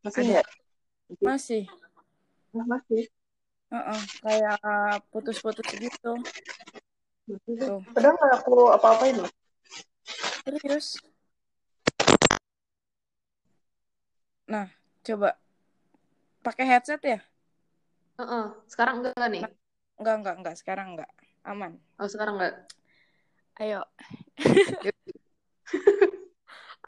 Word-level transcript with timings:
Masih 0.00 0.20
Ada. 0.24 0.30
nggak? 0.32 0.48
Masih. 1.20 1.62
Oh, 2.56 2.64
masih. 2.64 3.04
Heeh, 3.70 4.00
kayak 4.24 4.58
putus-putus 5.12 5.68
gitu. 5.76 6.12
Masih 7.28 7.54
Tuh. 7.60 7.80
Padahal 7.92 8.16
nggak 8.16 8.32
aku 8.40 8.54
apa-apain 8.72 9.16
loh. 9.20 9.30
Serius. 10.42 10.98
Nah, 14.48 14.66
coba 15.06 15.38
pakai 16.40 16.64
headset 16.64 17.00
ya? 17.04 17.20
Heeh. 18.18 18.44
Sekarang 18.66 19.04
enggak 19.04 19.28
nih? 19.28 19.42
Enggak, 20.00 20.14
enggak, 20.16 20.34
enggak. 20.40 20.54
Sekarang 20.56 20.86
enggak. 20.96 21.10
Aman. 21.44 21.76
Oh, 22.00 22.08
sekarang 22.08 22.40
enggak. 22.40 22.56
Ayo. 23.60 23.84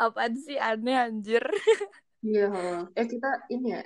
Apaan 0.03 0.35
sih 0.41 0.57
aneh 0.57 0.97
anjir? 0.97 1.45
Iya. 2.23 2.47
Eh 2.99 3.07
kita 3.07 3.47
ini 3.51 3.75
ya 3.77 3.83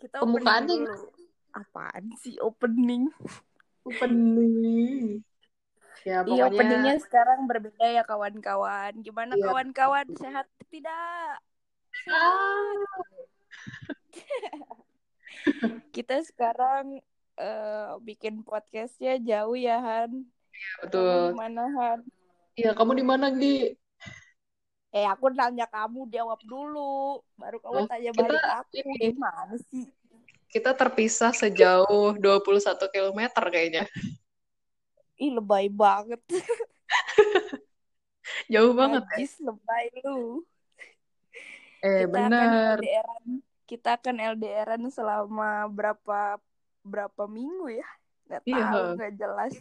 Kita 0.00 0.20
Pembukaannya 0.20 0.84
dulu. 0.84 1.12
Apaan 1.54 2.10
sih 2.18 2.34
opening? 2.42 3.12
opening. 3.86 5.22
Ya 6.04 6.20
Iya, 6.20 6.26
pokoknya 6.26 6.44
openingnya 6.52 6.96
sekarang 7.00 7.46
berbeda 7.48 7.86
ya 7.86 8.02
kawan-kawan. 8.04 8.92
Gimana 9.00 9.32
Iya. 9.38 9.44
kawan-kawan? 9.48 10.06
Sehat 10.18 10.48
tidak? 10.68 11.38
Ah. 12.10 12.84
Kita 15.94 16.20
sekarang 16.26 17.00
eh, 17.38 17.90
bikin 18.02 18.42
podcastnya 18.44 19.16
jauh 19.22 19.56
ya 19.56 19.78
Han. 19.80 20.26
Kamu 20.26 20.82
betul. 20.86 21.22
di 21.30 21.36
mana 21.38 21.62
Han? 21.78 22.00
Iya, 22.54 22.70
kamu 22.78 22.92
di 22.94 23.04
mana, 23.06 23.26
Gi? 23.34 23.74
Eh 24.94 25.02
aku 25.04 25.26
nanya 25.34 25.66
kamu 25.66 26.06
jawab 26.06 26.38
dulu, 26.46 27.18
baru 27.34 27.58
kamu 27.58 27.78
Oh, 27.82 27.86
tanya 27.90 28.10
kita 28.14 28.22
balik 28.22 28.44
aku. 28.46 28.72
ini. 28.78 28.94
Gimana 29.10 29.54
sih? 29.66 29.84
Kita 30.46 30.70
terpisah 30.70 31.34
sejauh 31.34 32.14
21 32.14 32.86
km 32.86 33.20
kayaknya. 33.50 33.90
Ih 35.18 35.34
lebay 35.34 35.66
banget. 35.66 36.22
Jauh 38.52 38.72
banget. 38.72 39.02
ya? 39.02 39.08
Najis 39.18 39.34
lebay 39.42 39.86
lu. 40.00 40.46
Eh, 41.82 42.06
Kita 42.06 42.16
akan 42.16 42.30
bener. 42.30 42.76
LDRan, 42.80 43.24
kita 43.66 43.88
akan 43.98 44.16
LDRan 44.38 44.82
selama 44.88 45.68
berapa 45.68 46.38
berapa 46.80 47.22
minggu 47.26 47.66
ya? 47.74 47.88
Nggak 48.24 48.42
Iya, 48.46 48.56
tahu, 48.64 48.84
nggak 48.96 49.12
jelas. 49.18 49.52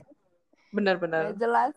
Benar-benar. 0.72 1.24
Jelas. 1.36 1.76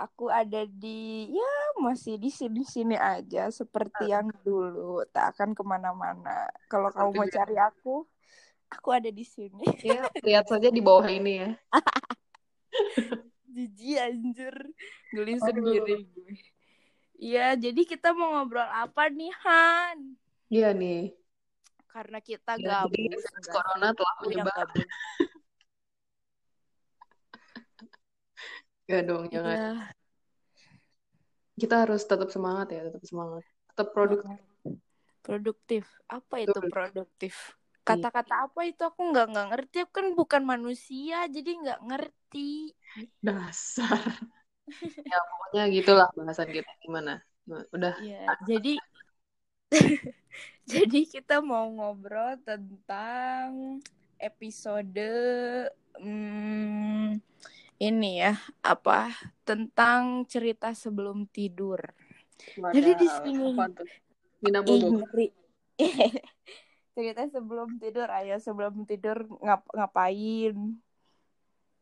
Aku 0.00 0.32
ada 0.32 0.64
di 0.64 1.28
ya 1.30 1.52
masih 1.78 2.16
di 2.16 2.32
sini-sini 2.32 2.96
aja 2.96 3.52
seperti 3.52 4.08
yang 4.08 4.32
dulu. 4.42 5.04
Tak 5.12 5.36
akan 5.36 5.52
ke 5.52 5.62
mana-mana. 5.62 6.48
Kalau 6.66 6.88
kamu 6.88 7.10
mau 7.12 7.28
cari 7.28 7.56
aku, 7.60 8.08
aku 8.72 8.88
ada 8.90 9.12
di 9.12 9.22
sini. 9.22 9.62
Ya, 9.84 10.08
lihat 10.24 10.48
saja 10.48 10.72
di 10.72 10.80
bawah 10.80 11.06
ini 11.06 11.44
ya. 11.44 11.50
Jijik 13.52 13.98
anjir. 14.00 14.56
Geli 15.12 15.36
sendiri 15.36 16.08
gue. 16.08 16.34
Iya, 17.22 17.54
jadi 17.54 17.82
kita 17.86 18.16
mau 18.16 18.34
ngobrol 18.34 18.66
apa 18.66 19.06
nih, 19.06 19.30
Han? 19.46 20.18
Iya 20.50 20.74
nih. 20.74 21.12
Karena 21.86 22.18
kita 22.18 22.56
Ya, 22.56 22.88
jadi 22.88 23.12
gabut. 23.12 23.46
corona 23.52 23.88
telah 23.92 24.14
menyebar. 24.24 24.66
Ya 28.90 28.98
dong, 29.06 29.30
jangan. 29.30 29.56
Iya. 29.56 29.70
Kita 31.56 31.74
harus 31.86 32.02
tetap 32.02 32.28
semangat 32.32 32.72
ya, 32.72 32.80
tetap 32.88 33.04
semangat. 33.04 33.42
Tetap 33.72 33.88
produktif. 33.94 34.38
Produktif. 35.22 35.84
Apa 36.10 36.34
itu 36.42 36.58
Betul. 36.58 36.70
produktif? 36.72 37.34
Kata-kata 37.82 38.46
apa 38.46 38.60
itu 38.66 38.82
aku 38.82 39.00
nggak 39.10 39.26
nggak 39.30 39.46
ngerti. 39.54 39.76
Aku 39.86 39.92
kan 39.94 40.06
bukan 40.14 40.42
manusia, 40.42 41.26
jadi 41.30 41.50
nggak 41.62 41.80
ngerti. 41.86 42.72
Dasar. 43.20 44.00
Ya, 45.02 45.18
pokoknya 45.28 45.64
gitulah 45.74 46.08
bahasan 46.16 46.48
kita. 46.48 46.70
Gimana? 46.80 47.20
Udah. 47.76 47.92
Ya, 48.00 48.24
jadi 48.48 48.80
jadi 50.72 51.00
kita 51.04 51.44
mau 51.44 51.68
ngobrol 51.68 52.40
tentang 52.40 53.82
episode 54.16 55.10
hmm, 55.98 57.18
ini 57.82 58.22
ya 58.22 58.38
apa 58.62 59.10
tentang 59.42 60.22
cerita 60.30 60.70
sebelum 60.70 61.26
tidur. 61.26 61.82
Jadi 62.70 62.90
di 62.94 63.08
sini 63.10 63.46
ngeri. 64.70 65.26
cerita 66.94 67.22
sebelum 67.26 67.82
tidur, 67.82 68.06
ayo 68.06 68.38
sebelum 68.38 68.86
tidur 68.86 69.26
ngap 69.42 69.66
ngapain? 69.74 70.56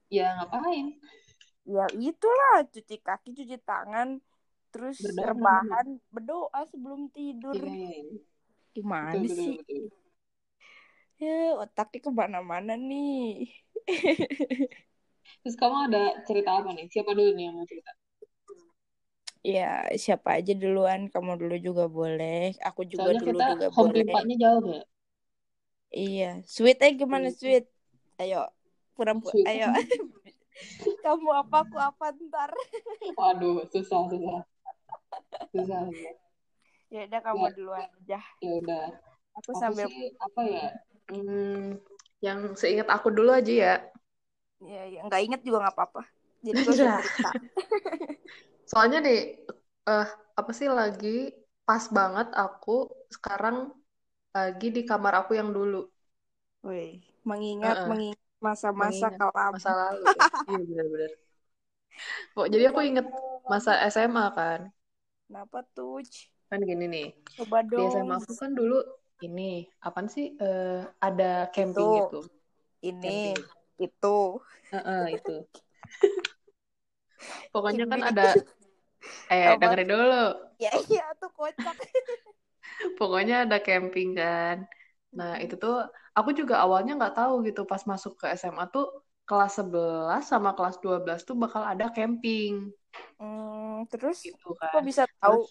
Ya, 0.08 0.40
ngapain? 0.40 0.96
Ya 1.68 1.84
itulah 2.00 2.64
cuci 2.72 2.96
kaki, 3.04 3.36
cuci 3.36 3.56
tangan, 3.60 4.24
terus 4.72 4.96
Berdoa, 5.04 5.28
rebahan, 5.28 5.86
berdoa 6.08 6.60
sebelum 6.72 7.12
tidur. 7.12 7.54
Iya, 7.60 7.76
iya, 7.76 7.90
iya. 8.08 8.20
Gimana 8.72 9.12
Betul, 9.12 9.28
betul, 9.28 9.36
sih? 9.36 9.56
betul. 9.60 9.82
Ya, 11.20 11.52
otaknya 11.60 11.98
ke 12.00 12.10
mana-mana 12.16 12.72
nih. 12.80 13.52
Terus 15.42 15.56
kamu 15.60 15.76
ada 15.90 16.02
cerita 16.26 16.50
apa 16.60 16.70
nih? 16.76 16.86
Siapa 16.92 17.10
dulu 17.16 17.30
nih 17.36 17.44
yang 17.48 17.54
mau 17.58 17.66
cerita? 17.68 17.90
Ya, 19.40 19.88
siapa 19.96 20.36
aja 20.36 20.52
duluan, 20.52 21.08
kamu 21.08 21.40
dulu 21.40 21.56
juga 21.64 21.84
boleh. 21.88 22.52
Aku 22.60 22.84
juga 22.84 23.08
Soalnya 23.08 23.20
dulu 23.24 23.38
kita 23.40 23.46
juga 23.56 23.66
home 23.72 23.88
boleh. 23.88 24.04
pimpanya 24.04 24.34
jauh 24.36 24.64
ya. 24.68 24.82
Iya, 25.90 26.28
sweet 26.46 26.78
eh 26.86 26.92
gimana 27.00 27.28
sweet? 27.34 27.64
Ayo, 28.20 28.46
Sweet. 29.24 29.48
ayo. 29.48 29.66
Kamu 31.04 31.28
apa, 31.32 31.56
aku 31.64 31.78
apa 31.80 32.06
ntar. 32.28 32.50
Waduh, 33.18 33.64
susah, 33.72 34.00
susah. 34.12 34.40
Susah, 35.50 35.80
susah. 35.88 36.14
Ya 36.90 37.00
udah 37.06 37.20
kamu 37.22 37.44
Ya. 37.48 37.50
duluan 37.56 37.86
aja. 37.96 38.18
Ya 38.44 38.50
udah. 38.60 38.84
Aku 39.40 39.50
Aku 39.56 39.60
sambil 39.62 39.86
sih 39.88 40.12
apa 40.20 40.42
ya? 40.44 40.66
Hmm, 41.10 41.80
yang 42.20 42.38
seingat 42.60 42.86
aku 42.92 43.08
dulu 43.10 43.30
aja 43.34 43.52
ya. 43.52 43.74
Ya, 44.72 44.80
ya 44.94 44.98
nggak 45.06 45.20
inget 45.24 45.40
juga 45.46 45.56
nggak 45.62 45.74
apa-apa. 45.76 46.00
Jadi 46.46 46.60
usah 46.72 46.88
Iya. 46.88 46.90
cerita. 46.96 47.28
Soalnya 48.70 48.98
nih, 49.06 49.18
eh 49.90 50.06
apa 50.40 50.50
sih 50.58 50.68
lagi 50.78 51.08
pas 51.66 51.84
banget 51.98 52.26
aku 52.42 52.70
sekarang 53.16 53.56
lagi 54.36 54.66
di 54.76 54.82
kamar 54.90 55.12
aku 55.20 55.32
yang 55.40 55.50
dulu. 55.56 55.76
Wih, 56.66 56.92
mengingat 57.28 57.78
Heeh. 57.80 57.88
mengingat 57.88 58.20
masa-masa 58.46 59.06
kelam. 59.18 59.54
masa 59.54 59.70
lalu. 59.80 60.04
ya. 60.18 60.24
Iya 60.50 60.60
benar-benar. 60.68 61.10
Kok 62.34 62.46
jadi 62.52 62.64
aku 62.70 62.80
inget 62.88 63.06
masa 63.50 63.72
SMA 63.92 64.24
kan. 64.38 64.60
Kenapa 65.26 65.58
tuh? 65.74 66.02
Kan 66.50 66.60
gini 66.70 66.84
nih. 66.94 67.06
Coba 67.34 67.58
Di 67.74 67.80
dong. 67.82 67.90
SMA 67.92 68.16
aku 68.20 68.32
kan 68.42 68.50
dulu 68.58 68.74
ini 69.26 69.42
apaan 69.86 70.08
sih 70.14 70.26
eh, 70.44 70.80
ada 71.06 71.30
camping 71.54 71.88
Itu. 71.94 71.94
gitu. 71.98 72.18
Ini, 72.88 73.06
Camping. 73.06 73.38
Itu. 73.86 74.16
Heeh, 74.72 75.06
itu. 75.16 75.34
Pokoknya 77.52 77.84
kan 77.90 78.00
ada 78.10 78.24
eh 79.32 79.44
Apa? 79.52 79.58
dengerin 79.60 79.88
dulu. 79.92 80.22
Ya 80.62 80.70
iya 80.90 81.04
tuh 81.20 81.30
kocak. 81.38 81.76
Pokoknya 82.98 83.34
ada 83.44 83.56
camping 83.66 84.08
kan. 84.20 84.56
Nah, 85.18 85.32
itu 85.42 85.54
tuh 85.62 85.74
aku 86.18 86.30
juga 86.38 86.54
awalnya 86.64 86.92
nggak 86.98 87.14
tahu 87.18 87.32
gitu 87.46 87.60
pas 87.70 87.82
masuk 87.90 88.12
ke 88.20 88.26
SMA 88.40 88.64
tuh 88.74 88.84
kelas 89.28 89.52
11 89.58 90.22
sama 90.30 90.50
kelas 90.56 90.76
12 90.84 91.20
tuh 91.28 91.34
bakal 91.42 91.62
ada 91.72 91.86
camping 91.96 92.52
Hmm, 93.18 93.84
terus 93.90 94.18
gitu 94.24 94.48
kok 94.58 94.62
kan. 94.62 94.82
bisa 94.88 95.02
tahu? 95.20 95.24
Terus 95.24 95.46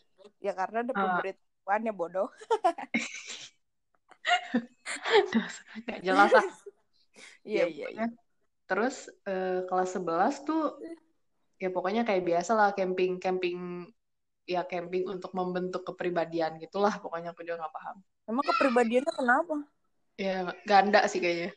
Ya 0.46 0.52
karena 0.60 0.78
ada 0.84 0.94
Ah. 0.94 0.98
pemberitahuan 1.02 1.82
ya 1.88 1.92
bodoh. 2.00 2.28
nggak 5.86 6.00
jelas 6.06 6.32
ah. 6.40 6.46
Iya 7.50 7.62
Ya, 7.62 7.66
iya. 7.74 7.88
iya. 7.96 8.06
pokoknya. 8.06 8.06
Terus 8.70 8.96
eh, 9.30 9.60
kelas 9.70 9.90
11 9.96 10.36
tuh 10.48 10.62
ya 11.62 11.70
pokoknya 11.76 12.02
kayak 12.08 12.24
biasa 12.30 12.52
lah 12.60 12.70
camping 12.78 13.12
camping 13.24 13.58
ya 14.54 14.62
camping 14.72 15.04
untuk 15.14 15.32
membentuk 15.40 15.82
kepribadian 15.90 16.52
gitulah 16.64 16.94
pokoknya 17.04 17.30
aku 17.34 17.42
juga 17.48 17.58
nggak 17.66 17.76
paham. 17.78 17.98
Emang 18.32 18.46
kepribadiannya 18.50 19.12
kenapa? 19.20 19.56
Ya 20.20 20.52
ganda 20.70 21.00
sih 21.12 21.20
kayaknya. 21.24 21.50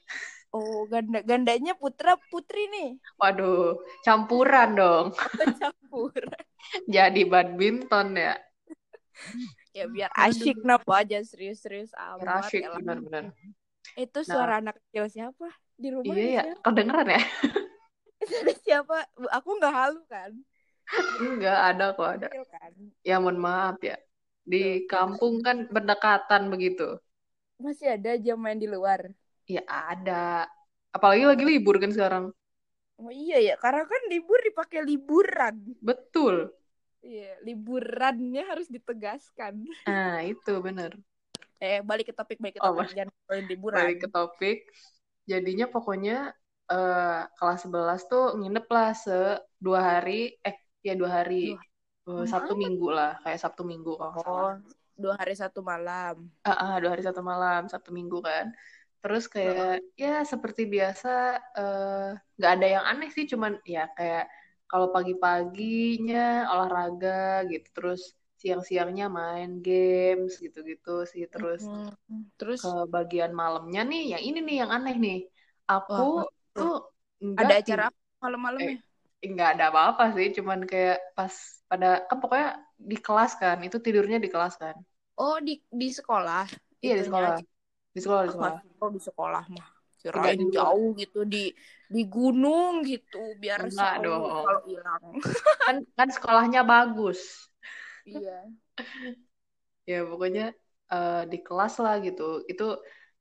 Oh 0.58 0.78
ganda 0.92 1.18
gandanya 1.30 1.72
putra 1.80 2.12
putri 2.30 2.62
nih. 2.74 2.88
Waduh, 3.20 3.80
campuran 4.04 4.68
dong. 4.78 5.06
Apa 5.24 5.44
campur? 5.58 6.12
Jadi 6.94 7.22
badminton 7.26 8.08
ya. 8.16 8.34
ya 9.76 9.84
biar 9.94 10.10
asyik 10.26 10.56
napa 10.68 10.92
aja 11.04 11.18
serius-serius 11.24 11.92
Biar 12.16 12.28
amat. 12.28 12.40
asyik 12.40 12.64
elah. 12.64 12.80
benar-benar. 12.80 13.24
Itu 14.04 14.20
suara 14.30 14.52
anak 14.60 14.74
kecil 14.80 15.04
siapa 15.14 15.46
di 15.76 15.88
rumah? 15.92 16.16
Iya 16.16 16.28
ya, 16.38 16.42
kedengeran 16.64 17.08
ya? 17.14 17.20
siapa? 18.64 18.96
Aku 19.36 19.48
nggak 19.58 19.74
halu 19.74 20.00
kan? 20.08 20.32
Enggak 21.20 21.58
ada 21.68 21.84
kok 21.96 22.08
ada. 22.14 22.28
Kan? 22.52 22.72
Ya 23.08 23.16
mohon 23.22 23.38
maaf 23.46 23.78
ya. 23.82 23.96
Di 24.52 24.86
kampung 24.92 25.34
kan 25.46 25.56
berdekatan 25.74 26.42
begitu. 26.52 26.98
masih 27.64 27.88
ada 27.96 28.12
jam 28.24 28.36
main 28.44 28.58
di 28.62 28.68
luar. 28.74 29.00
Ya 29.46 29.62
ada. 29.68 30.50
Apalagi 30.96 31.24
lagi 31.30 31.44
libur 31.46 31.76
kan 31.82 31.90
sekarang. 31.94 32.24
Oh 33.00 33.10
iya 33.24 33.36
ya, 33.48 33.54
karena 33.62 33.82
kan 33.92 34.00
libur 34.12 34.38
dipakai 34.48 34.80
liburan. 34.88 35.56
Betul. 35.80 36.52
Iya, 37.02 37.30
liburannya 37.46 38.42
harus 38.50 38.68
ditegaskan. 38.70 39.54
Nah, 39.88 40.22
itu 40.22 40.52
bener. 40.66 40.92
Eh, 41.62 41.78
balik 41.88 42.10
ke 42.10 42.14
topik, 42.18 42.38
balik 42.42 42.58
ke 42.58 42.62
Oh, 42.62 42.74
topik. 42.74 42.94
Jangan 42.96 43.10
ngomongin 43.14 43.46
liburan. 43.50 43.78
Balik 43.78 43.98
ke 44.02 44.08
topik. 44.10 44.58
Jadinya 45.30 45.66
pokoknya 45.74 46.12
eh, 46.72 47.20
kelas 47.38 47.58
11 47.64 48.00
tuh 48.10 48.22
nginep 48.38 48.64
lah 48.74 48.88
se 49.04 49.12
dua 49.64 49.80
hari. 49.90 50.12
Eh, 50.46 50.56
ya 50.86 50.92
dua 51.00 51.10
hari. 51.22 51.34
Dua- 51.54 51.70
Eh, 52.02 52.26
Sabtu 52.32 52.52
Minggu 52.62 52.86
lah. 52.98 53.10
Kayak 53.22 53.40
Sabtu 53.44 53.62
Minggu 53.70 53.90
kalau 53.98 54.10
nggak 54.12 54.24
salah. 54.26 54.42
Oh, 54.42 54.52
dua 55.02 55.14
hari 55.20 55.34
satu 55.42 55.60
malam. 55.70 56.14
Ah, 56.48 56.56
ah, 56.62 56.74
dua 56.82 56.90
hari 56.94 57.02
satu 57.08 57.20
malam, 57.30 57.60
Sabtu 57.72 57.90
Minggu 57.98 58.18
kan. 58.28 58.46
Terus 59.02 59.24
kayak 59.34 59.82
ya 60.02 60.22
seperti 60.32 60.62
biasa 60.74 61.08
eh, 61.58 62.06
nggak 62.38 62.52
ada 62.58 62.66
yang 62.74 62.84
aneh 62.90 63.08
sih, 63.14 63.24
cuman 63.32 63.52
ya 63.74 63.80
kayak 63.98 64.24
kalau 64.70 64.88
pagi-paginya 64.94 66.48
olahraga 66.52 67.44
gitu, 67.50 67.68
terus 67.76 68.00
siang-siangnya 68.42 69.04
main 69.18 69.50
games 69.66 70.32
gitu-gitu 70.44 70.90
sih, 71.12 71.24
terus 71.32 71.60
Hmm, 71.60 71.88
Terus 72.38 72.62
ke 72.62 72.68
bagian 72.94 73.32
malamnya 73.40 73.80
nih, 73.90 74.00
yang 74.12 74.22
ini 74.28 74.38
nih 74.46 74.56
yang 74.62 74.70
aneh 74.76 74.94
nih. 75.04 75.16
Aku 75.72 76.02
Wah, 76.12 76.26
tuh 76.56 76.72
ada 77.40 77.52
nggak 77.52 77.60
acara 77.60 77.82
tid- 77.82 77.90
apa 77.90 78.00
malam-malamnya? 78.22 78.76
nggak 79.30 79.48
ada 79.52 79.64
apa-apa 79.70 80.02
sih, 80.16 80.26
cuman 80.36 80.60
kayak 80.70 80.96
pas 81.16 81.34
pada 81.70 81.86
kan 82.08 82.18
pokoknya 82.22 82.48
di 82.90 82.96
kelas 83.04 83.32
kan, 83.42 83.56
itu 83.66 83.76
tidurnya 83.84 84.18
di 84.24 84.28
kelas 84.34 84.54
kan. 84.62 84.76
Oh, 85.24 85.36
di 85.46 85.52
di 85.80 85.88
sekolah. 85.98 86.44
Iya 86.84 86.94
di 87.00 87.04
sekolah, 87.08 87.32
aja. 87.32 87.42
di 87.94 88.00
sekolah 88.04 88.22
di 88.28 88.32
Ah, 88.32 88.34
sekolah. 88.36 88.58
tahu 88.78 88.88
di 88.96 89.00
sekolah 89.08 89.44
mah. 89.56 89.68
Kirain 90.00 90.42
jauh 90.56 90.88
gitu 91.00 91.18
di 91.32 91.38
di 91.94 92.00
gunung 92.14 92.72
gitu 92.90 93.16
biar 93.42 93.60
Enggak 93.60 93.92
kalau 94.42 94.60
hilang. 94.68 95.04
kan 95.66 95.76
kan 95.96 96.08
sekolahnya 96.14 96.60
bagus 96.70 97.20
Iya. 98.04 98.52
ya 99.90 99.96
pokoknya 100.10 100.42
eh, 100.92 101.20
di 101.32 101.36
kelas 101.46 101.72
lah 101.84 101.94
gitu 102.06 102.22
itu 102.50 102.64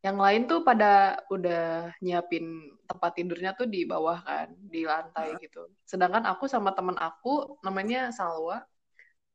yang 0.06 0.18
lain 0.26 0.42
tuh 0.50 0.60
pada 0.68 0.86
udah 1.34 1.94
nyiapin 2.04 2.44
tempat 2.90 3.12
tidurnya 3.18 3.50
tuh 3.60 3.68
di 3.74 3.80
bawah 3.92 4.18
kan 4.28 4.48
di 4.74 4.80
lantai 4.92 5.28
gitu 5.44 5.60
sedangkan 5.92 6.24
aku 6.32 6.46
sama 6.54 6.70
temen 6.78 6.98
aku 6.98 7.30
namanya 7.66 7.98
Salwa 8.18 8.58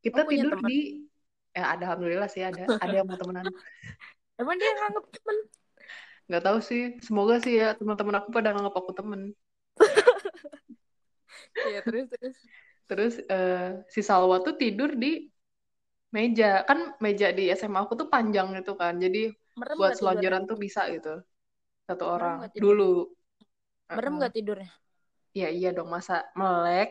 kita 0.05 0.21
Oh, 0.23 0.31
tidur 0.33 0.53
teman? 0.59 0.71
di 0.71 0.77
ya 1.57 1.63
ada 1.75 1.83
alhamdulillah 1.89 2.29
sih 2.35 2.43
ada 2.51 2.63
ada 2.83 2.95
yang 2.99 3.07
mau 3.11 3.19
temenan 3.21 3.49
Emang 4.41 4.57
dia 4.61 4.71
nganggep 4.77 5.05
temen? 5.15 5.37
nggak 6.27 6.43
tahu 6.47 6.59
sih 6.69 6.81
semoga 7.07 7.35
sih 7.45 7.55
ya 7.61 7.67
teman-teman 7.79 8.17
aku 8.19 8.29
pada 8.37 8.49
nganggap 8.53 8.75
aku 8.81 8.93
temen 8.99 9.21
Iya, 11.67 11.79
terus 11.87 12.07
terus. 12.13 12.37
terus 12.89 13.13
eh, 13.33 13.83
si 13.95 14.01
Salwa 14.09 14.37
tuh 14.47 14.55
tidur 14.61 14.91
di 15.03 15.07
meja 16.15 16.47
kan 16.69 16.79
meja 17.05 17.27
di 17.37 17.43
SMA 17.59 17.81
aku 17.85 17.95
tuh 18.01 18.09
panjang 18.15 18.47
gitu 18.57 18.73
kan 18.81 18.95
jadi 19.05 19.19
Merem 19.59 19.79
buat 19.79 19.93
nggak 19.93 19.99
tidurnya? 20.01 20.37
selonjoran 20.37 20.43
tuh 20.51 20.57
bisa 20.65 20.81
gitu 20.95 21.09
satu 21.89 22.05
Merem 22.15 22.17
orang 22.17 22.39
nggak 22.39 22.53
dulu 22.63 22.83
Merem 23.95 24.15
nggak 24.19 24.33
tidurnya? 24.37 24.71
iya 25.37 25.47
iya 25.57 25.69
dong 25.77 25.89
masa 25.95 26.15
melek 26.39 26.89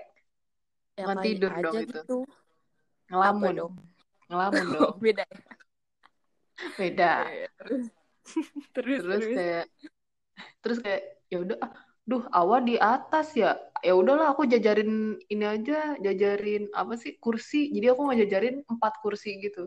Ya 0.99 1.07
kali 1.15 1.21
tidur 1.23 1.51
aja 1.57 1.61
dong 1.63 1.77
itu. 1.85 1.97
gitu. 1.97 2.13
Apa 3.29 3.47
ngelamun 3.47 3.55
dong? 3.57 3.73
ngelamun 4.29 4.67
Oh, 4.79 4.91
dong 4.91 4.95
beda. 5.01 5.23
ya? 5.31 5.37
beda 6.77 7.11
Iya, 7.17 7.47
terus 7.57 7.83
terus 8.75 9.03
terus 9.09 9.25
terus. 9.25 9.35
kayak 9.35 9.65
terus 10.61 10.77
kayak 10.83 11.01
ya 11.31 11.37
udah 11.43 11.57
ah, 11.65 11.71
duh 12.09 12.23
awa 12.39 12.57
di 12.67 12.75
atas 12.77 13.27
ya 13.41 13.49
ya 13.87 13.93
udahlah 14.01 14.27
aku 14.33 14.43
jajarin 14.53 14.91
ini 15.33 15.45
aja 15.55 15.73
jajarin 16.05 16.63
apa 16.79 16.93
sih 17.03 17.11
kursi 17.23 17.57
jadi 17.75 17.85
aku 17.91 18.01
nggak 18.05 18.19
jajarin 18.23 18.55
empat 18.73 18.93
kursi 19.03 19.29
gitu 19.45 19.59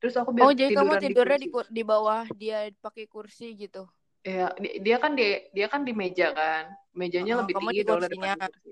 terus 0.00 0.14
aku 0.20 0.30
biar 0.38 0.46
Oh, 0.46 0.50
jadi 0.58 0.70
kamu 0.78 0.92
di 1.10 1.14
tidurnya 1.14 1.38
di, 1.42 1.46
kursi 1.46 1.48
kur- 1.52 1.70
di 1.76 1.82
bawah 1.90 2.22
dia 2.40 2.58
pakai 2.84 3.04
kursi 3.14 3.46
gitu. 3.62 3.82
ya 4.34 4.44
di- 4.62 4.78
dia 4.84 4.96
kan 5.02 5.12
di 5.18 5.24
dia 5.56 5.66
kan 5.72 5.80
di 5.88 5.92
meja 6.00 6.26
kan 6.38 6.64
mejanya 7.00 7.32
Heeh, 7.32 7.40
lebih 7.40 7.54
kamu 7.54 7.68
tinggi 7.68 7.78
di 7.78 7.82
dong 7.88 8.00
kursinya. 8.00 8.04
daripada 8.04 8.36
kursi 8.44 8.68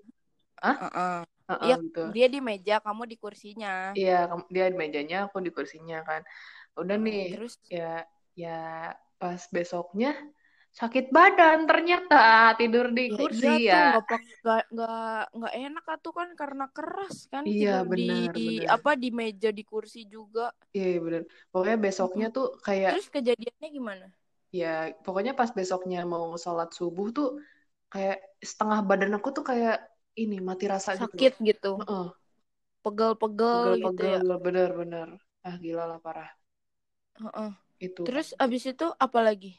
Hah? 0.65 0.77
Heeh. 0.81 1.17
Heeh, 1.51 1.57
Iya, 1.65 1.77
gitu 1.85 2.01
dia 2.15 2.27
di 2.35 2.39
meja, 2.49 2.75
kamu 2.87 3.03
di 3.11 3.17
kursinya. 3.23 3.71
Iya, 3.99 4.13
dia 4.55 4.65
di 4.73 4.77
mejanya, 4.83 5.17
aku 5.25 5.37
di 5.47 5.51
kursinya 5.57 5.97
kan. 6.09 6.21
Udah 6.81 6.97
nih, 7.07 7.19
terus 7.31 7.59
ya, 7.77 7.83
ya 8.43 8.49
pas 9.21 9.43
besoknya 9.57 10.09
sakit 10.81 11.05
badan 11.17 11.59
ternyata 11.71 12.17
tidur 12.59 12.87
di 12.97 13.03
ya 13.13 13.17
kursi 13.17 13.47
iya 13.47 13.51
tuh 13.71 13.81
ya. 13.81 13.83
nggak 13.89 15.31
nggak 15.37 15.55
enak 15.65 15.85
atuh 15.95 16.13
kan 16.19 16.29
karena 16.41 16.65
keras 16.77 17.15
kan 17.33 17.45
Iya, 17.51 17.71
tidur 17.71 17.85
di 17.99 18.03
benar, 18.31 18.35
benar. 18.47 18.77
apa 18.77 18.91
di 19.03 19.09
meja 19.19 19.49
di 19.59 19.63
kursi 19.71 20.01
juga. 20.15 20.43
Iya, 20.75 20.85
iya, 20.91 20.99
bener. 21.07 21.23
Pokoknya 21.51 21.77
besoknya 21.85 22.27
tuh 22.37 22.45
kayak, 22.67 22.93
Terus 22.93 23.07
kejadiannya 23.15 23.69
gimana? 23.77 24.07
ya, 24.59 24.67
pokoknya 25.05 25.33
pas 25.41 25.51
besoknya 25.59 25.99
mau 26.13 26.27
sholat 26.45 26.69
subuh 26.79 27.07
tuh 27.17 27.27
kayak 27.93 28.17
setengah 28.51 28.79
badan 28.89 29.13
aku 29.17 29.29
tuh 29.37 29.45
kayak 29.51 29.75
ini 30.23 30.35
mati 30.49 30.65
rasa 30.75 30.91
gitu. 31.03 31.17
Sakit 31.17 31.33
gitu, 31.49 31.73
Heeh, 31.79 32.05
pegel-pegel 32.83 33.69
gitu 33.85 34.03
ya. 34.15 34.21
bener-bener. 34.45 35.09
Ah, 35.47 35.57
gila 35.63 35.85
lah 35.91 35.99
parah. 36.05 36.31
Heeh. 37.23 37.53
Itu. 37.81 38.07
Terus 38.07 38.29
abis 38.45 38.63
itu 38.73 38.87
apa 39.07 39.19
lagi? 39.29 39.51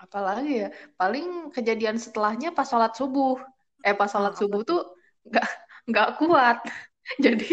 Apalagi 0.00 0.52
ya, 0.64 0.68
paling 1.00 1.52
kejadian 1.54 1.96
setelahnya 2.00 2.48
pas 2.56 2.64
sholat 2.70 2.92
subuh. 2.96 3.36
Eh, 3.84 3.94
pas 3.96 4.08
sholat 4.08 4.34
apa 4.38 4.40
subuh 4.40 4.60
tuh? 4.64 4.80
nggak 5.28 5.46
nggak 5.90 6.08
kuat. 6.20 6.56
Jadi 7.24 7.48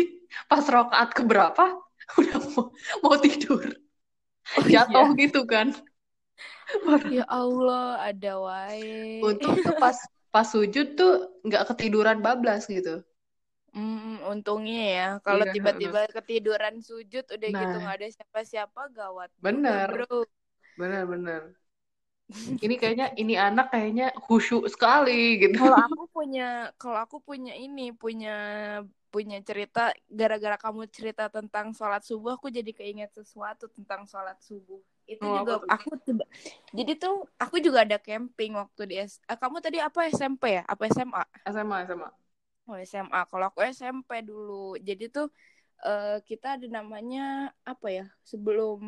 pas 0.51 0.63
rokaat 0.75 1.09
keberapa 1.17 1.63
udah 2.19 2.37
mau, 2.55 2.63
mau 3.03 3.15
tidur, 3.19 3.63
Oh 4.57 4.67
jatuh 4.73 5.07
iya. 5.07 5.17
gitu 5.21 5.41
kan. 5.51 5.67
Ya 7.07 7.23
Allah, 7.27 7.99
ada 8.11 8.31
wae. 8.43 8.83
Untung 9.27 9.55
tuh 9.65 9.75
pas 9.83 9.97
pas 10.33 10.47
sujud 10.53 10.87
tuh 10.99 11.11
nggak 11.45 11.63
ketiduran 11.69 12.17
bablas 12.25 12.63
gitu. 12.75 12.93
Hmm, 13.73 14.17
untungnya 14.31 14.79
ya. 14.97 15.03
Kalau 15.25 15.45
Iya, 15.45 15.51
tiba-tiba 15.53 15.99
ketiduran 16.15 16.75
sujud 16.87 17.23
udah 17.35 17.49
gitu 17.61 17.73
Nah, 17.73 17.81
nggak 17.81 17.95
ada 17.97 18.07
siapa-siapa 18.15 18.81
gawat 18.97 19.29
bener, 19.43 19.89
bro. 19.89 20.05
bener-bener. 20.79 21.55
Ini 22.65 22.75
kayaknya 22.81 23.05
ini 23.21 23.33
anak 23.39 23.65
kayaknya 23.73 24.05
khusyuk 24.25 24.63
sekali 24.73 25.39
gitu. 25.41 25.57
Kalau 25.57 25.77
aku 25.85 26.01
punya, 26.15 26.41
kalau 26.81 26.97
aku 27.05 27.17
punya 27.27 27.51
ini, 27.63 27.81
punya 28.01 28.29
punya 29.13 29.37
cerita 29.47 29.79
gara-gara 30.19 30.57
kamu 30.63 30.81
cerita 30.95 31.23
tentang 31.35 31.67
sholat 31.77 32.01
subuh, 32.05 32.31
aku 32.37 32.47
jadi 32.57 32.71
keinget 32.77 33.09
sesuatu 33.17 33.65
tentang 33.75 34.01
sholat 34.11 34.37
subuh. 34.47 34.77
Itu 35.09 35.25
Oh, 35.25 35.37
juga 35.37 35.57
aku 35.73 35.89
tiba, 36.05 36.23
jadi 36.77 36.91
tuh 37.01 37.13
aku 37.41 37.55
juga 37.65 37.79
ada 37.85 37.97
camping 37.97 38.51
waktu 38.61 38.81
di 38.89 38.95
S. 39.01 39.13
ah, 39.31 39.37
kamu 39.41 39.57
tadi 39.65 39.77
apa 39.81 39.99
SMP 40.13 40.43
ya? 40.57 40.63
Apa 40.69 40.83
SMA? 40.93 41.23
SMA, 41.45 41.81
SMA. 41.85 42.11
Oh 42.67 42.75
SMA. 42.91 43.19
Kalau 43.31 43.45
aku 43.49 43.59
SMP 43.77 44.09
dulu. 44.29 44.53
Jadi 44.87 45.03
tuh 45.15 45.25
eh, 45.87 46.17
kita 46.29 46.45
ada 46.55 46.67
namanya 46.77 47.19
apa 47.71 47.87
ya? 47.97 48.03
Sebelum 48.31 48.79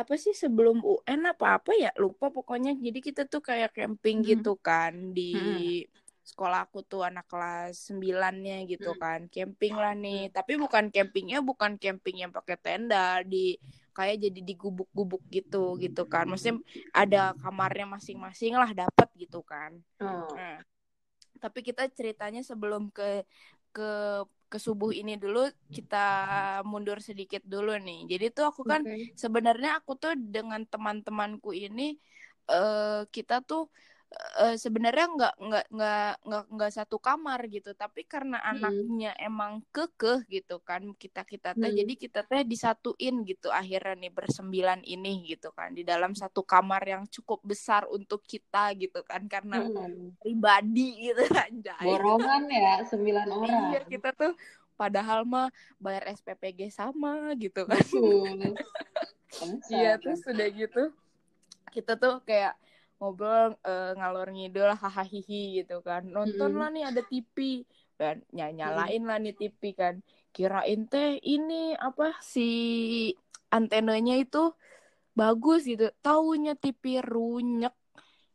apa 0.00 0.14
sih 0.16 0.32
sebelum 0.42 0.76
UN 0.88 1.20
apa 1.32 1.46
apa 1.60 1.70
ya 1.76 1.90
lupa 2.02 2.26
pokoknya 2.36 2.72
jadi 2.86 2.98
kita 3.08 3.22
tuh 3.32 3.42
kayak 3.48 3.70
camping 3.76 4.16
Mhm. 4.18 4.24
gitu 4.30 4.50
kan 4.68 4.92
di 5.16 5.22
Mhm. 5.34 5.84
sekolah 6.22 6.58
aku 6.70 6.78
tuh 6.90 7.02
anak 7.08 7.26
kelas 7.30 7.72
9-nya 7.90 8.54
gitu 8.70 8.94
Mhm. 8.94 9.02
kan 9.02 9.20
camping 9.34 9.74
lah 9.82 9.92
nih 10.04 10.30
tapi 10.36 10.52
bukan 10.62 10.84
campingnya 10.94 11.38
bukan 11.48 11.72
camping 11.82 12.16
yang 12.22 12.32
pakai 12.36 12.56
tenda 12.64 13.20
di 13.32 13.58
kayak 13.96 14.16
jadi 14.24 14.40
di 14.48 14.54
gubuk-gubuk 14.56 15.22
gitu 15.28 15.76
gitu 15.82 16.02
kan 16.08 16.24
maksudnya 16.30 16.56
ada 16.96 17.36
kamarnya 17.42 17.84
masing-masing 17.94 18.52
lah 18.56 18.70
dapat 18.72 19.08
gitu 19.18 19.40
kan 19.44 19.72
Oh, 20.00 20.36
Nah, 20.36 20.58
tapi 21.42 21.60
kita 21.66 21.82
ceritanya 21.98 22.40
sebelum 22.46 22.88
ke 22.96 23.26
ke 23.74 23.82
ke 24.52 24.58
subuh 24.66 24.90
ini 25.00 25.12
dulu 25.22 25.38
kita 25.76 25.96
mundur 26.70 26.98
sedikit 27.08 27.42
dulu 27.52 27.72
nih. 27.86 27.98
Jadi 28.10 28.24
tuh 28.36 28.44
aku 28.50 28.62
kan 28.72 28.80
oke. 28.84 29.16
sebenarnya 29.22 29.70
aku 29.80 29.92
tuh 30.02 30.12
dengan 30.34 30.60
teman-temanku 30.72 31.50
ini 31.64 31.82
eh 32.52 33.00
kita 33.14 33.34
tuh 33.48 33.60
eh, 34.44 34.56
sebenarnya 34.60 35.06
nggak 35.16 35.34
nggak 35.40 35.66
nggak 35.72 36.12
nggak 36.28 36.44
nggak 36.54 36.72
satu 36.76 36.96
kamar 37.00 37.40
gitu. 37.48 37.70
Tapi 37.72 38.04
karena 38.04 38.38
Hmm, 38.50 38.52
anaknya 38.52 39.10
emang 39.20 39.64
kekeh 39.74 40.24
gitu 40.28 40.60
kan 40.62 40.82
kita 40.96 41.24
kita 41.24 41.56
teh 41.56 41.70
hmm, 41.70 41.78
jadi 41.80 41.92
kita 41.96 42.20
teh 42.28 42.42
disatuin 42.44 43.24
gitu 43.24 43.48
akhirnya 43.52 43.94
nih 44.08 44.12
bersembilan 44.12 44.80
ini 44.84 45.24
gitu 45.32 45.48
kan 45.56 45.72
di 45.76 45.82
dalam 45.86 46.12
satu 46.12 46.42
kamar 46.44 46.82
yang 46.84 47.02
cukup 47.08 47.40
besar 47.44 47.88
untuk 47.88 48.20
kita 48.24 48.72
gitu 48.76 49.00
kan 49.04 49.24
karena 49.28 49.64
hmm. 49.68 50.16
pribadi 50.20 51.10
gitu 51.12 51.22
anjay. 51.46 51.84
Borongan 51.84 52.42
ya, 52.48 52.72
sembilan 52.86 53.26
Iya, 53.72 53.80
orang. 53.82 53.90
kita 53.90 54.10
tuh 54.14 54.32
padahal 54.76 55.24
mah 55.28 55.48
bayar 55.78 56.04
SPPG 56.16 56.70
sama 56.72 57.32
gitu 57.38 57.64
kan. 57.68 57.80
Iya 59.72 59.96
terus 59.98 60.20
udah 60.28 60.48
gitu 60.52 60.82
kita 61.72 61.96
tuh 61.96 62.20
kayak 62.28 62.52
ngobrol 63.02 63.58
uh, 63.66 63.90
ngalor 63.98 64.30
ngidul 64.30 64.70
hahaha 64.78 65.02
gitu 65.26 65.82
kan. 65.82 66.06
Nonton 66.06 66.54
lah 66.54 66.70
nih 66.70 66.86
ada 66.86 67.02
TV 67.02 67.66
dan 67.98 68.22
nyalain 68.30 69.02
lah 69.02 69.18
nih 69.18 69.34
TV 69.34 69.74
kan. 69.74 69.98
Kirain 70.30 70.86
teh 70.86 71.18
ini 71.18 71.74
apa 71.74 72.14
si 72.22 72.48
antenanya 73.50 74.14
itu 74.14 74.54
bagus 75.18 75.66
gitu. 75.66 75.90
Taunya 75.98 76.54
TV 76.54 77.02
runyek. 77.02 77.74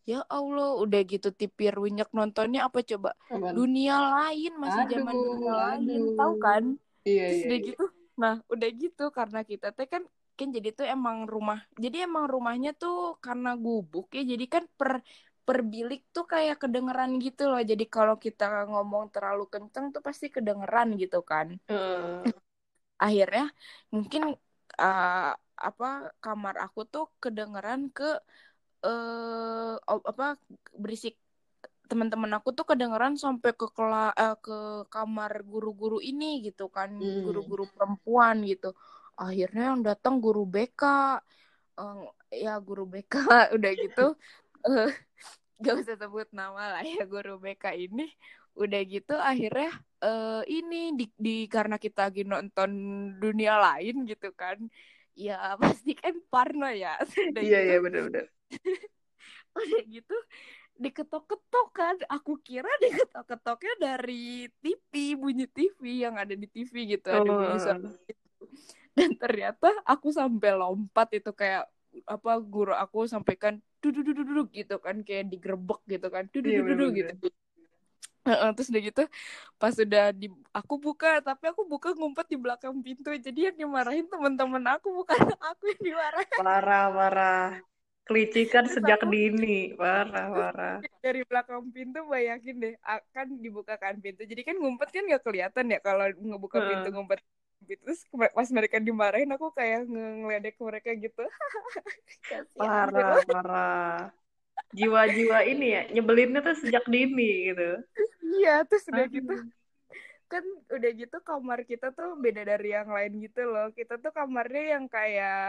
Ya 0.04 0.28
Allah 0.28 0.76
udah 0.76 1.02
gitu 1.08 1.32
TV 1.32 1.72
runyek 1.72 2.12
nontonnya 2.12 2.68
apa 2.68 2.84
coba? 2.84 3.16
Aman. 3.32 3.56
dunia 3.56 3.96
lain 3.96 4.52
masih 4.60 4.84
aduh, 4.84 4.92
zaman 4.92 5.16
dunia 5.16 5.48
aduh. 5.48 5.56
lain 5.64 6.04
tahu 6.20 6.34
kan? 6.44 6.64
Iya, 7.08 7.24
Terus 7.24 7.40
iya, 7.40 7.48
udah 7.48 7.60
iya. 7.60 7.68
gitu 7.72 7.86
nah 8.18 8.42
udah 8.50 8.70
gitu 8.74 9.06
karena 9.14 9.46
kita 9.46 9.70
teh 9.78 9.86
kan 9.86 10.02
kan 10.38 10.54
jadi 10.54 10.70
tuh 10.78 10.86
emang 10.86 11.26
rumah 11.26 11.60
jadi 11.76 12.06
emang 12.06 12.30
rumahnya 12.30 12.78
tuh 12.78 13.18
karena 13.26 13.58
gubuk 13.58 14.14
ya 14.14 14.22
jadi 14.22 14.46
kan 14.46 14.64
per 14.78 15.02
per 15.48 15.64
bilik 15.64 16.12
tuh 16.12 16.28
kayak 16.28 16.60
kedengeran 16.60 17.18
gitu 17.24 17.48
loh 17.48 17.64
jadi 17.64 17.86
kalau 17.88 18.20
kita 18.20 18.68
ngomong 18.68 19.10
terlalu 19.10 19.48
kenceng 19.48 19.96
tuh 19.96 20.04
pasti 20.04 20.28
kedengeran 20.28 21.00
gitu 21.00 21.24
kan 21.24 21.56
uh. 21.72 22.22
akhirnya 23.00 23.50
mungkin 23.90 24.36
uh, 24.78 25.32
apa 25.58 25.90
kamar 26.22 26.56
aku 26.62 26.86
tuh 26.86 27.10
kedengeran 27.24 27.90
ke 27.90 28.20
uh, 28.86 29.74
apa 29.82 30.38
berisik 30.78 31.18
teman-teman 31.88 32.36
aku 32.36 32.52
tuh 32.52 32.68
kedengeran 32.68 33.16
sampai 33.16 33.56
ke 33.56 33.72
kela 33.72 34.12
uh, 34.12 34.36
ke 34.38 34.86
kamar 34.92 35.42
guru-guru 35.48 36.04
ini 36.04 36.44
gitu 36.44 36.68
kan 36.68 36.92
hmm. 36.92 37.24
guru-guru 37.24 37.66
perempuan 37.72 38.44
gitu 38.44 38.76
akhirnya 39.18 39.74
yang 39.74 39.82
datang 39.82 40.22
guru 40.22 40.46
BK 40.46 40.84
uh, 41.78 42.06
ya 42.30 42.54
guru 42.62 42.86
BK 42.86 43.14
udah 43.58 43.72
gitu. 43.74 44.06
Uh, 44.66 44.90
gak 45.64 45.74
usah 45.82 45.98
sebut 45.98 46.30
nama 46.30 46.78
lah 46.78 46.84
ya 46.86 47.04
guru 47.10 47.42
BK 47.42 47.74
ini. 47.90 48.14
Udah 48.58 48.82
gitu 48.86 49.14
akhirnya 49.18 49.74
uh, 50.02 50.42
ini 50.46 50.94
di, 50.98 51.06
di 51.18 51.46
karena 51.46 51.78
kita 51.78 52.10
lagi 52.10 52.26
nonton 52.26 52.70
dunia 53.18 53.58
lain 53.58 54.06
gitu 54.06 54.34
kan. 54.38 54.62
Ya 55.18 55.54
pasti 55.62 55.98
kan 55.98 56.14
Parno 56.30 56.70
ya. 56.70 56.98
Udah 57.02 57.42
iya 57.42 57.60
gitu, 57.66 57.70
iya 57.74 57.78
benar-benar 57.82 58.26
udah 59.58 59.84
gitu 59.90 60.18
diketok-ketok 60.78 61.68
kan. 61.74 61.96
Aku 62.06 62.38
kira 62.46 62.70
diketok-ketoknya 62.86 63.74
dari 63.82 64.46
TV 64.62 65.18
bunyi 65.18 65.50
TV 65.50 66.06
yang 66.06 66.22
ada 66.22 66.38
di 66.38 66.46
TV 66.46 66.94
gitu 66.94 67.10
oh. 67.10 67.26
ada 67.26 67.32
bunyi 67.34 67.58
suara 67.58 67.90
gitu 68.06 68.28
dan 68.98 69.14
ternyata 69.14 69.70
aku 69.86 70.10
sampai 70.10 70.58
lompat 70.58 71.22
itu 71.22 71.30
kayak 71.30 71.70
apa 72.10 72.32
guru 72.42 72.74
aku 72.74 73.06
sampaikan 73.06 73.62
duduk 73.78 74.02
duduk 74.10 74.26
duduk 74.26 74.48
gitu 74.58 74.76
kan 74.82 75.06
kayak 75.06 75.30
digerebek 75.30 75.82
gitu 75.86 76.08
kan 76.10 76.26
duduk 76.34 76.50
duduk 76.50 76.66
duduk 76.74 76.92
gitu. 76.98 77.14
Terus 78.28 78.68
udah 78.74 78.82
gitu 78.84 79.04
pas 79.56 79.72
udah 79.72 80.06
di 80.12 80.28
aku 80.52 80.76
buka 80.82 81.24
tapi 81.24 81.46
aku 81.48 81.64
buka 81.64 81.96
ngumpet 81.96 82.28
di 82.28 82.38
belakang 82.42 82.76
pintu 82.84 83.14
jadi 83.16 83.54
yang 83.54 83.70
dimarahin 83.70 84.10
teman-teman 84.10 84.66
aku 84.76 84.92
bukan 84.92 85.16
aku 85.54 85.64
yang 85.78 85.82
dimarahin. 85.94 86.38
Parah 86.42 86.86
parah. 86.90 87.50
Kelicikan 88.08 88.72
sejak 88.72 89.04
aku, 89.04 89.12
dini. 89.12 89.76
Parah 89.76 90.28
parah. 90.32 90.78
dari 91.04 91.24
belakang 91.24 91.72
pintu 91.72 92.04
bayangin 92.08 92.56
deh 92.60 92.74
akan 92.84 93.40
dibukakan 93.40 94.00
pintu 94.04 94.28
jadi 94.28 94.42
kan 94.44 94.56
ngumpet 94.60 94.90
kan 94.92 95.04
nggak 95.08 95.24
kelihatan 95.24 95.66
ya 95.72 95.80
kalau 95.80 96.08
ngebuka 96.12 96.60
pintu 96.68 96.90
ngumpet 96.92 97.24
gitu. 97.66 97.82
Terus 97.82 98.02
pas 98.12 98.50
mereka 98.54 98.78
dimarahin 98.78 99.32
aku 99.34 99.50
kayak 99.56 99.88
ng 99.88 100.28
ngeledek 100.28 100.56
mereka 100.62 100.90
gitu. 100.94 101.24
Parah 102.60 103.24
parah. 103.26 104.00
Jiwa-jiwa 104.76 105.48
ini 105.48 105.68
ya 105.74 105.82
nyebelinnya 105.96 106.44
tuh 106.44 106.58
sejak 106.60 106.84
dini 106.92 107.54
gitu. 107.54 107.82
Iya 108.22 108.68
terus 108.68 108.86
udah 108.92 109.06
gitu. 109.08 109.34
Kan 110.28 110.44
udah 110.68 110.92
gitu 110.92 111.18
kamar 111.24 111.64
kita 111.64 111.96
tuh 111.96 112.20
beda 112.20 112.44
dari 112.44 112.76
yang 112.76 112.92
lain 112.92 113.24
gitu 113.24 113.48
loh. 113.48 113.72
Kita 113.72 113.96
tuh 113.96 114.12
kamarnya 114.12 114.76
yang 114.76 114.86
kayak 114.92 115.40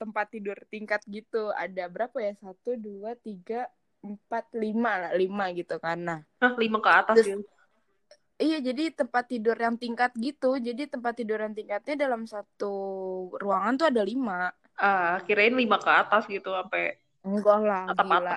tempat 0.00 0.26
tidur 0.32 0.56
tingkat 0.72 1.04
gitu. 1.04 1.52
Ada 1.52 1.86
berapa 1.92 2.16
ya? 2.16 2.32
Satu 2.40 2.80
dua 2.80 3.12
tiga 3.20 3.68
empat 4.00 4.48
lima 4.56 5.04
lah. 5.04 5.10
Lima 5.12 5.52
gitu 5.52 5.76
karena 5.76 6.24
Hah, 6.40 6.56
lima 6.56 6.80
ke 6.80 6.90
atas 6.90 7.16
Terus, 7.20 7.28
ya 7.28 7.59
Iya, 8.40 8.58
jadi 8.72 8.88
tempat 8.96 9.28
tidur 9.28 9.52
yang 9.60 9.76
tingkat 9.76 10.16
gitu. 10.16 10.56
Jadi 10.56 10.88
tempat 10.88 11.12
tidur 11.12 11.44
yang 11.44 11.52
tingkatnya 11.52 12.08
dalam 12.08 12.24
satu 12.24 12.72
ruangan 13.36 13.76
tuh 13.76 13.86
ada 13.92 14.00
lima. 14.00 14.48
Ah, 14.80 15.20
kirain 15.28 15.52
lima 15.52 15.76
ke 15.76 15.90
atas 15.92 16.24
gitu 16.24 16.48
sampai 16.48 16.96
Enggak 17.20 17.60
lah, 17.60 17.84
atap 17.92 18.04
gila. 18.08 18.36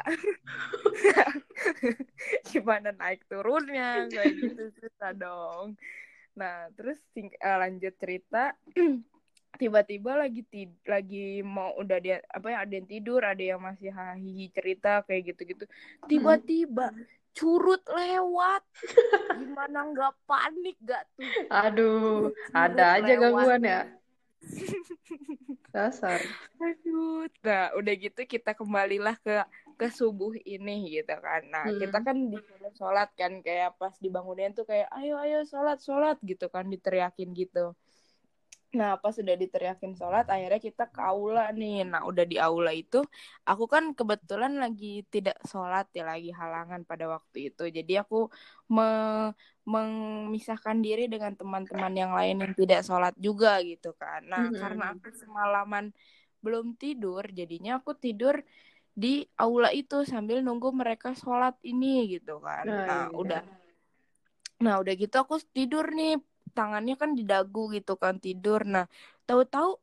Gimana 2.51 2.91
naik 2.91 3.23
turunnya, 3.31 4.11
kayak 4.11 4.33
gitu 4.43 4.63
susah 4.75 5.15
dong. 5.15 5.79
Nah, 6.35 6.67
terus 6.75 6.99
uh, 7.15 7.57
lanjut 7.63 7.95
cerita. 7.95 8.51
tiba-tiba 9.53 10.17
lagi 10.17 10.41
tid 10.49 10.73
lagi 10.89 11.45
mau 11.45 11.77
udah 11.77 12.01
dia 12.01 12.17
apa 12.25 12.49
ya 12.49 12.65
ada 12.65 12.73
yang 12.73 12.89
tidur 12.89 13.21
ada 13.21 13.37
yang 13.37 13.61
masih 13.61 13.93
hahihi 13.93 14.49
cerita 14.49 15.05
kayak 15.05 15.29
gitu-gitu 15.29 15.69
tiba-tiba 16.09 16.89
curut 17.33 17.83
lewat. 17.89 18.63
Gimana 19.41 19.77
nggak 19.91 20.13
panik 20.29 20.77
gak 20.85 21.03
tuh? 21.17 21.27
Aduh 21.49 22.29
curut 22.31 22.53
ada 22.53 22.85
aja 23.01 23.13
lewat. 23.13 23.21
gangguan 23.21 23.63
ya? 23.65 23.81
dasar. 25.73 26.21
Aduh 26.61 27.25
nah 27.41 27.73
udah 27.73 27.93
gitu 27.97 28.21
kita 28.29 28.53
kembalilah 28.53 29.17
ke 29.19 29.41
ke 29.73 29.89
subuh 29.89 30.37
ini 30.45 31.01
gitu 31.01 31.15
kan. 31.17 31.41
Nah 31.49 31.65
hmm. 31.67 31.81
kita 31.81 31.97
kan 32.05 32.17
di 32.29 32.37
sholat 32.77 33.09
kan 33.17 33.41
kayak 33.41 33.75
pas 33.81 33.93
dibangunin 33.97 34.53
tuh 34.53 34.69
kayak 34.69 34.87
ayo 34.93 35.17
ayo 35.19 35.41
sholat 35.49 35.81
sholat 35.81 36.17
gitu 36.21 36.47
kan 36.53 36.69
diteriakin 36.69 37.33
gitu 37.33 37.73
Nah, 38.73 38.97
pas 38.97 39.13
sudah 39.13 39.37
diteriakin 39.37 39.93
sholat, 39.93 40.25
akhirnya 40.25 40.57
kita 40.57 40.89
ke 40.89 40.97
aula 40.97 41.53
nih. 41.53 41.85
Nah, 41.85 42.01
udah 42.09 42.25
di 42.25 42.41
aula 42.41 42.73
itu, 42.73 43.05
aku 43.45 43.69
kan 43.69 43.93
kebetulan 43.93 44.57
lagi 44.57 45.05
tidak 45.13 45.37
sholat 45.45 45.85
ya, 45.93 46.01
lagi 46.01 46.33
halangan 46.33 46.81
pada 46.81 47.05
waktu 47.05 47.53
itu. 47.53 47.69
Jadi 47.69 47.93
aku 48.01 48.33
me 48.73 48.89
memisahkan 49.63 50.81
diri 50.81 51.05
dengan 51.07 51.37
teman-teman 51.37 51.93
yang 51.93 52.11
lain 52.17 52.41
yang 52.41 52.53
tidak 52.57 52.81
sholat 52.81 53.13
juga 53.15 53.61
gitu 53.61 53.93
kan. 53.93 54.25
Nah, 54.25 54.49
mm 54.49 54.57
-hmm. 54.57 54.59
karena 54.59 54.85
aku 54.97 55.07
semalaman 55.21 55.85
belum 56.41 56.73
tidur, 56.75 57.23
jadinya 57.29 57.77
aku 57.77 57.93
tidur 57.93 58.41
di 58.93 59.25
aula 59.37 59.69
itu 59.69 60.01
sambil 60.03 60.41
nunggu 60.41 60.73
mereka 60.73 61.13
sholat 61.13 61.53
ini 61.61 62.17
gitu 62.17 62.41
kan. 62.41 62.65
Nah, 62.65 62.85
nah 62.89 63.05
iya. 63.05 63.13
udah. 63.13 63.43
Nah, 64.65 64.73
udah 64.81 64.93
gitu 64.97 65.15
aku 65.21 65.37
tidur 65.53 65.93
nih 65.93 66.17
tangannya 66.53 66.95
kan 66.95 67.17
di 67.17 67.25
dagu 67.25 67.69
gitu 67.73 67.97
kan 67.99 68.21
tidur. 68.21 68.63
Nah 68.63 68.85
tahu-tahu 69.25 69.81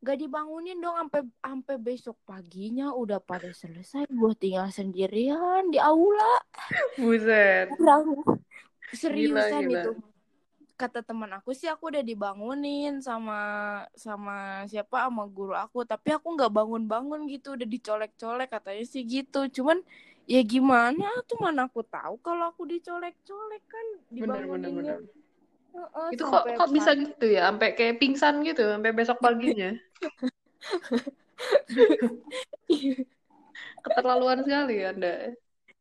gak 0.00 0.16
dibangunin 0.16 0.80
dong 0.80 0.96
sampai 0.96 1.20
sampai 1.44 1.76
besok 1.76 2.16
paginya 2.24 2.96
udah 2.96 3.20
pada 3.20 3.52
selesai 3.52 4.08
gue 4.08 4.32
tinggal 4.36 4.72
sendirian 4.72 5.68
di 5.68 5.76
aula. 5.76 6.40
Buset. 6.96 7.68
Seriusan 8.90 9.68
gila, 9.68 9.70
gila. 9.70 9.82
itu 9.84 9.90
kata 10.80 11.04
teman 11.04 11.28
aku 11.36 11.52
sih 11.52 11.68
aku 11.68 11.92
udah 11.92 12.00
dibangunin 12.00 13.04
sama 13.04 13.38
sama 13.92 14.64
siapa? 14.64 15.04
Sama 15.04 15.28
guru 15.28 15.52
aku. 15.52 15.84
Tapi 15.84 16.16
aku 16.16 16.32
nggak 16.32 16.48
bangun-bangun 16.48 17.28
gitu 17.28 17.52
udah 17.52 17.68
dicolek-colek 17.68 18.48
katanya 18.48 18.84
sih 18.88 19.04
gitu. 19.04 19.44
Cuman 19.52 19.84
ya 20.24 20.40
gimana? 20.40 21.12
Tuh 21.28 21.36
mana 21.36 21.68
aku 21.68 21.84
tahu 21.84 22.16
kalau 22.24 22.48
aku 22.48 22.64
dicolek-colek 22.64 23.64
kan 23.68 23.86
dibanguninnya 24.08 24.96
Uh, 25.70 26.10
itu 26.10 26.22
kok 26.26 26.50
kok 26.50 26.70
bisa 26.74 26.90
gitu 26.98 27.26
ya, 27.30 27.46
sampai 27.50 27.78
kayak 27.78 28.02
pingsan 28.02 28.42
gitu, 28.42 28.66
sampai 28.66 28.90
besok 28.90 29.22
paginya. 29.22 29.70
Keterlaluan 33.84 34.44
sekali 34.44 34.84
Anda. 34.84 35.32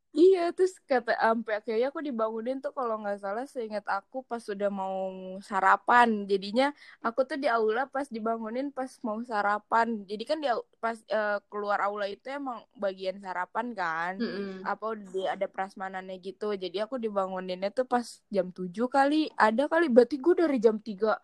Iya, 0.09 0.49
terus 0.57 0.73
kata 0.89 1.13
sampai 1.13 1.61
akhirnya 1.61 1.93
aku 1.93 2.01
dibangunin 2.01 2.57
tuh 2.57 2.73
kalau 2.73 2.97
nggak 2.97 3.21
salah 3.21 3.45
seingat 3.45 3.85
aku 3.85 4.25
pas 4.25 4.41
sudah 4.41 4.73
mau 4.73 5.13
sarapan. 5.45 6.25
Jadinya 6.25 6.73
aku 7.05 7.29
tuh 7.29 7.37
di 7.37 7.45
aula 7.45 7.85
pas 7.85 8.09
dibangunin 8.09 8.73
pas 8.73 8.89
mau 9.05 9.21
sarapan. 9.21 10.01
Jadi 10.09 10.23
kan 10.25 10.41
dia 10.41 10.57
pas 10.81 10.97
uh, 11.13 11.37
keluar 11.53 11.77
aula 11.85 12.09
itu 12.09 12.25
emang 12.25 12.65
bagian 12.73 13.21
sarapan 13.21 13.77
kan. 13.77 14.17
Mm 14.17 14.29
-hmm. 14.33 14.53
Apa 14.65 14.97
di 14.97 15.29
ada 15.29 15.45
prasmanannya 15.45 16.17
gitu. 16.25 16.57
Jadi 16.57 16.81
aku 16.81 16.97
dibanguninnya 16.97 17.69
tuh 17.69 17.85
pas 17.85 18.05
jam 18.33 18.49
7 18.49 18.65
kali. 18.89 19.29
Ada 19.37 19.69
kali 19.69 19.93
berarti 19.93 20.17
gue 20.17 20.33
dari 20.33 20.57
jam 20.57 20.81
3 20.81 21.21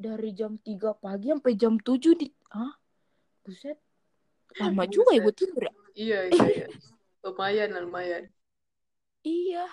dari 0.00 0.30
jam 0.32 0.56
3 0.56 0.96
pagi 0.96 1.28
sampai 1.28 1.52
jam 1.60 1.76
7 1.76 2.16
di 2.16 2.30
ah 2.56 2.72
buset 3.44 3.76
lama 4.56 4.88
buset. 4.88 4.92
juga 4.96 5.10
ya 5.12 5.20
gue 5.20 5.34
tidur 5.36 5.62
ya 5.68 5.72
iya 5.92 6.20
iya 6.32 6.46
iya 6.64 6.66
lumayan 7.24 7.70
lumayan. 7.84 8.24
Iya. 9.24 9.68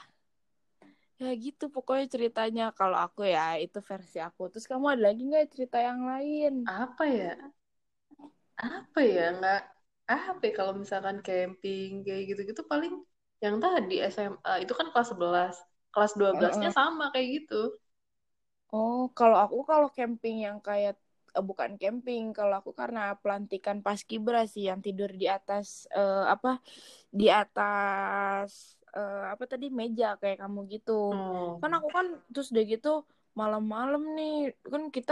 Ya 1.23 1.29
gitu 1.45 1.63
pokoknya 1.75 2.05
ceritanya 2.13 2.63
kalau 2.79 2.97
aku 3.05 3.21
ya 3.35 3.41
itu 3.65 3.77
versi 3.89 4.17
aku. 4.27 4.41
Terus 4.51 4.65
kamu 4.71 4.85
ada 4.93 5.03
lagi 5.09 5.21
nggak 5.29 5.45
cerita 5.53 5.77
yang 5.87 5.99
lain? 6.11 6.53
Apa 6.67 7.03
ya? 7.07 7.31
Apa 8.57 8.99
ya? 9.15 9.21
Nggak 9.37 9.59
apa 10.07 10.39
ya 10.47 10.51
kalau 10.59 10.73
misalkan 10.83 11.17
camping 11.27 11.89
kayak 12.05 12.23
gitu-gitu 12.31 12.61
paling 12.71 12.93
yang 13.43 13.55
tadi 13.63 13.95
SMA 14.13 14.53
itu 14.63 14.71
kan 14.79 14.87
kelas 14.93 15.07
11 15.11 15.55
kelas 15.93 16.11
12-nya 16.17 16.69
Heeh. 16.69 16.73
sama 16.77 17.03
kayak 17.13 17.27
gitu. 17.43 17.55
Oh, 18.75 18.97
kalau 19.17 19.37
aku 19.43 19.57
kalau 19.69 19.87
camping 19.97 20.35
yang 20.45 20.57
kayak 20.67 20.93
bukan 21.49 21.71
camping, 21.81 22.23
kalau 22.37 22.55
aku 22.61 22.71
karena 22.81 22.99
pelantikan 23.21 23.77
paskibra 23.85 24.39
sih 24.53 24.63
yang 24.69 24.79
tidur 24.85 25.09
di 25.21 25.25
atas 25.37 25.67
eh, 25.97 26.23
apa 26.33 26.49
di 27.19 27.25
atas 27.39 28.49
eh, 28.97 29.23
apa 29.33 29.43
tadi 29.51 29.65
meja 29.79 30.05
kayak 30.21 30.37
kamu 30.43 30.59
gitu. 30.73 30.91
oh 31.11 31.61
Kan 31.61 31.71
aku 31.77 31.89
kan 31.97 32.07
terus 32.31 32.47
udah 32.53 32.65
gitu 32.73 32.89
malam-malam 33.39 34.01
nih 34.17 34.31
kan 34.73 34.83
kita 34.95 35.11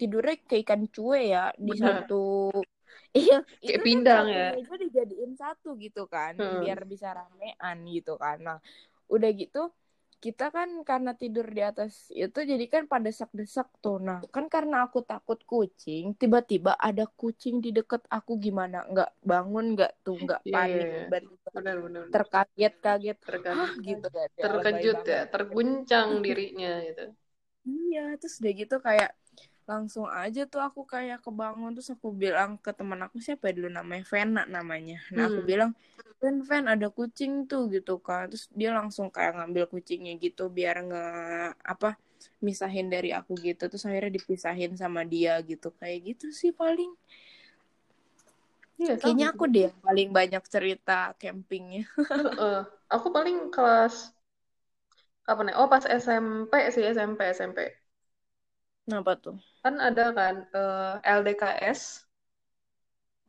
tidurnya 0.00 0.34
kayak 0.48 0.62
ikan 0.64 0.82
cuek 0.94 1.22
ya 1.34 1.40
di 1.66 1.72
benar 1.72 1.82
satu 1.84 2.14
Iya, 3.18 3.34
itu 3.66 3.78
kayak 3.78 3.82
tuh 3.92 3.96
pindang 3.96 4.26
satu 4.26 4.36
ya 4.38 4.46
meja 4.52 4.74
dijadiin 4.82 5.32
satu 5.42 5.68
gitu 5.84 6.00
kan, 6.14 6.34
Heeh. 6.38 6.60
biar 6.60 6.78
bisa 6.92 7.08
ramean 7.18 7.76
gitu 7.94 8.10
kan. 8.22 8.36
Nah, 8.46 8.58
udah 9.14 9.30
gitu 9.40 9.58
kita 10.24 10.44
kan 10.56 10.68
karena 10.88 11.12
tidur 11.14 11.46
di 11.56 11.62
atas 11.62 12.08
itu 12.10 12.38
jadi 12.50 12.64
kan 12.72 12.82
pada 12.90 13.06
desak-desak 13.08 13.68
tuh. 13.84 13.96
Nah, 14.02 14.18
kan 14.34 14.46
karena 14.54 14.76
aku 14.88 15.04
takut 15.04 15.38
kucing, 15.44 16.16
tiba-tiba 16.20 16.72
ada 16.88 17.04
kucing 17.20 17.60
di 17.64 17.70
deket 17.70 18.02
aku. 18.10 18.32
Gimana? 18.40 18.82
Nggak 18.90 19.10
bangun 19.22 19.64
nggak 19.76 19.92
tuh, 20.04 20.16
nggak 20.24 20.40
iya 20.48 20.54
panik, 20.54 20.86
tiba-tiba 20.88 21.48
benar 21.56 21.76
benar 21.84 22.02
terkaget-kaget, 22.14 23.16
terkadang 23.22 23.72
gitu. 23.84 24.06
Kan. 24.10 24.28
Terkejut 24.40 24.98
ya 25.04 25.20
terguncang 25.32 26.08
dirinya 26.24 26.72
gitu. 26.88 27.04
Iya, 27.66 28.00
terus 28.20 28.34
udah 28.40 28.52
gitu 28.62 28.74
kayak 28.86 29.10
langsung 29.66 30.06
aja 30.06 30.46
tuh 30.46 30.62
aku 30.62 30.86
kayak 30.86 31.26
kebangun 31.26 31.74
terus 31.74 31.90
aku 31.90 32.14
bilang 32.14 32.54
ke 32.54 32.70
teman 32.70 33.02
aku 33.02 33.18
siapa 33.18 33.50
ya 33.50 33.58
dulu 33.58 33.70
namanya 33.74 34.04
Vena 34.06 34.42
namanya. 34.46 35.02
Nah 35.10 35.26
aku 35.26 35.42
hmm. 35.42 35.50
bilang 35.50 35.70
Ven 36.22 36.46
Ven 36.46 36.64
ada 36.70 36.86
kucing 36.86 37.50
tuh 37.50 37.66
gitu 37.74 37.98
kan. 37.98 38.30
Terus 38.30 38.46
dia 38.54 38.70
langsung 38.70 39.10
kayak 39.10 39.42
ngambil 39.42 39.66
kucingnya 39.66 40.14
gitu 40.22 40.46
biar 40.46 40.86
nggak 40.86 41.58
apa 41.66 41.98
misahin 42.38 42.86
dari 42.86 43.10
aku 43.10 43.34
gitu. 43.42 43.66
Terus 43.66 43.82
akhirnya 43.90 44.14
dipisahin 44.14 44.78
sama 44.78 45.02
dia 45.02 45.42
gitu 45.42 45.74
kayak 45.74 46.14
gitu 46.14 46.30
sih 46.30 46.54
paling. 46.54 46.94
iya 48.78 48.94
Kayaknya 48.94 49.34
aku 49.34 49.44
deh 49.50 49.70
paling 49.82 50.14
banyak 50.14 50.42
cerita 50.46 51.10
campingnya. 51.18 51.90
Heeh. 51.98 52.62
aku 52.86 53.10
paling 53.10 53.50
kelas 53.50 54.14
kapan 55.26 55.50
ya 55.50 55.54
oh 55.58 55.66
pas 55.66 55.82
SMP 55.82 56.54
sih 56.70 56.86
SMP 56.86 57.34
SMP 57.34 57.74
Kenapa 58.86 59.12
tuh? 59.22 59.36
kan 59.62 59.74
ada 59.88 60.04
kan 60.18 60.34
eh, 60.60 60.92
LDKS 61.18 61.80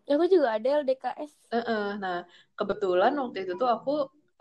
Ya, 0.08 0.14
aku 0.18 0.26
juga 0.34 0.48
ada 0.58 0.68
LDKS. 0.82 1.34
Heeh. 1.54 1.84
Nah, 2.04 2.18
kebetulan 2.60 3.12
waktu 3.22 3.38
itu 3.44 3.54
tuh 3.62 3.70
aku 3.76 3.92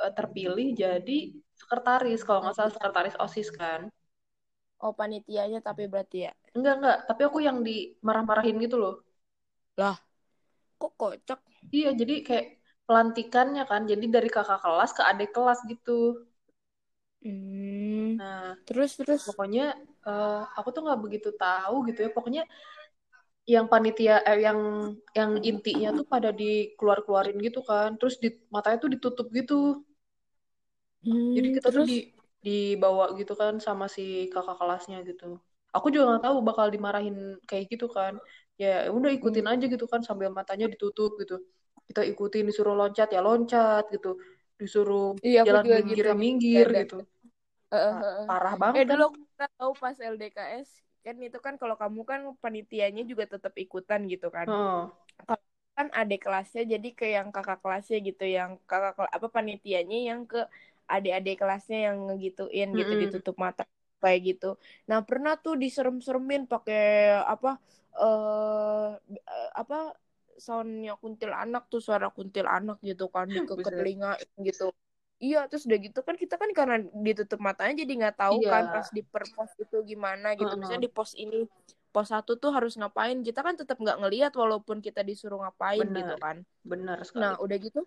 eh, 0.03 0.13
terpilih 0.19 0.67
jadi 0.83 1.17
sekretaris, 1.61 2.21
kalau 2.27 2.41
nggak 2.43 2.57
salah 2.59 2.73
sekretaris 2.77 3.17
OSIS 3.25 3.49
kan. 3.61 3.81
Oh 4.85 4.93
panitianya 5.01 5.61
tapi 5.69 5.83
berarti 5.93 6.19
ya. 6.27 6.33
Enggak, 6.57 6.75
enggak, 6.79 6.97
tapi 7.09 7.23
aku 7.29 7.39
yang 7.49 7.59
dimarah-marahin 7.67 8.57
gitu 8.65 8.77
loh. 8.83 8.95
Lah 9.81 9.97
kok 10.81 10.93
kocak? 11.01 11.41
Iya, 11.77 11.89
jadi 12.01 12.13
kayak 12.27 12.47
pelantikannya 12.87 13.63
kan, 13.71 13.83
jadi 13.91 14.05
dari 14.15 14.29
kakak 14.37 14.59
kelas 14.65 14.91
ke 14.97 15.03
adik 15.11 15.31
kelas 15.37 15.59
gitu. 15.71 15.91
Hmm. 17.27 18.19
Nah, 18.19 18.57
Terus 18.67 18.91
terus. 19.01 19.25
pokoknya 19.27 19.63
eh, 20.09 20.41
aku 20.59 20.69
tuh 20.75 20.83
nggak 20.87 21.01
begitu 21.05 21.29
tahu 21.43 21.77
gitu 21.89 22.01
ya. 22.07 22.11
Pokoknya 22.17 22.43
yang 23.47 23.67
panitia, 23.73 24.15
eh, 24.27 24.39
yang 24.47 24.59
yang 25.19 25.33
intinya 25.51 25.91
tuh 25.99 26.03
pada 26.13 26.31
dikeluar-keluarin 26.41 27.39
gitu 27.47 27.61
kan. 27.71 27.95
Terus 27.99 28.15
di 28.23 28.29
matanya 28.55 28.79
tuh 28.83 28.91
ditutup 28.95 29.27
gitu. 29.39 29.87
Jadi 31.35 31.49
Hmm, 31.49 31.57
kita 31.57 31.69
tuh 31.77 31.85
terus 31.85 31.91
di 31.91 31.97
dibawa 32.47 33.05
gitu 33.19 33.33
kan 33.41 33.55
sama 33.67 33.87
si 33.97 34.31
kakak 34.33 34.57
kelasnya 34.61 34.99
gitu. 35.09 35.25
Aku 35.77 35.87
juga 35.93 36.05
nggak 36.17 36.25
tahu 36.27 36.37
bakal 36.49 36.67
dimarahin 36.75 37.17
kayak 37.49 37.65
gitu 37.73 37.87
kan. 37.97 38.15
Ya 38.63 38.89
udah 38.97 39.11
ikutin 39.13 39.45
Hmm. 39.45 39.53
aja 39.53 39.65
gitu 39.73 39.85
kan 39.93 40.01
sambil 40.09 40.29
matanya 40.33 40.67
ditutup 40.73 41.11
gitu. 41.21 41.35
Kita 41.89 42.01
ikutin 42.13 42.45
disuruh 42.49 42.75
loncat 42.81 43.09
ya 43.15 43.21
loncat 43.27 43.85
gitu. 43.95 44.09
Disuruh 44.61 45.19
Iya, 45.27 45.41
jalan 45.47 45.67
minggir 45.75 46.05
gitu. 46.05 46.11
ya 46.11 46.15
minggir 46.23 46.67
gitu. 46.81 46.95
Heeh. 48.01 48.27
Parah 48.27 48.55
Eh 48.77 48.83
banget 48.83 48.85
kan. 48.91 49.01
dulu 49.01 49.03
nggak 49.35 49.51
tahu 49.59 49.73
pas 49.83 49.97
LDKS 50.13 50.71
kan 51.05 51.17
itu 51.27 51.39
kan 51.47 51.55
kalau 51.61 51.77
kamu 51.83 52.01
kan 52.11 52.21
panitianya 52.43 53.01
juga 53.11 53.25
tetap 53.33 53.55
ikutan 53.63 54.01
gitu 54.13 54.27
kan. 54.37 54.47
Heeh. 54.47 54.91
Kalau 55.27 55.45
kan 55.79 55.89
adik 56.01 56.19
kelasnya 56.25 56.63
jadi 56.73 56.89
ke 56.99 57.07
yang 57.17 57.29
kakak 57.35 57.59
kelasnya 57.65 57.97
gitu 58.09 58.25
yang 58.39 58.51
kakak 58.71 58.95
apa 59.17 59.29
panitianya 59.37 59.97
yang 60.11 60.21
ke 60.31 60.39
adik-adik 60.95 61.35
kelasnya 61.41 61.77
yang 61.87 61.97
ngegituin 62.07 62.69
gitu 62.81 62.93
Mm-mm. 62.93 63.03
ditutup 63.03 63.35
mata 63.45 63.63
kayak 64.03 64.21
gitu. 64.29 64.47
Nah, 64.91 64.99
pernah 65.09 65.33
tuh 65.45 65.55
diserem-seremin 65.63 66.43
pakai 66.53 66.81
apa 67.35 67.49
eh 68.03 68.89
eh, 69.33 69.49
apa 69.61 69.77
soundnya 70.47 70.93
kuntilanak 71.03 71.63
tuh 71.73 71.81
suara 71.87 72.07
kuntilanak 72.17 72.77
gitu 72.89 73.05
kan 73.15 73.27
di 73.35 73.41
ke 73.65 73.71
telinga 73.77 74.09
gitu. 74.49 74.65
Iya, 75.25 75.49
terus 75.49 75.65
udah 75.65 75.79
gitu 75.81 75.99
kan 76.07 76.17
kita 76.23 76.35
kan 76.37 76.51
karena 76.59 76.77
ditutup 77.07 77.41
matanya 77.41 77.73
jadi 77.83 77.93
nggak 78.01 78.17
tahu 78.21 78.37
Iya. 78.37 78.51
kan 78.53 78.63
pas 78.69 78.87
di 78.97 79.01
per 79.01 79.25
pos 79.33 79.51
itu 79.57 79.77
gimana 79.91 80.27
gitu. 80.37 80.53
Heeh. 80.53 80.61
Misalnya 80.61 80.83
di 80.87 80.93
pos 80.93 81.11
ini 81.17 81.37
pos 81.93 82.07
satu 82.13 82.37
tuh 82.43 82.51
harus 82.57 82.73
ngapain, 82.77 83.17
kita 83.25 83.41
kan 83.47 83.55
tetap 83.57 83.77
nggak 83.81 83.97
ngelihat 84.05 84.33
walaupun 84.37 84.85
kita 84.85 85.01
disuruh 85.09 85.41
ngapain 85.41 85.89
gitu 85.97 86.13
Benar. 86.13 86.21
kan. 86.21 86.37
Benar 86.69 86.99
sekali. 87.09 87.25
Nah, 87.25 87.41
udah 87.45 87.57
gitu 87.67 87.81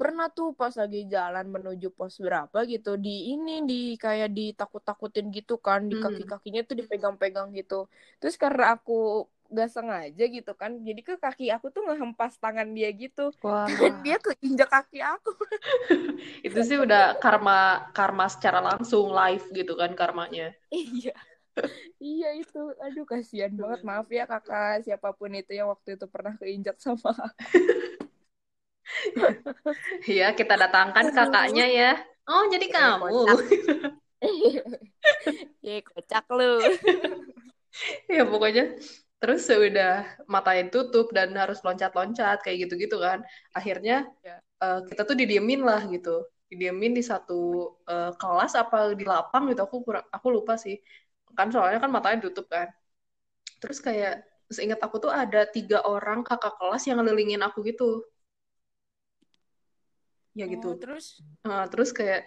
pernah 0.00 0.26
tuh 0.36 0.52
pas 0.60 0.72
lagi 0.76 1.08
jalan 1.14 1.46
menuju 1.54 1.88
pos 1.96 2.14
berapa 2.20 2.58
gitu 2.72 2.90
di 3.00 3.32
ini 3.32 3.64
di 3.70 3.96
kayak 3.96 4.30
ditakut-takutin 4.38 5.26
gitu 5.36 5.56
kan 5.66 5.80
di 5.90 5.94
Hmm. 5.94 6.02
kaki-kakinya 6.04 6.60
tuh 6.68 6.76
dipegang-pegang 6.80 7.48
gitu. 7.58 7.88
Terus 8.20 8.36
karena 8.36 8.76
aku 8.76 8.92
gak 9.52 9.68
sengaja 9.74 10.24
gitu 10.36 10.52
kan, 10.58 10.72
jadi 10.82 11.00
ke 11.04 11.14
kaki 11.20 11.50
aku 11.54 11.66
tuh 11.74 11.82
ngehempas 11.86 12.36
tangan 12.42 12.68
dia 12.76 12.88
gitu 12.94 13.30
Wah, 13.42 13.66
dan 13.66 13.92
dia 14.04 14.16
keinjak 14.22 14.68
kaki 14.70 14.98
aku. 15.02 15.30
itu 16.46 16.58
sih 16.68 16.78
udah 16.80 17.18
karma 17.22 17.90
karma 17.96 18.26
secara 18.30 18.58
langsung 18.62 19.10
live 19.12 19.44
gitu 19.52 19.72
kan 19.78 19.92
karmanya. 19.94 20.54
Iya. 20.70 21.12
Iya 22.02 22.28
itu, 22.40 22.58
aduh 22.84 23.04
kasihan 23.12 23.52
banget. 23.60 23.80
Maaf 23.88 24.06
ya 24.18 24.24
kakak 24.32 24.84
siapa 24.86 25.08
pun 25.18 25.30
itu 25.40 25.52
yang 25.58 25.68
waktu 25.72 25.88
itu 25.96 26.06
pernah 26.14 26.34
keinjak 26.40 26.76
sama 26.84 27.10
aku. 27.16 27.58
Iya, 30.12 30.26
kita 30.38 30.54
datangkan 30.56 31.06
kakaknya 31.16 31.64
ya. 31.68 31.90
Oh, 32.26 32.42
jadi 32.52 32.66
Eh, 32.66 32.72
kamu. 32.74 33.06
kocak. 33.06 33.38
Ya 35.62 35.82
kocak 35.82 36.24
lu. 36.36 36.44
Ya 38.08 38.22
pokoknya 38.24 38.62
terus 39.26 39.42
udah 39.50 40.06
matanya 40.30 40.70
tutup 40.70 41.10
dan 41.10 41.34
harus 41.34 41.58
loncat-loncat 41.66 42.38
kayak 42.46 42.58
gitu-gitu 42.70 42.96
kan. 43.02 43.18
Akhirnya 43.58 44.06
Ya. 44.22 44.38
eh, 44.62 44.80
kita 44.90 45.02
tuh 45.08 45.16
didiemin 45.18 45.60
lah 45.66 45.82
gitu. 45.90 46.22
Didiemin 46.50 46.92
di 46.98 47.02
satu 47.02 47.34
eh, 47.90 48.12
kelas 48.20 48.52
apa 48.62 48.94
di 48.94 49.04
lapang 49.08 49.50
gitu. 49.50 49.60
Aku 49.66 49.76
kurang 49.86 50.06
aku 50.14 50.28
lupa 50.36 50.54
sih. 50.64 50.78
Kan 51.38 51.48
soalnya 51.54 51.78
kan 51.84 51.90
matanya 51.96 52.18
tutup 52.30 52.46
kan. 52.54 52.68
Terus 53.62 53.78
kayak 53.86 54.12
seingat 54.56 54.80
aku 54.86 54.96
tuh 55.04 55.12
ada 55.12 55.44
tiga 55.56 55.78
orang 55.86 56.20
kakak 56.28 56.54
kelas 56.60 56.82
yang 56.88 56.98
ngelilingin 57.02 57.42
aku 57.48 57.58
gitu. 57.66 58.06
Ya 60.38 60.44
gitu. 60.52 60.68
Oh, 60.68 60.76
terus 60.82 61.06
Nah, 61.46 61.62
terus 61.70 61.90
kayak 61.98 62.20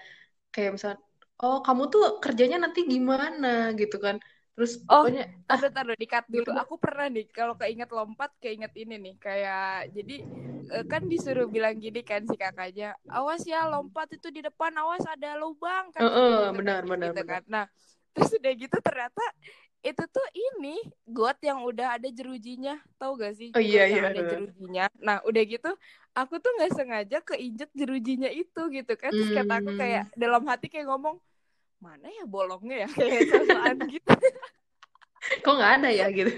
kayak 0.54 0.72
misalnya, 0.76 1.00
oh 1.44 1.58
kamu 1.68 1.84
tuh 1.94 2.04
kerjanya 2.24 2.58
nanti 2.64 2.80
gimana 2.94 3.48
gitu 3.82 3.98
kan. 4.06 4.16
Terus 4.60 4.74
Oh, 4.90 5.06
pokoknya 5.06 5.24
taruh 5.48 5.70
taruh 5.76 5.96
dikat 6.02 6.26
dulu. 6.34 6.50
gitu. 6.50 6.52
Aku 6.62 6.76
pernah 6.84 7.06
nih 7.14 7.26
kalau 7.30 7.54
keinget 7.62 7.90
lompat 7.94 8.30
keinget 8.42 8.74
ini 8.82 8.94
nih 8.98 9.14
kayak 9.22 9.94
jadi 9.96 10.14
eh, 10.74 10.84
kan 10.92 11.02
disuruh 11.12 11.46
bilang 11.56 11.76
gini 11.84 12.00
kan 12.10 12.22
si 12.30 12.36
kakaknya, 12.42 12.98
awas 13.14 13.42
ya 13.46 13.70
lompat 13.70 14.08
itu 14.18 14.28
di 14.36 14.42
depan, 14.48 14.72
awas 14.82 15.04
ada 15.14 15.38
lubang 15.42 15.86
kan 15.96 16.06
Heeh, 16.06 16.34
gitu 16.34 16.34
kan, 16.42 16.54
benar 16.58 16.82
benar 16.92 17.12
gitu 17.14 17.22
benar. 17.22 17.30
kan. 17.30 17.42
Nah, 17.54 17.66
terus 18.14 18.30
udah 18.38 18.52
gitu 18.58 18.78
ternyata 18.82 19.22
itu 19.86 20.04
tuh 20.12 20.26
ini 20.36 20.76
got 21.08 21.38
yang 21.40 21.60
udah 21.70 21.88
ada 21.98 22.08
jerujinya, 22.12 22.74
tahu 23.00 23.12
gak 23.24 23.34
sih? 23.40 23.52
Oh 23.56 23.60
iya 23.60 23.84
yang 23.90 24.02
iya. 24.02 24.04
ada 24.06 24.20
jerujinya. 24.26 24.84
Nah, 25.00 25.18
udah 25.30 25.44
gitu 25.48 25.70
aku 26.18 26.34
tuh 26.44 26.52
nggak 26.60 26.72
sengaja 26.78 27.18
keinjek 27.24 27.70
jerujinya 27.80 28.30
itu 28.34 28.60
gitu 28.76 28.94
kan. 29.00 29.12
Terus 29.18 29.32
kata 29.32 29.54
aku 29.64 29.72
Hmm. 29.72 29.80
kayak 29.80 30.04
dalam 30.20 30.44
hati 30.50 30.68
kayak 30.72 30.88
ngomong, 30.92 31.16
mana 31.80 32.08
ya 32.12 32.24
bolongnya 32.28 32.86
ya 32.86 32.90
kayak 33.00 33.22
sosokan 33.28 33.78
gitu. 33.88 34.14
Kok 35.44 35.54
nggak 35.56 35.74
ada 35.84 35.90
ya 35.92 36.08
gitu. 36.12 36.32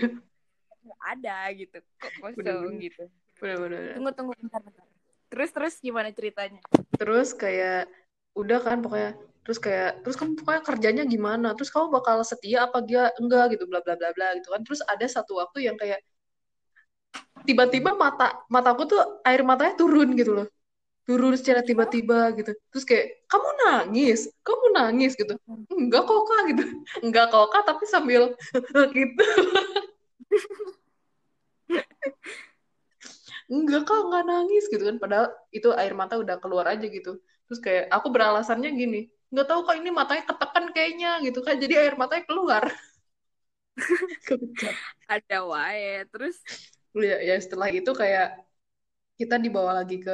nggak 0.82 1.02
ada 1.14 1.36
gitu 1.54 1.78
kok 2.02 2.12
kosong 2.18 2.38
Bener-bener. 2.42 2.82
gitu 2.82 3.04
Benar-benar. 3.38 3.82
tunggu 3.98 4.12
tunggu 4.18 4.34
bentar 4.38 4.62
bentar 4.66 4.86
terus 5.30 5.50
terus 5.54 5.74
gimana 5.78 6.10
ceritanya 6.10 6.58
Terus 6.98 7.38
kayak 7.38 7.86
udah 8.34 8.60
kan 8.62 8.82
pokoknya 8.82 9.14
terus 9.42 9.58
kayak 9.58 10.02
terus 10.06 10.14
kamu 10.18 10.38
pokoknya 10.42 10.62
kerjanya 10.62 11.04
gimana? 11.06 11.54
Terus 11.58 11.74
kamu 11.74 11.90
bakal 11.90 12.22
setia 12.22 12.66
apa 12.70 12.82
dia 12.86 13.10
enggak 13.18 13.58
gitu 13.58 13.66
bla 13.66 13.82
bla 13.82 13.98
bla 13.98 14.10
bla 14.14 14.38
gitu 14.38 14.54
kan. 14.54 14.62
Terus 14.62 14.82
ada 14.86 15.06
satu 15.10 15.42
waktu 15.42 15.66
yang 15.66 15.78
kayak 15.78 16.02
tiba-tiba 17.46 17.98
mata 17.98 18.38
mataku 18.54 18.86
tuh 18.86 19.02
air 19.26 19.42
matanya 19.42 19.74
turun 19.74 20.14
gitu 20.14 20.32
loh 20.38 20.48
turun 21.08 21.34
secara 21.40 21.62
tiba-tiba 21.66 22.32
gitu. 22.38 22.52
Terus 22.72 22.86
kayak 22.88 23.06
kamu 23.28 23.50
nangis? 23.66 24.20
Kamu 24.46 24.66
nangis? 24.76 25.12
gitu. 25.18 25.34
Enggak 25.74 26.04
kok 26.08 26.22
kak 26.30 26.42
gitu. 26.54 26.64
Enggak 27.06 27.26
kok 27.34 27.48
kak 27.52 27.64
tapi 27.68 27.86
sambil 27.90 28.22
gitu. 28.98 29.26
Enggak 33.52 33.84
kak 33.90 34.02
nggak 34.08 34.26
nangis 34.30 34.64
gitu 34.72 34.84
kan. 34.88 34.98
Padahal 35.02 35.28
itu 35.52 35.70
air 35.76 35.94
mata 35.98 36.16
udah 36.22 36.38
keluar 36.40 36.66
aja 36.72 36.86
gitu. 36.88 37.20
Terus 37.50 37.60
kayak 37.60 37.86
aku 37.92 38.08
beralasannya 38.14 38.70
gini 38.78 39.02
nggak 39.32 39.48
tahu 39.48 39.62
kak 39.64 39.80
ini 39.80 39.90
matanya 39.96 40.24
ketekan 40.28 40.66
kayaknya 40.76 41.24
gitu 41.24 41.40
kan 41.40 41.56
jadi 41.56 41.88
air 41.88 41.96
matanya 41.96 42.28
keluar. 42.28 42.64
Ada 45.08 45.48
wae. 45.48 46.04
Terus? 46.12 46.36
Ya, 46.92 47.24
ya 47.24 47.36
setelah 47.40 47.72
itu 47.72 47.88
kayak 47.96 48.44
kita 49.16 49.40
dibawa 49.40 49.80
lagi 49.80 50.04
ke 50.04 50.12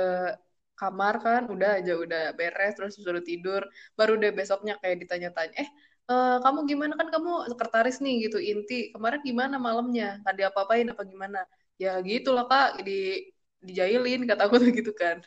kamar 0.79 1.13
kan 1.25 1.41
udah 1.53 1.69
aja 1.81 1.93
udah 2.03 2.21
beres 2.37 2.73
terus 2.77 2.93
suruh 2.97 3.23
tidur. 3.29 3.61
Baru 3.97 4.13
deh 4.21 4.31
besoknya 4.39 4.73
kayak 4.81 4.97
ditanya-tanya 5.03 5.55
eh 5.63 5.69
uh, 6.11 6.37
kamu 6.43 6.59
gimana? 6.71 6.93
Kan 6.99 7.07
kamu 7.13 7.31
sekretaris 7.51 7.97
nih 8.05 8.29
gitu. 8.29 8.37
Inti 8.39 8.93
kemarin 8.93 9.21
gimana 9.25 9.55
malamnya? 9.57 10.21
Nggak 10.21 10.35
diapa-apain 10.39 10.87
apa 10.93 11.03
gimana? 11.11 11.39
Ya 11.81 11.97
gitu 12.01 12.29
loh 12.35 12.45
kak 12.51 12.81
di 12.87 13.29
dijailin 13.67 14.21
kata 14.29 14.41
aku 14.47 14.55
tuh 14.61 14.69
gitu 14.79 14.91
kan. 14.93 15.17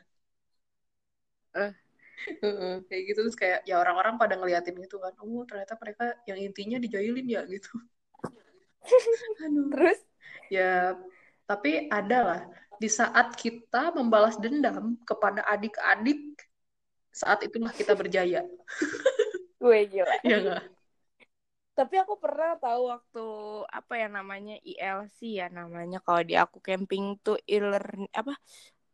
Uh. 1.56 1.72
kayak 2.88 3.02
gitu. 3.10 3.18
Terus 3.26 3.38
kayak 3.38 3.58
ya 3.68 3.74
orang-orang 3.82 4.14
pada 4.20 4.34
ngeliatin 4.38 4.76
gitu 4.84 4.96
kan. 5.02 5.12
Oh 5.22 5.42
ternyata 5.48 5.74
mereka 5.82 6.04
yang 6.28 6.38
intinya 6.38 6.78
dijailin 6.78 7.26
ya 7.26 7.42
gitu. 7.48 7.70
Aduh. 9.44 9.66
terus? 9.74 9.98
Ya 10.50 10.94
tapi 11.50 11.90
ada 11.90 12.18
lah 12.22 12.40
di 12.80 12.88
saat 12.88 13.36
kita 13.36 13.92
membalas 13.92 14.40
dendam 14.40 14.96
kepada 15.04 15.44
adik-adik 15.44 16.40
saat 17.12 17.44
itulah 17.44 17.68
kita 17.76 17.92
berjaya. 17.92 18.40
Gue 19.60 19.84
gila. 19.84 20.16
Ya 20.24 20.38
gak? 20.40 20.64
tapi 21.80 21.96
aku 21.96 22.20
pernah 22.20 22.60
tahu 22.60 22.92
waktu 22.92 23.26
apa 23.72 23.92
ya 23.96 24.08
namanya 24.12 24.60
ILC 24.60 25.40
ya 25.40 25.48
namanya 25.48 25.96
kalau 26.04 26.20
di 26.20 26.36
aku 26.36 26.60
camping 26.60 27.16
tuh 27.24 27.40
e-learn 27.48 28.04
apa 28.12 28.36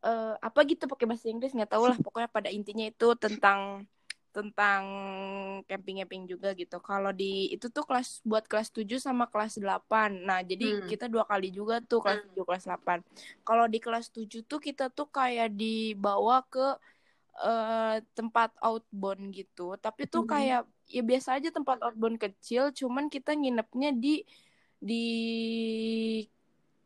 uh, 0.07 0.39
apa 0.39 0.59
gitu 0.63 0.87
pakai 0.87 1.03
bahasa 1.03 1.27
Inggris 1.27 1.51
nggak 1.51 1.67
tahu 1.67 1.83
lah. 1.91 1.97
Pokoknya 1.99 2.29
pada 2.31 2.47
intinya 2.47 2.87
itu 2.87 3.11
tentang 3.19 3.83
tentang 4.37 4.83
camping-camping 5.65 6.29
juga 6.29 6.53
gitu. 6.53 6.77
Kalau 6.77 7.09
di 7.09 7.49
itu 7.49 7.73
tuh 7.73 7.81
kelas 7.81 8.21
buat 8.21 8.45
kelas 8.45 8.69
7 8.69 9.01
sama 9.01 9.25
kelas 9.25 9.57
8. 9.57 10.21
Nah, 10.21 10.45
jadi 10.45 10.77
hmm. 10.77 10.85
kita 10.85 11.09
dua 11.09 11.25
kali 11.25 11.49
juga 11.49 11.81
tuh 11.81 12.05
kelas 12.05 12.21
7 12.37 12.45
kelas 12.45 12.65
8. 12.69 13.01
Kalau 13.41 13.65
di 13.65 13.81
kelas 13.81 14.13
7 14.13 14.45
tuh 14.45 14.61
kita 14.61 14.93
tuh 14.93 15.09
kayak 15.09 15.57
dibawa 15.57 16.45
ke 16.45 16.77
uh, 17.41 17.97
tempat 18.13 18.53
outbound 18.61 19.33
gitu. 19.33 19.73
Tapi 19.81 20.05
tuh 20.05 20.29
hmm. 20.29 20.29
kayak 20.29 20.61
ya 20.87 21.03
biasa 21.03 21.41
aja 21.41 21.49
tempat 21.51 21.83
outbound 21.83 22.15
kecil 22.15 22.71
cuman 22.71 23.11
kita 23.11 23.35
nginepnya 23.35 23.91
di 23.91 24.23
di 24.79 25.05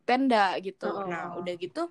tenda 0.10 0.58
gitu 0.58 0.90
oh. 0.90 1.06
nah 1.06 1.38
udah 1.38 1.54
gitu 1.54 1.86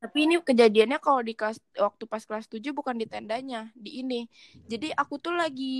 tapi 0.00 0.24
ini 0.24 0.40
kejadiannya 0.40 0.96
kalau 0.96 1.20
di 1.20 1.36
kelas 1.36 1.60
waktu 1.76 2.04
pas 2.08 2.24
kelas 2.24 2.48
7 2.48 2.72
bukan 2.72 2.96
di 2.96 3.04
tendanya 3.04 3.68
di 3.76 4.00
ini. 4.00 4.24
Jadi 4.64 4.96
aku 4.96 5.20
tuh 5.20 5.36
lagi 5.36 5.76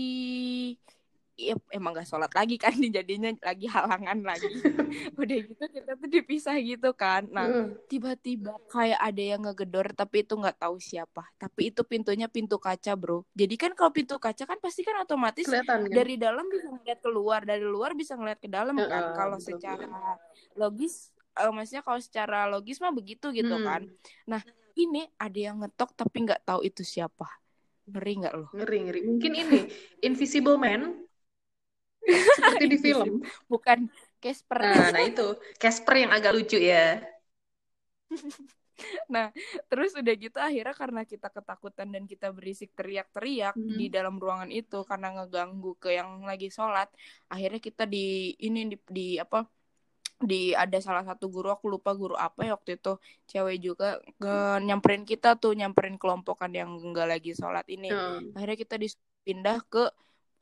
ya, 1.40 1.56
emang 1.72 1.96
gak 1.96 2.04
sholat 2.04 2.28
lagi 2.36 2.60
kan 2.60 2.76
jadinya 3.00 3.32
lagi 3.40 3.64
halangan 3.64 4.20
lagi. 4.20 4.44
Udah 5.20 5.38
gitu 5.40 5.64
kita 5.72 5.96
tuh 5.96 6.08
dipisah 6.12 6.60
gitu 6.60 6.92
kan. 6.92 7.32
Nah 7.32 7.72
tiba-tiba 7.88 8.60
kayak 8.68 9.00
ada 9.00 9.22
yang 9.24 9.40
ngegedor 9.40 9.88
tapi 9.96 10.20
itu 10.20 10.36
nggak 10.36 10.60
tahu 10.60 10.76
siapa. 10.76 11.24
Tapi 11.40 11.72
itu 11.72 11.80
pintunya 11.88 12.28
pintu 12.28 12.60
kaca 12.60 12.92
bro. 13.00 13.24
Jadi 13.32 13.56
kan 13.56 13.72
kalau 13.72 13.88
pintu 13.88 14.20
kaca 14.20 14.44
kan 14.44 14.60
pasti 14.60 14.84
kan 14.84 15.00
otomatis 15.00 15.48
Kelihatan, 15.48 15.88
kan? 15.88 15.96
dari 15.96 16.20
dalam 16.20 16.44
bisa 16.44 16.68
ngeliat 16.68 17.00
keluar 17.00 17.40
dari 17.48 17.64
luar 17.64 17.96
bisa 17.96 18.20
ngeliat 18.20 18.36
ke 18.36 18.52
dalam 18.52 18.76
uh, 18.76 18.84
kan 18.84 19.16
kalau 19.16 19.40
secara 19.40 19.88
logis 20.60 21.08
uh, 21.46 21.52
maksudnya 21.52 21.84
kalau 21.84 22.00
secara 22.00 22.46
logis 22.46 22.78
mah 22.78 22.92
begitu 22.92 23.32
gitu 23.32 23.56
hmm. 23.56 23.64
kan. 23.64 23.82
Nah 24.28 24.42
ini 24.76 25.08
ada 25.16 25.38
yang 25.38 25.56
ngetok 25.60 25.96
tapi 25.96 26.16
nggak 26.28 26.44
tahu 26.44 26.60
itu 26.64 26.84
siapa. 26.84 27.26
Ngeri 27.90 28.12
nggak 28.22 28.34
loh 28.36 28.48
ngeri 28.54 28.78
ngeri. 28.86 29.00
Mungkin 29.08 29.32
ini 29.34 29.60
Invisible 30.04 30.60
Man. 30.60 31.06
Seperti 32.36 32.64
di 32.68 32.78
film. 32.80 33.20
Bukan 33.48 33.88
Casper. 34.20 34.58
Nah, 34.60 34.88
nah 34.92 35.04
itu. 35.04 35.36
Casper 35.56 36.06
yang 36.06 36.12
agak 36.12 36.32
lucu 36.36 36.60
ya. 36.60 37.00
Nah 39.12 39.28
terus 39.68 39.92
udah 39.92 40.14
gitu 40.16 40.38
akhirnya 40.40 40.72
karena 40.72 41.02
kita 41.04 41.28
ketakutan 41.28 41.88
dan 41.92 42.04
kita 42.08 42.32
berisik 42.32 42.72
teriak-teriak 42.72 43.54
hmm. 43.56 43.76
di 43.76 43.86
dalam 43.92 44.16
ruangan 44.16 44.48
itu 44.48 44.80
karena 44.88 45.20
ngeganggu 45.20 45.76
ke 45.76 45.92
yang 45.98 46.24
lagi 46.24 46.48
sholat 46.48 46.88
akhirnya 47.28 47.60
kita 47.60 47.84
di 47.84 48.34
ini 48.40 48.72
di, 48.72 48.76
di 48.88 49.06
apa 49.20 49.44
di 50.20 50.52
ada 50.52 50.76
salah 50.84 51.00
satu 51.00 51.32
guru 51.32 51.48
aku 51.48 51.72
lupa 51.72 51.96
guru 51.96 52.12
apa 52.12 52.44
ya 52.44 52.52
waktu 52.52 52.76
itu 52.76 53.00
cewek 53.24 53.56
juga 53.64 53.88
ke, 54.20 54.60
nyamperin 54.60 55.08
kita 55.08 55.40
tuh 55.40 55.56
nyamperin 55.56 55.96
kelompokan 55.96 56.52
yang 56.52 56.76
enggak 56.76 57.08
lagi 57.08 57.32
sholat 57.32 57.64
ini 57.72 57.88
hmm. 57.88 58.36
akhirnya 58.36 58.58
kita 58.60 58.76
dipindah 58.76 59.64
ke 59.64 59.88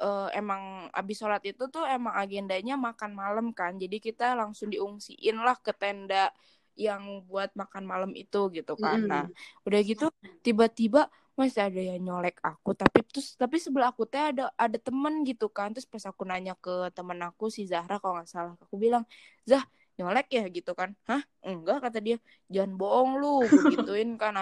uh, 0.02 0.28
emang 0.34 0.90
abis 0.90 1.22
sholat 1.22 1.42
itu 1.46 1.70
tuh 1.70 1.86
emang 1.86 2.14
agendanya 2.18 2.74
makan 2.74 3.14
malam 3.14 3.54
kan 3.54 3.78
jadi 3.78 4.02
kita 4.02 4.34
langsung 4.34 4.70
diungsiin 4.74 5.38
lah 5.38 5.54
ke 5.58 5.70
tenda 5.74 6.34
yang 6.78 7.26
buat 7.26 7.50
makan 7.58 7.84
malam 7.86 8.12
itu 8.14 8.54
gitu 8.54 8.78
kan 8.78 9.02
mm. 9.02 9.10
nah 9.10 9.26
udah 9.66 9.80
gitu 9.82 10.14
tiba-tiba 10.46 11.10
masih 11.38 11.60
ada 11.68 11.80
yang 11.80 11.98
nyolek 12.02 12.36
aku 12.42 12.70
tapi 12.74 12.98
terus 13.06 13.38
tapi 13.38 13.56
sebelah 13.62 13.88
aku 13.94 14.04
teh 14.10 14.18
ada 14.18 14.50
ada 14.58 14.78
temen 14.86 15.22
gitu 15.22 15.46
kan 15.48 15.70
terus 15.70 15.86
pas 15.86 16.02
aku 16.10 16.22
nanya 16.26 16.52
ke 16.58 16.90
temen 16.96 17.18
aku 17.22 17.44
si 17.56 17.62
Zahra 17.70 17.96
kalau 18.02 18.18
nggak 18.18 18.28
salah 18.28 18.54
aku 18.58 18.74
bilang 18.74 19.04
Zah 19.46 19.62
nyolek 19.98 20.26
ya 20.30 20.42
gitu 20.50 20.74
kan 20.78 20.90
hah 21.08 21.22
enggak 21.46 21.78
kata 21.84 21.98
dia 22.02 22.16
jangan 22.50 22.72
bohong 22.80 23.10
lu 23.22 23.46
gituin 23.70 24.18
kan 24.18 24.34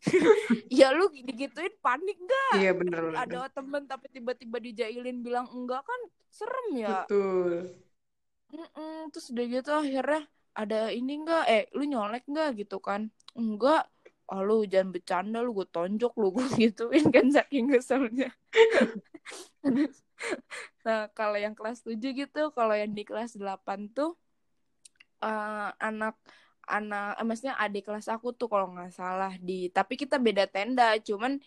ya 0.80 0.92
lu 0.96 1.12
digituin 1.12 1.72
panik 1.84 2.16
gak? 2.24 2.56
Iya 2.56 2.72
bener, 2.72 3.00
bener. 3.04 3.20
Ada 3.20 3.38
temen 3.52 3.82
tapi 3.84 4.06
tiba-tiba 4.08 4.56
dijailin 4.56 5.20
bilang 5.20 5.46
enggak 5.52 5.84
kan 5.84 6.00
serem 6.32 6.66
ya. 6.76 7.04
Betul. 7.04 7.50
Mm-mm, 8.50 9.12
terus 9.14 9.26
udah 9.30 9.44
gitu 9.46 9.70
akhirnya 9.70 10.22
ada 10.56 10.90
ini 10.90 11.20
enggak? 11.20 11.44
Eh 11.46 11.62
lu 11.76 11.84
nyolek 11.84 12.24
enggak 12.26 12.48
gitu 12.58 12.80
kan? 12.80 13.12
Enggak. 13.36 13.86
Oh 14.30 14.46
lu 14.46 14.62
jangan 14.62 14.94
bercanda 14.94 15.42
lu 15.42 15.50
gue 15.50 15.66
tonjok 15.66 16.14
lu 16.14 16.30
gue 16.30 16.46
gituin 16.70 17.10
kan 17.10 17.26
saking 17.30 17.74
keselnya. 17.74 18.30
nah 20.86 21.08
kalau 21.16 21.36
yang 21.36 21.56
kelas 21.56 21.82
7 21.82 21.98
gitu 21.98 22.52
kalau 22.52 22.76
yang 22.76 22.92
di 22.92 23.02
kelas 23.02 23.36
8 23.36 23.90
tuh 23.90 24.14
uh, 25.24 25.72
anak 25.80 26.16
anak 26.68 27.18
eh, 27.18 27.26
maksudnya 27.26 27.54
adik 27.58 27.88
kelas 27.88 28.06
aku 28.12 28.36
tuh 28.36 28.46
kalau 28.46 28.70
nggak 28.70 28.94
salah 28.94 29.34
di 29.40 29.72
tapi 29.72 29.98
kita 29.98 30.20
beda 30.20 30.46
tenda 30.46 30.94
cuman 31.02 31.40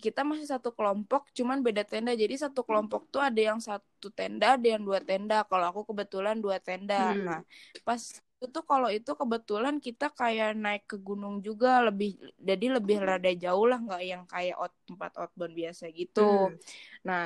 kita 0.00 0.26
masih 0.26 0.48
satu 0.48 0.74
kelompok 0.74 1.30
cuman 1.36 1.62
beda 1.62 1.86
tenda 1.86 2.16
jadi 2.16 2.48
satu 2.48 2.66
kelompok 2.66 3.06
tuh 3.12 3.22
ada 3.22 3.38
yang 3.38 3.60
satu 3.62 4.10
tenda 4.10 4.58
ada 4.58 4.66
yang 4.66 4.82
dua 4.82 4.98
tenda 5.00 5.46
kalau 5.46 5.70
aku 5.70 5.94
kebetulan 5.94 6.40
dua 6.40 6.58
tenda 6.58 7.14
hmm. 7.14 7.22
nah 7.22 7.40
pas 7.86 8.00
itu 8.44 8.60
kalau 8.64 8.88
itu 8.92 9.10
kebetulan 9.16 9.76
kita 9.80 10.12
kayak 10.12 10.54
naik 10.54 10.84
ke 10.84 10.96
gunung 11.00 11.40
juga 11.40 11.80
lebih 11.84 12.20
jadi 12.36 12.76
lebih 12.76 12.96
rada 13.00 13.32
jauh 13.32 13.64
lah 13.64 13.80
nggak 13.80 14.02
yang 14.04 14.22
kayak 14.28 14.56
out, 14.60 14.72
tempat 14.84 15.12
outbound 15.16 15.54
biasa 15.56 15.88
gitu. 15.90 16.52
Hmm. 16.52 16.56
nah 17.00 17.22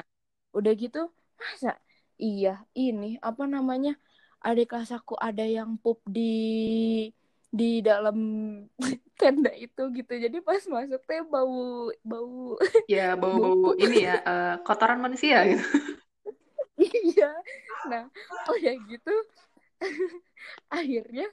udah 0.54 0.72
gitu 0.78 1.10
masa? 1.38 1.78
Iya 2.18 2.66
ini 2.74 3.14
apa 3.22 3.46
namanya 3.46 3.94
adik 4.42 4.74
kelas 4.74 4.90
aku 4.94 5.14
ada 5.18 5.46
yang 5.46 5.78
pup 5.78 6.02
di 6.06 6.34
di 7.48 7.80
dalam 7.80 8.18
tenda 9.20 9.50
itu 9.54 9.82
gitu. 9.94 10.12
Jadi 10.14 10.38
pas 10.42 10.60
masuk 10.66 11.02
teh 11.06 11.22
bau 11.24 11.88
bau 12.04 12.58
ya 12.92 13.14
bau 13.14 13.38
bau. 13.38 13.70
ini 13.78 14.06
ya 14.06 14.16
uh, 14.22 14.54
kotoran 14.62 15.00
manusia 15.02 15.46
gitu. 15.46 15.64
Iya. 16.78 17.34
Nah 17.90 18.06
oh 18.46 18.54
ya 18.54 18.70
gitu 18.86 19.10
akhirnya 20.78 21.26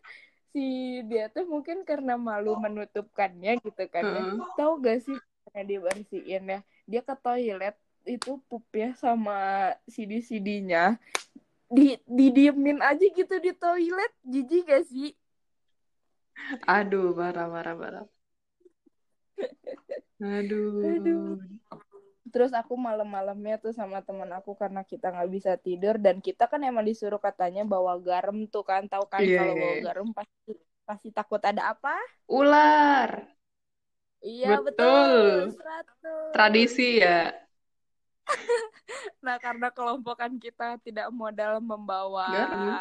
si 0.55 0.99
dia 1.09 1.27
tuh 1.27 1.45
mungkin 1.45 1.83
karena 1.83 2.15
malu 2.15 2.55
menutupkannya 2.55 3.59
gitu 3.59 3.83
kan 3.91 4.03
ya 4.03 4.21
hmm. 4.23 4.55
tahu 4.55 4.79
gak 4.79 5.03
sih 5.03 5.17
karena 5.49 5.61
dia 5.67 5.79
bersihin 5.83 6.43
ya 6.47 6.59
dia 6.87 7.01
ke 7.03 7.15
toilet 7.19 7.75
itu 8.05 8.37
pup 8.47 8.63
ya 8.71 8.93
sama 8.95 9.73
CD-CD-nya 9.89 10.95
di 11.67 11.97
didiemin 12.05 12.79
aja 12.79 13.01
gitu 13.01 13.35
di 13.41 13.51
toilet 13.51 14.13
jijik 14.23 14.63
gak 14.69 14.85
sih 14.87 15.11
Aduh, 16.67 17.15
parah, 17.15 17.47
parah, 17.47 17.75
parah. 17.79 18.05
Aduh. 20.35 20.83
Aduh. 20.83 21.39
Terus 22.25 22.51
aku 22.57 22.73
malam-malamnya 22.73 23.61
tuh 23.61 23.73
sama 23.75 24.01
teman 24.01 24.29
aku 24.33 24.57
karena 24.57 24.81
kita 24.81 25.13
nggak 25.13 25.29
bisa 25.29 25.51
tidur 25.61 26.01
dan 26.01 26.19
kita 26.19 26.49
kan 26.49 26.61
emang 26.65 26.85
disuruh 26.85 27.21
katanya 27.21 27.61
bawa 27.61 28.01
garam 28.01 28.49
tuh 28.49 28.65
kan 28.65 28.89
tahu 28.89 29.05
kan 29.05 29.21
yeah, 29.21 29.45
kalau 29.45 29.53
bawa 29.53 29.65
iya, 29.69 29.77
iya. 29.77 29.85
garam 29.85 30.07
pasti 30.09 30.57
Pasti 30.85 31.09
takut 31.09 31.41
ada 31.41 31.73
apa? 31.73 31.97
Ular. 32.29 33.25
Iya 34.21 34.61
Betul. 34.61 35.49
betul. 35.49 35.57
100. 35.57 36.33
Tradisi 36.37 37.01
ya. 37.01 37.33
Nah 39.25 39.41
karena 39.41 39.73
kelompokan 39.73 40.37
kita 40.37 40.77
tidak 40.85 41.09
modal 41.09 41.57
membawa 41.57 42.29
Garam. 42.29 42.77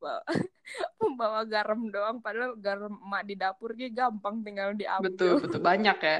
membawa, 1.00 1.44
garam 1.44 1.92
doang, 1.92 2.24
padahal 2.24 2.56
garam 2.56 2.96
emak 2.96 3.22
di 3.28 3.34
dapur 3.36 3.76
gitu 3.76 3.92
gampang 3.92 4.40
tinggal 4.40 4.72
diambil. 4.72 5.12
Betul, 5.12 5.32
betul. 5.44 5.60
Banyak 5.60 5.98
ya. 6.00 6.18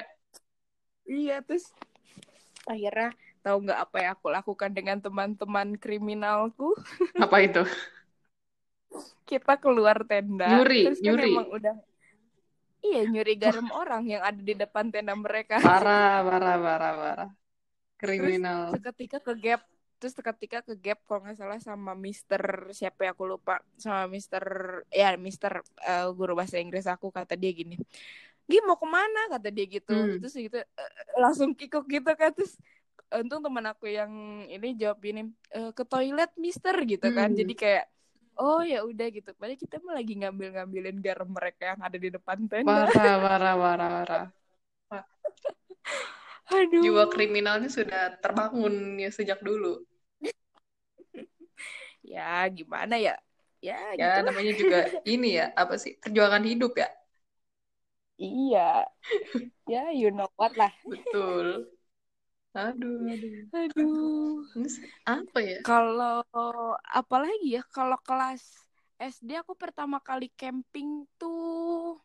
Iya 1.08 1.36
terus 1.40 1.72
akhirnya 2.70 3.10
tahu 3.40 3.56
nggak 3.66 3.80
apa 3.80 3.96
yang 4.00 4.10
aku 4.14 4.26
lakukan 4.30 4.70
dengan 4.70 4.96
teman-teman 5.02 5.74
kriminalku? 5.80 6.76
Apa 7.24 7.36
itu? 7.42 7.62
Kita 9.24 9.56
keluar 9.62 10.02
tenda. 10.04 10.60
Nyuri, 10.60 10.90
terus 10.90 11.00
kan 11.00 11.06
nyuri. 11.14 11.32
emang 11.32 11.48
udah 11.50 11.76
Iya 12.80 13.04
nyuri 13.12 13.36
garam 13.36 13.68
orang 13.76 14.08
yang 14.08 14.22
ada 14.24 14.40
di 14.40 14.56
depan 14.56 14.88
tenda 14.88 15.12
mereka. 15.12 15.60
Parah, 15.60 16.22
parah, 16.28 16.56
parah, 16.56 16.92
parah. 16.96 17.30
Kriminal. 18.00 18.72
seketika 18.72 19.20
ke 19.20 19.36
gap 19.36 19.60
terus 20.00 20.16
seketika 20.16 20.64
ke 20.64 20.72
gap 20.80 20.96
kalau 21.04 21.20
nggak 21.28 21.36
salah 21.36 21.60
sama 21.60 21.92
Mister 21.92 22.72
siapa 22.72 23.04
ya 23.04 23.12
aku 23.12 23.28
lupa 23.28 23.60
sama 23.76 24.08
Mister 24.08 24.40
ya 24.88 25.12
Mister 25.20 25.60
eh, 25.84 26.08
guru 26.16 26.32
bahasa 26.32 26.56
Inggris 26.56 26.88
aku 26.88 27.12
kata 27.12 27.36
dia 27.36 27.52
gini 27.52 27.76
Gi 28.50 28.58
mau 28.66 28.76
ke 28.82 28.86
mana 28.96 29.20
kata 29.32 29.48
dia 29.56 29.64
gitu 29.76 29.92
Hmm. 29.92 30.18
terus 30.18 30.34
gitu 30.46 30.56
eh, 30.60 30.90
langsung 31.22 31.50
kikuk 31.58 31.84
gitu 31.94 32.10
kan 32.20 32.30
terus 32.36 32.52
untung 33.18 33.40
teman 33.46 33.66
aku 33.72 33.86
yang 33.98 34.12
ini 34.54 34.66
jawab 34.80 35.00
ini 35.10 35.20
"Eh, 35.56 35.70
ke 35.78 35.82
toilet 35.90 36.30
Mister 36.44 36.74
gitu 36.90 37.06
kan 37.18 37.28
Hmm. 37.28 37.40
jadi 37.40 37.52
kayak 37.62 37.84
oh 38.40 38.60
ya 38.72 38.78
udah 38.90 39.06
gitu 39.16 39.30
padahal 39.38 39.58
kita 39.64 39.76
mah 39.84 39.94
lagi 39.98 40.12
ngambil 40.20 40.48
ngambilin 40.56 40.96
garam 41.06 41.28
mereka 41.38 41.62
yang 41.74 41.80
ada 41.86 41.98
di 42.04 42.08
depan 42.16 42.38
tenda 42.50 42.90
Parah, 42.94 43.16
parah, 43.24 43.54
parah, 43.62 43.88
parah. 43.96 44.24
aduh 46.56 46.80
Jiwa 46.82 47.04
kriminalnya 47.14 47.70
sudah 47.76 48.02
terbangun 48.22 48.74
ya 49.02 49.10
sejak 49.16 49.38
dulu. 49.48 49.72
ya 52.12 52.22
gimana 52.56 52.94
ya 53.06 53.12
ya 53.66 53.74
Ya, 54.00 54.04
gitu 54.04 54.18
namanya 54.26 54.52
juga 54.60 54.78
ini 55.14 55.28
ya, 55.38 55.46
apa 55.62 55.74
sih? 55.82 55.92
Perjuangan 56.02 56.44
hidup 56.50 56.72
ya. 56.82 56.88
Iya. 58.20 58.84
ya, 59.64 59.82
you 59.96 60.12
know 60.12 60.28
what 60.36 60.52
lah. 60.52 60.68
Betul. 60.84 61.72
Aduh, 62.52 63.08
aduh. 63.08 63.36
Aduh. 63.56 64.44
Apa 65.08 65.38
ya? 65.40 65.58
Kalau 65.64 66.20
apalagi 66.84 67.56
ya, 67.56 67.62
kalau 67.72 67.96
kelas 68.04 68.42
SD 69.00 69.40
aku 69.40 69.56
pertama 69.56 69.96
kali 70.04 70.28
camping 70.36 71.08
tuh 71.16 71.96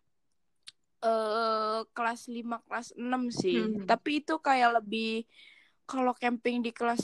eh 1.04 1.82
kelas 1.91 2.32
5 2.32 2.63
kelas 2.63 2.95
6 2.95 3.28
sih. 3.30 3.60
Hmm. 3.60 3.84
Tapi 3.84 4.23
itu 4.23 4.39
kayak 4.39 4.80
lebih 4.82 5.28
kalau 5.86 6.15
camping 6.17 6.65
di 6.65 6.71
kelas 6.71 7.04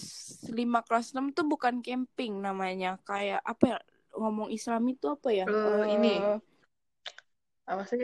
5 0.50 0.82
kelas 0.82 1.14
6 1.14 1.36
tuh 1.36 1.46
bukan 1.46 1.84
camping 1.84 2.40
namanya. 2.40 2.98
Kayak 3.04 3.44
apa 3.44 3.78
ya? 3.78 3.80
Ngomong 4.16 4.50
Islam 4.52 4.88
itu 4.90 5.06
apa 5.12 5.30
ya? 5.30 5.46
Eh, 5.46 5.86
ini. 6.00 6.14
Eh, 6.18 6.40
Apa 7.68 7.84
sih? 7.88 8.00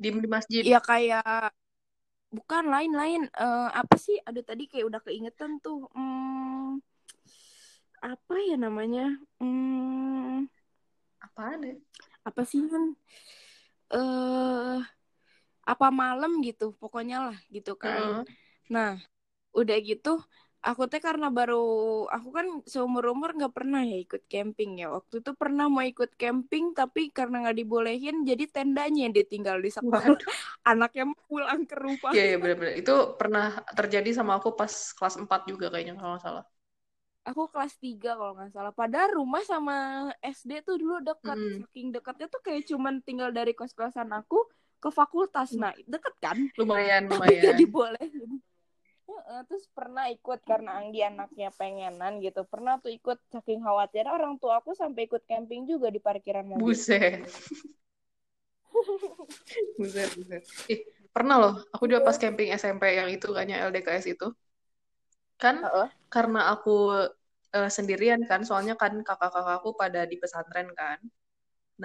Di, 0.00 0.08
di 0.16 0.28
masjid. 0.28 0.62
Ya 0.64 0.80
kayak 0.80 1.52
bukan 2.32 2.64
lain-lain 2.72 3.28
Eh, 3.36 3.68
apa 3.76 3.96
sih? 4.00 4.16
Aduh 4.24 4.40
tadi 4.40 4.64
kayak 4.64 4.88
udah 4.88 5.00
keingetan 5.04 5.60
tuh. 5.60 5.84
Hmm, 5.92 6.80
apa 8.00 8.34
ya 8.48 8.56
namanya? 8.56 9.12
Hmm, 9.36 10.48
Apaan 11.20 11.60
ya? 11.68 11.74
apa 12.24 12.42
sih 12.48 12.64
kan? 12.72 12.96
Eh 13.92 14.76
apa 15.68 15.86
malam 15.92 16.40
gitu, 16.40 16.72
pokoknya 16.80 17.30
lah 17.30 17.36
gitu 17.52 17.76
kan. 17.76 18.00
Heeh. 18.00 18.24
Nah, 18.72 18.96
udah 19.52 19.76
gitu 19.84 20.16
aku 20.60 20.82
teh 20.92 21.00
karena 21.00 21.32
baru 21.32 21.64
aku 22.12 22.28
kan 22.36 22.46
seumur 22.68 23.08
umur 23.08 23.32
nggak 23.32 23.54
pernah 23.56 23.80
ya 23.80 23.96
ikut 23.96 24.28
camping 24.28 24.84
ya. 24.84 24.92
Waktu 24.92 25.24
itu 25.24 25.32
pernah 25.32 25.66
mau 25.72 25.80
ikut 25.80 26.12
camping 26.20 26.76
tapi 26.76 27.08
karena 27.08 27.48
nggak 27.48 27.56
dibolehin 27.56 28.16
jadi 28.28 28.44
tendanya 28.44 29.08
yang 29.08 29.14
ditinggal 29.16 29.56
di 29.56 29.72
sekolah. 29.72 30.04
Anaknya 30.70 31.08
pulang 31.24 31.64
ke 31.64 31.76
rumah. 31.80 32.12
Iya, 32.12 32.24
iya 32.34 32.36
benar-benar. 32.36 32.74
Itu 32.76 33.16
pernah 33.16 33.64
terjadi 33.72 34.10
sama 34.12 34.36
aku 34.36 34.52
pas 34.52 34.72
kelas 34.92 35.16
4 35.16 35.48
juga 35.48 35.72
kayaknya 35.72 35.96
kalau 35.96 36.16
nggak 36.16 36.24
salah. 36.24 36.44
Aku 37.24 37.48
kelas 37.48 37.74
3 37.80 38.16
kalau 38.16 38.32
nggak 38.36 38.52
salah. 38.52 38.72
Padahal 38.76 39.16
rumah 39.16 39.40
sama 39.48 40.08
SD 40.20 40.60
tuh 40.60 40.76
dulu 40.76 41.00
dekat. 41.00 41.36
Mm. 41.40 41.64
Saking 41.64 41.86
dekatnya 41.96 42.26
tuh 42.28 42.40
kayak 42.44 42.68
cuman 42.68 43.00
tinggal 43.00 43.32
dari 43.32 43.56
kos-kosan 43.56 44.12
aku 44.12 44.44
ke 44.80 44.88
fakultas. 44.88 45.52
Nah, 45.56 45.72
deket 45.84 46.14
kan? 46.20 46.36
Lumayan, 46.56 47.08
Tapi 47.08 47.16
lumayan. 47.16 47.42
gak 47.44 47.56
dibolehin. 47.60 48.30
Heeh, 49.20 49.40
terus 49.48 49.64
pernah 49.76 50.04
ikut 50.16 50.38
karena 50.50 50.70
Anggi 50.80 51.00
anaknya 51.10 51.48
pengenan 51.60 52.12
gitu. 52.26 52.40
Pernah 52.52 52.74
tuh 52.82 52.92
ikut 52.98 53.18
saking 53.34 53.60
khawatir 53.66 54.04
orang 54.16 54.34
tua 54.42 54.54
aku 54.60 54.70
sampai 54.80 55.02
ikut 55.08 55.22
camping 55.30 55.62
juga 55.70 55.88
di 55.94 56.00
parkiran 56.06 56.46
mobil. 56.54 56.80
Buset. 56.88 57.26
Buset, 59.78 60.10
buset. 60.16 60.42
Ih, 60.72 60.80
pernah 61.14 61.36
loh. 61.42 61.54
Aku 61.74 61.84
juga 61.90 62.00
pas 62.06 62.16
camping 62.22 62.48
SMP 62.54 62.84
yang 62.98 63.08
itu 63.10 63.26
kayaknya 63.34 63.56
LDKS 63.68 64.06
itu. 64.14 64.26
Kan 65.42 65.56
Heeh. 65.62 65.90
karena 66.14 66.40
aku 66.52 66.70
eh, 67.56 67.70
sendirian 67.76 68.22
kan, 68.30 68.40
soalnya 68.48 68.74
kan 68.82 68.92
kakak-kakakku 69.08 69.70
pada 69.80 70.00
di 70.10 70.16
pesantren 70.22 70.68
kan. 70.80 70.98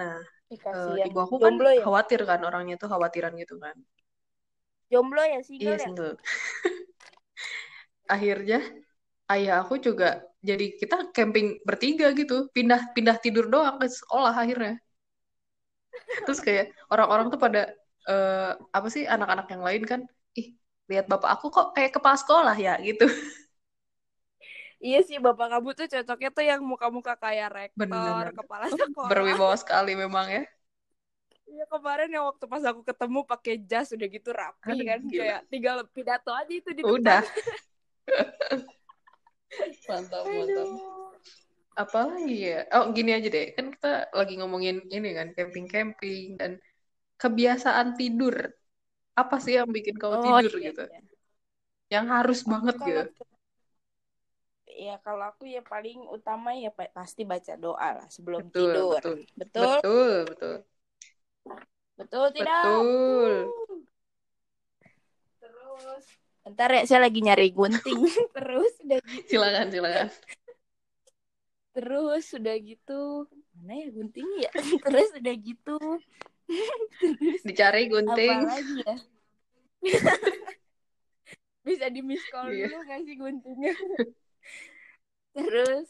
Nah, 0.00 0.14
Ih, 0.54 0.60
eh, 0.76 0.96
ibu 1.08 1.18
aku 1.26 1.36
kan 1.46 1.54
Jomblo 1.54 1.70
ya? 1.80 1.84
khawatir 1.84 2.20
kan 2.30 2.40
orangnya 2.48 2.74
tuh 2.82 2.88
khawatiran 2.92 3.34
gitu 3.42 3.56
kan. 3.64 3.76
Jomblo 4.90 5.22
ya 5.24 5.42
Iya, 5.62 5.76
single 5.76 5.78
ya? 5.78 5.90
single. 5.94 6.16
Akhirnya 8.14 8.58
ayah 9.32 9.54
aku 9.62 9.74
juga 9.86 10.22
jadi 10.48 10.66
kita 10.80 10.96
camping 11.16 11.46
bertiga 11.68 12.06
gitu, 12.20 12.46
pindah-pindah 12.56 13.16
tidur 13.24 13.46
doang 13.52 13.76
ke 13.82 13.86
sekolah 13.90 14.34
akhirnya. 14.34 14.74
Terus 16.24 16.40
kayak 16.42 16.64
orang-orang 16.92 17.26
tuh 17.32 17.40
pada 17.40 17.60
eh, 18.10 18.50
apa 18.76 18.88
sih 18.94 19.04
anak-anak 19.06 19.46
yang 19.52 19.62
lain 19.66 19.82
kan, 19.86 20.00
ih 20.38 20.54
lihat 20.90 21.06
bapak 21.10 21.30
aku 21.38 21.46
kok 21.50 21.66
kayak 21.74 21.90
kepala 21.98 22.16
sekolah 22.18 22.54
ya 22.58 22.78
gitu. 22.82 23.06
Iya 24.84 24.98
sih 25.08 25.16
bapak 25.24 25.46
kamu 25.52 25.68
tuh 25.78 25.86
cocoknya 25.92 26.28
tuh 26.36 26.44
yang 26.50 26.60
muka-muka 26.70 27.12
kayak 27.24 27.48
rektor, 27.56 28.22
Bener. 28.22 28.32
kepala 28.38 28.66
sekolah. 28.68 29.08
Berwibawa 29.10 29.56
sekali 29.56 29.92
memang 29.96 30.26
ya. 30.28 30.42
Iya 31.46 31.64
kemarin 31.72 32.08
yang 32.14 32.24
waktu 32.28 32.44
pas 32.52 32.62
aku 32.70 32.80
ketemu 32.90 33.18
pakai 33.30 33.54
jas 33.70 33.88
udah 33.94 34.08
gitu 34.16 34.30
rapi 34.40 34.72
Aduh, 34.72 34.86
kan 34.88 35.00
gila. 35.10 35.22
kayak 35.22 35.40
tinggal 35.50 35.76
pidato 35.94 36.30
aja 36.40 36.52
itu 36.60 36.70
di 36.78 36.82
depan. 36.82 37.00
Udah. 37.00 37.22
Mantap, 39.88 40.26
mantap. 40.34 40.68
Apalagi 41.82 42.34
ya? 42.48 42.56
Oh, 42.76 42.84
gini 42.96 43.10
aja 43.16 43.28
deh. 43.36 43.46
Kan 43.56 43.66
kita 43.74 43.88
lagi 44.18 44.32
ngomongin 44.40 44.76
ini 44.96 45.08
kan, 45.18 45.28
camping-camping 45.36 46.22
dan 46.40 46.52
kebiasaan 47.22 47.88
tidur. 48.00 48.36
Apa 49.20 49.36
sih 49.44 49.54
yang 49.58 49.70
bikin 49.76 49.96
kau 50.02 50.16
Oh, 50.16 50.18
tidur 50.24 50.52
iya, 50.56 50.68
gitu? 50.68 50.82
iya. 50.82 50.98
Yang 51.94 52.06
harus 52.14 52.38
Aku 52.52 52.52
banget 52.52 52.76
kalau 52.80 53.02
gitu. 53.08 53.22
ya 54.82 54.94
kalau 55.04 55.24
aku 55.30 55.42
ya 55.54 55.60
paling 55.72 55.98
utama 56.16 56.50
ya 56.62 56.68
pa- 56.76 56.92
pasti 56.98 57.22
baca 57.32 57.52
doa 57.64 57.88
lah 57.98 58.06
sebelum 58.16 58.44
Betul, 58.54 58.56
tidur. 58.56 59.00
betul. 59.00 59.16
Betul? 59.40 59.76
Betul, 59.82 60.24
betul. 60.30 60.54
Betul 61.96 62.32
tidak? 62.32 62.88
Betul. 63.18 63.52
Terus 65.40 66.06
Bentar 66.46 66.70
ya, 66.70 66.82
saya 66.86 67.00
lagi 67.02 67.18
nyari 67.18 67.50
gunting. 67.50 68.06
Terus 68.38 68.72
udah 68.86 68.98
gitu. 69.02 69.26
Silakan, 69.26 69.66
silakan. 69.74 70.08
Terus 71.74 72.24
udah 72.38 72.56
gitu. 72.62 73.02
Mana 73.58 73.74
ya 73.82 73.88
guntingnya 73.90 74.38
ya? 74.46 74.52
Terus 74.86 75.10
udah 75.18 75.34
gitu. 75.42 75.76
Terus 77.02 77.42
Dicari 77.42 77.90
gunting. 77.90 78.38
apa 78.46 78.54
lagi 78.62 78.74
ya? 78.86 78.94
Bisa 81.66 81.90
di 81.90 81.98
miss 81.98 82.22
call 82.30 82.54
Iya. 82.54 82.70
dulu 82.70 82.78
gak 82.86 83.00
sih 83.02 83.16
guntingnya? 83.18 83.74
Terus 85.34 85.88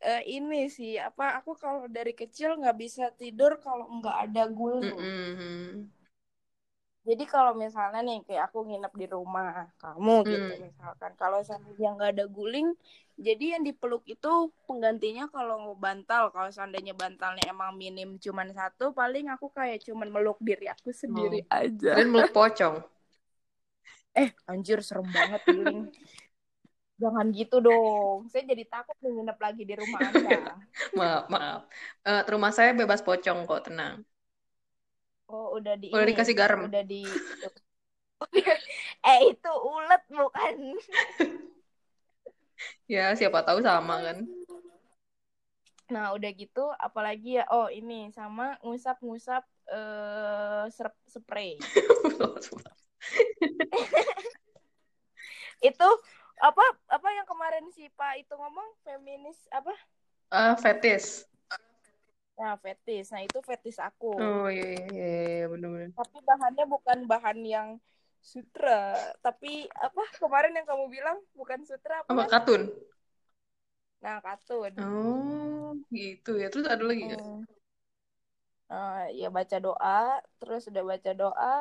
eh, 0.00 0.22
ini 0.32 0.72
sih 0.72 0.96
apa 0.96 1.44
aku 1.44 1.52
kalau 1.60 1.84
dari 1.92 2.16
kecil 2.16 2.56
nggak 2.56 2.76
bisa 2.80 3.12
tidur 3.20 3.60
kalau 3.60 3.84
nggak 4.00 4.16
ada 4.32 4.48
guling. 4.48 4.96
Mm-mm. 4.96 5.99
Jadi 7.08 7.24
kalau 7.34 7.52
misalnya 7.64 8.00
nih 8.08 8.18
kayak 8.28 8.42
aku 8.52 8.58
nginep 8.68 8.92
di 9.00 9.06
rumah 9.16 9.46
kamu 9.80 10.12
gitu 10.32 10.50
Hmm. 10.50 10.60
misalkan 10.66 11.12
kalau 11.20 11.38
seandainya 11.46 11.88
nggak 11.96 12.10
ada 12.14 12.24
guling, 12.36 12.68
jadi 13.26 13.44
yang 13.56 13.62
dipeluk 13.68 14.02
itu 14.14 14.28
penggantinya 14.68 15.24
kalau 15.34 15.56
bantal 15.84 16.22
kalau 16.34 16.50
seandainya 16.56 16.92
bantalnya 17.02 17.44
emang 17.52 17.70
minim 17.82 18.08
cuman 18.24 18.48
satu, 18.58 18.84
paling 19.00 19.26
aku 19.34 19.46
kayak 19.56 19.78
cuman 19.88 20.08
meluk 20.14 20.38
diri 20.48 20.66
aku 20.74 20.92
sendiri 21.02 21.40
aja. 21.50 21.94
Dan 21.94 22.06
meluk 22.12 22.30
pocong. 22.34 22.82
Eh 24.22 24.30
anjir 24.52 24.78
serem 24.88 25.08
banget 25.16 25.42
guling. 25.54 25.84
Jangan 27.02 27.26
gitu 27.38 27.56
dong. 27.66 28.18
Saya 28.30 28.42
jadi 28.52 28.64
takut 28.72 28.96
nih 29.02 29.10
nginep 29.16 29.38
lagi 29.44 29.62
di 29.70 29.74
rumah 29.80 30.02
Anda. 30.12 30.36
Maaf, 30.98 31.22
maaf. 31.32 31.60
Eh, 32.06 32.20
rumah 32.32 32.52
saya 32.56 32.70
bebas 32.80 33.00
pocong 33.06 33.38
kok, 33.48 33.60
tenang. 33.66 33.94
Oh, 35.30 35.54
udah 35.62 35.78
di 35.78 35.94
Udah 35.94 36.02
ini. 36.02 36.10
dikasih 36.10 36.34
garam. 36.34 36.66
Udah 36.66 36.82
di 36.82 37.06
Eh, 39.10 39.20
itu 39.32 39.50
ulet 39.54 40.02
bukan. 40.10 40.54
Ya, 42.90 43.14
siapa 43.16 43.40
tahu 43.46 43.62
sama 43.64 44.02
kan. 44.04 44.26
Nah, 45.90 46.12
udah 46.14 46.30
gitu 46.34 46.70
apalagi 46.76 47.38
ya? 47.40 47.44
Oh, 47.50 47.70
ini 47.70 48.10
sama 48.14 48.58
ngusap-ngusap 48.66 49.42
eh 49.70 50.64
serp- 50.74 51.06
spray. 51.06 51.54
itu 55.60 55.88
apa 56.40 56.64
apa 56.88 57.08
yang 57.14 57.26
kemarin 57.28 57.68
si 57.70 57.86
Pak 57.94 58.26
itu 58.26 58.34
ngomong 58.34 58.68
feminis 58.82 59.38
apa? 59.54 59.70
Ah, 60.30 60.54
fetis. 60.56 61.26
Nah, 62.40 62.56
fetis. 62.56 63.12
Nah, 63.12 63.20
itu 63.20 63.38
fetis 63.44 63.76
aku. 63.76 64.16
Oh 64.16 64.48
iya 64.48 64.64
iya 64.64 64.84
iya, 64.96 65.06
iya 65.28 65.44
benar-benar. 65.52 65.92
Tapi 65.92 66.18
bahannya 66.24 66.64
bukan 66.64 66.98
bahan 67.04 67.38
yang 67.44 67.68
sutra, 68.20 68.96
tapi 69.24 69.64
apa 69.72 70.02
kemarin 70.20 70.52
yang 70.52 70.66
kamu 70.68 70.92
bilang 70.92 71.16
bukan 71.36 71.60
sutra 71.64 72.04
apa? 72.04 72.12
Apa 72.12 72.24
kan? 72.24 72.32
katun? 72.32 72.62
Nah, 74.00 74.18
katun. 74.24 74.72
Oh, 74.80 75.76
gitu 75.92 76.40
ya. 76.40 76.48
Terus 76.48 76.64
ada 76.68 76.84
lagi 76.84 77.00
nggak? 77.04 77.20
Hmm. 77.20 77.44
Eh, 78.70 79.04
ya 79.20 79.28
baca 79.34 79.56
doa, 79.58 80.22
terus 80.38 80.70
udah 80.70 80.84
baca 80.86 81.10
doa, 81.10 81.54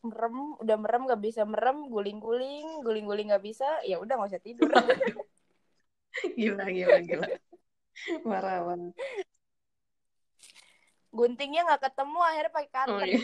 merem, 0.00 0.36
udah 0.62 0.76
merem 0.80 1.02
nggak 1.04 1.20
bisa 1.20 1.42
merem, 1.44 1.84
guling-guling, 1.92 2.80
guling-guling 2.80 3.28
nggak 3.28 3.44
bisa, 3.44 3.68
ya 3.84 4.00
udah 4.00 4.16
nggak 4.16 4.30
usah 4.32 4.42
tidur. 4.42 4.70
Gila 6.38 6.64
gila 6.72 6.98
gila. 7.04 7.28
Marah 8.24 8.58
marah. 8.64 8.90
Guntingnya 11.14 11.60
nggak 11.66 11.82
ketemu, 11.90 12.18
akhirnya 12.28 12.52
pakai 12.56 12.70
Oh 12.86 13.00
cutter. 13.00 13.08
iya. 13.08 13.18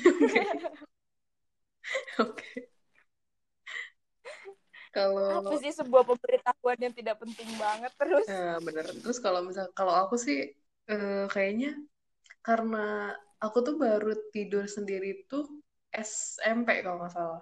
Oke. 2.19 2.69
Kalau 4.93 5.33
Apa 5.37 5.53
sih 5.61 5.73
sebuah 5.79 6.05
pemberitahuan 6.11 6.79
yang 6.85 6.95
tidak 6.99 7.17
penting 7.23 7.49
banget 7.63 7.93
terus? 8.01 8.29
Ya, 8.29 8.59
bener. 8.67 8.85
Terus 9.03 9.19
kalau 9.25 9.41
misal 9.49 9.67
kalau 9.79 9.95
aku 10.03 10.15
sih 10.27 10.37
eh, 10.91 11.25
kayaknya 11.35 11.69
karena 12.47 12.79
aku 13.45 13.59
tuh 13.67 13.75
baru 13.85 14.09
tidur 14.35 14.65
sendiri 14.77 15.07
tuh 15.31 15.45
SMP 15.95 16.69
kalau 16.85 16.97
nggak 17.01 17.15
salah. 17.17 17.41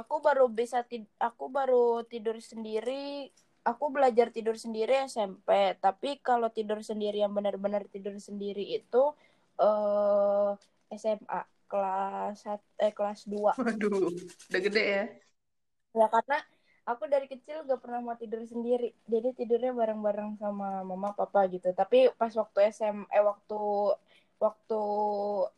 Aku 0.00 0.14
baru 0.26 0.44
bisa 0.58 0.78
tid 0.90 1.02
aku 1.26 1.44
baru 1.56 1.76
tidur 2.10 2.36
sendiri. 2.50 2.92
Aku 3.62 3.94
belajar 3.94 4.34
tidur 4.34 4.58
sendiri 4.58 5.06
SMP, 5.06 5.78
tapi 5.78 6.18
kalau 6.18 6.50
tidur 6.50 6.82
sendiri 6.82 7.22
yang 7.22 7.30
benar-benar 7.30 7.86
tidur 7.94 8.18
sendiri 8.18 8.64
itu 8.78 9.02
eh 9.62 10.50
SMA 10.98 11.40
kelas 11.70 12.42
sat- 12.42 12.74
eh 12.82 12.90
kelas 12.90 13.20
2. 13.30 13.54
Waduh, 13.54 14.10
udah 14.50 14.60
gede 14.66 14.82
ya. 14.82 15.02
Ya 15.94 16.06
karena 16.10 16.36
aku 16.90 17.04
dari 17.06 17.26
kecil 17.30 17.62
gak 17.70 17.80
pernah 17.84 18.00
mau 18.02 18.16
tidur 18.18 18.42
sendiri. 18.42 18.90
Jadi 19.06 19.28
tidurnya 19.38 19.70
bareng-bareng 19.70 20.30
sama 20.42 20.82
mama 20.82 21.14
papa 21.14 21.46
gitu. 21.46 21.70
Tapi 21.70 22.10
pas 22.18 22.32
waktu 22.34 22.58
SM 22.74 23.06
eh 23.14 23.22
waktu 23.22 23.60
waktu 24.42 24.80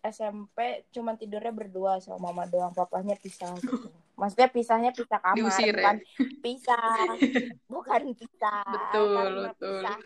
SMP 0.05 0.59
cuman 0.93 1.17
tidurnya 1.17 1.53
berdua 1.57 1.93
sama 2.05 2.19
mama 2.29 2.45
doang, 2.53 2.73
papanya 2.77 3.17
pisah 3.17 3.57
gitu. 3.64 3.88
Maksudnya 4.20 4.48
pisahnya 4.57 4.90
pisah 4.98 5.20
kamar, 5.27 5.61
Diusir 5.62 5.77
ya? 5.79 5.90
bukan 5.90 5.96
pisah, 6.44 6.83
bukan 7.72 8.03
pisah. 8.20 8.62
Betul, 8.72 9.09
Karena 9.14 9.48
betul. 9.48 9.85
pisah 9.88 9.96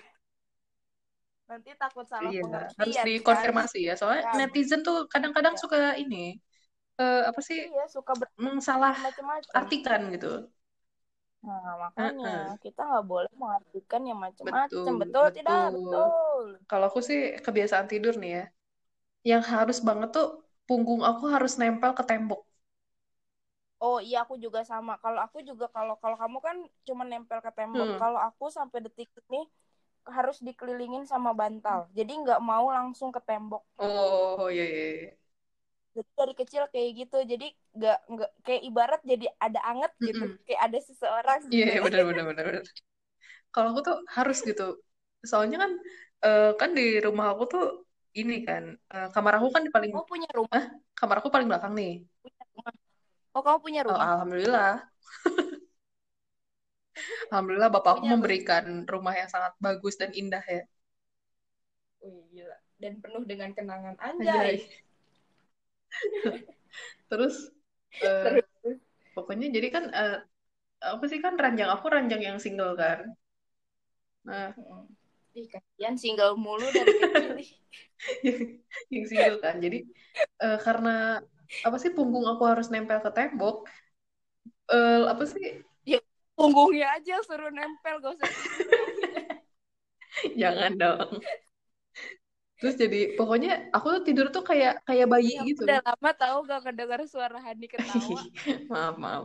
nanti 1.49 1.71
takut 1.83 2.07
salah 2.13 2.33
Iya, 2.33 2.41
pengertian. 2.41 2.77
harus 2.79 2.97
kan. 3.27 3.47
dikonfirmasi 3.47 3.79
ya. 3.89 3.93
Soalnya 4.01 4.23
Kan. 4.23 4.39
netizen 4.39 4.81
tuh 4.87 4.97
kadang-kadang 5.13 5.55
Iya. 5.55 5.63
suka 5.63 5.77
ini 6.03 6.17
eh, 7.01 7.19
apa 7.31 7.41
sih 7.49 7.59
Iya, 7.67 7.83
suka 7.95 8.13
salah 8.69 8.95
bermacam-macam. 8.95 9.61
artikan 9.61 10.01
gitu. 10.15 10.29
Nah, 11.47 11.71
makanya 11.85 12.29
Heeh. 12.29 12.59
kita 12.65 12.81
nggak 12.89 13.07
boleh 13.13 13.33
mengartikan 13.43 14.03
yang 14.09 14.19
macam-macam. 14.27 14.93
Betul, 14.93 14.99
Betul, 15.03 15.27
tidak? 15.37 15.61
betul. 15.75 15.77
Betul. 15.77 16.45
Kalau 16.71 16.85
aku 16.91 17.01
sih 17.09 17.19
kebiasaan 17.45 17.87
tidur 17.93 18.15
nih 18.23 18.31
ya. 18.39 18.43
Yang 19.31 19.43
harus 19.55 19.79
banget 19.89 20.09
tuh 20.17 20.27
punggung 20.69 21.03
aku 21.11 21.25
harus 21.35 21.53
nempel 21.61 21.93
ke 21.99 22.05
tembok. 22.11 22.41
Oh 23.87 23.99
iya 24.09 24.17
aku 24.25 24.35
juga 24.45 24.61
sama. 24.71 24.93
Kalau 25.05 25.21
aku 25.27 25.39
juga 25.49 25.67
kalau 25.77 25.95
kalau 26.03 26.17
kamu 26.23 26.39
kan 26.47 26.57
cuma 26.87 27.03
nempel 27.11 27.39
ke 27.47 27.51
tembok. 27.59 27.89
Hmm. 27.89 27.99
Kalau 28.01 28.19
aku 28.29 28.45
sampai 28.59 28.79
detik 28.85 29.09
ini 29.31 29.41
harus 30.17 30.37
dikelilingin 30.47 31.05
sama 31.13 31.31
bantal. 31.41 31.79
Jadi 31.99 32.13
nggak 32.23 32.41
mau 32.51 32.67
langsung 32.77 33.11
ke 33.17 33.21
tembok. 33.29 33.63
Oh, 33.79 34.49
iya 34.51 34.65
iya. 34.65 34.85
iya. 35.03 35.19
Jadi 35.97 36.11
dari 36.15 36.35
kecil 36.41 36.63
kayak 36.73 36.91
gitu. 37.01 37.17
Jadi 37.33 37.47
nggak 37.77 37.99
nggak 38.13 38.31
kayak 38.47 38.63
ibarat 38.69 39.01
jadi 39.11 39.27
ada 39.43 39.61
anget 39.71 39.93
gitu. 40.07 40.25
Mm-mm. 40.25 40.39
Kayak 40.47 40.61
ada 40.71 40.79
seseorang. 40.89 41.39
Iya, 41.55 41.65
gitu. 41.75 41.85
benar 41.85 42.01
benar 42.09 42.25
benar 42.31 42.45
benar. 42.49 42.63
Kalau 43.55 43.69
aku 43.73 43.81
tuh 43.89 43.97
harus 44.17 44.39
gitu. 44.49 44.63
Soalnya 45.31 45.57
kan 45.65 45.73
eh, 46.27 46.43
kan 46.61 46.71
di 46.79 46.83
rumah 47.07 47.27
aku 47.35 47.45
tuh 47.53 47.63
ini 48.21 48.35
kan 48.49 48.65
eh, 48.95 49.07
kamar 49.15 49.33
aku 49.39 49.49
kan 49.55 49.63
di 49.67 49.71
paling 49.77 49.91
Kamu 49.95 50.07
punya 50.13 50.29
rumah? 50.39 50.63
kamar 50.99 51.17
aku 51.21 51.29
paling 51.35 51.49
belakang 51.51 51.73
nih. 51.81 51.91
Oh 53.39 53.43
kamu 53.47 53.59
punya 53.67 53.81
Oh, 53.85 53.91
rumah? 53.91 54.09
alhamdulillah. 54.09 54.89
Alhamdulillah 57.33 57.71
bapakku 57.77 58.05
Punya 58.05 58.17
rumah. 58.21 58.49
memberikan 58.49 58.65
rumah 58.93 59.15
yang 59.21 59.29
sangat 59.35 59.53
bagus 59.65 59.95
dan 60.01 60.11
indah 60.21 60.45
ya. 60.45 60.63
Wih, 62.03 62.23
gila. 62.35 62.57
Dan 62.83 62.93
penuh 63.03 63.23
dengan 63.31 63.51
kenangan 63.57 63.97
Anjay. 64.19 64.51
anjay. 64.51 64.55
Terus 67.11 67.35
eh, 68.05 68.41
pokoknya 69.17 69.47
jadi 69.57 69.69
kan 69.75 69.85
eh, 70.01 70.17
apa 70.95 71.05
sih 71.11 71.21
kan 71.25 71.35
ranjang 71.43 71.71
aku 71.75 71.87
ranjang 71.95 72.23
yang 72.29 72.39
single 72.45 72.75
kan. 72.83 73.01
Nah, 74.25 74.53
Ih, 75.39 75.47
kasihan 75.53 75.97
single 76.03 76.35
mulu 76.45 76.69
dari 76.79 76.93
kecil. 77.01 77.33
yang 78.95 79.05
single 79.11 79.39
kan. 79.45 79.57
Jadi 79.65 79.79
eh, 80.43 80.59
karena 80.67 80.91
apa 81.67 81.77
sih 81.83 81.91
punggung 81.97 82.25
aku 82.33 82.43
harus 82.51 82.67
nempel 82.73 82.99
ke 83.05 83.11
tembok. 83.17 83.57
Eh, 84.69 85.03
apa 85.13 85.25
sih? 85.27 85.45
Punggungnya 86.39 86.87
aja 86.97 87.15
suruh 87.27 87.51
nempel 87.51 87.95
gak 88.03 88.13
usah 88.15 88.31
Jangan 90.41 90.73
dong. 90.81 91.09
Terus 92.59 92.75
jadi 92.83 92.99
pokoknya 93.19 93.51
aku 93.75 93.87
tuh 93.95 94.03
tidur 94.07 94.27
tuh 94.35 94.43
kayak 94.51 94.73
kayak 94.89 95.07
bayi 95.13 95.31
Aku 95.39 95.51
gitu. 95.55 95.63
udah 95.65 95.79
lama 95.87 96.11
tahu 96.23 96.37
gak 96.51 96.61
kedengar 96.67 97.01
suara 97.07 97.39
Hani 97.47 97.67
ketawa. 97.71 98.21
Maaf, 98.71 98.95
maaf. 98.99 99.25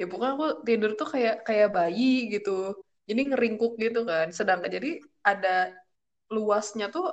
Ya 0.00 0.04
pokoknya 0.10 0.32
aku 0.36 0.46
tidur 0.68 0.90
tuh 1.00 1.08
kayak 1.14 1.34
kayak 1.48 1.68
bayi 1.76 2.04
gitu. 2.32 2.50
Jadi 3.08 3.20
ngeringkuk 3.32 3.72
gitu 3.84 3.98
kan. 4.10 4.26
Sedangkan 4.38 4.70
jadi 4.76 4.88
ada 5.30 5.48
luasnya 6.34 6.86
tuh 6.94 7.04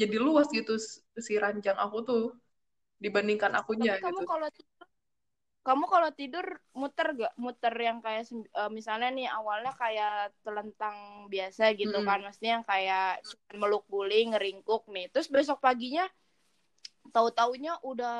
jadi 0.00 0.16
luas 0.26 0.48
gitu 0.58 0.72
si 1.26 1.32
ranjang 1.42 1.78
aku 1.84 1.96
tuh 2.08 2.20
dibandingkan 3.04 3.52
akunya 3.60 3.92
Tapi 3.92 3.96
kamu 4.02 4.20
gitu. 4.20 4.24
kalau 4.30 4.48
tidur, 4.56 4.86
kamu 5.66 5.84
kalau 5.94 6.10
tidur 6.20 6.46
muter 6.80 7.06
gak? 7.20 7.32
Muter 7.44 7.74
yang 7.88 7.98
kayak 8.04 8.22
eh, 8.60 8.70
misalnya 8.78 9.08
nih 9.16 9.26
awalnya 9.38 9.72
kayak 9.82 10.12
telentang 10.44 10.96
biasa 11.32 11.64
gitu 11.80 11.96
Mm-mm. 11.96 12.06
kan, 12.08 12.18
maksudnya 12.24 12.52
yang 12.60 12.66
kayak 12.72 13.04
meluk 13.60 13.84
guling, 13.92 14.26
ngeringkuk 14.34 14.82
nih. 14.94 15.06
Terus 15.12 15.28
besok 15.36 15.58
paginya 15.66 16.04
tahu-taunya 17.14 17.72
udah 17.90 18.16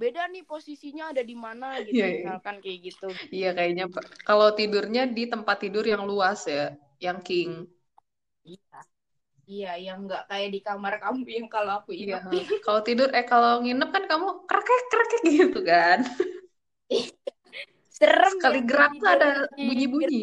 beda 0.00 0.22
nih 0.32 0.42
posisinya 0.50 1.04
ada 1.12 1.22
di 1.30 1.36
mana 1.44 1.68
gitu 1.88 2.02
Iya, 2.02 2.06
iya. 2.16 2.30
misalkan 2.32 2.56
kayak 2.62 2.78
gitu. 2.88 3.08
Iya 3.36 3.48
kayaknya 3.56 3.84
Pak. 3.94 4.04
Kalau 4.28 4.48
tidurnya 4.58 5.02
di 5.16 5.22
tempat 5.32 5.56
tidur 5.64 5.84
yang 5.92 6.02
luas 6.10 6.40
ya, 6.54 6.64
yang 7.06 7.18
king. 7.28 7.50
Iya. 8.44 8.82
Iya, 9.42 9.74
yang 9.74 10.06
nggak 10.06 10.30
kayak 10.30 10.48
di 10.54 10.60
kamar 10.62 11.02
kamu 11.02 11.26
yang 11.26 11.48
kalau 11.50 11.82
aku 11.82 11.90
Iya. 11.90 12.22
ingat. 12.22 12.22
Kalau 12.66 12.80
tidur 12.86 13.10
eh 13.10 13.26
kalau 13.26 13.60
nginep 13.66 13.90
kan 13.90 14.04
kamu 14.06 14.28
krekek 14.46 14.82
krekek 14.90 15.22
gitu 15.26 15.60
kan. 15.66 15.98
Serem 17.92 18.34
Sekali 18.38 18.58
ya 18.62 18.66
gerak 18.66 18.92
tuh 18.98 19.08
ada 19.10 19.30
bunyi-bunyi. 19.54 20.22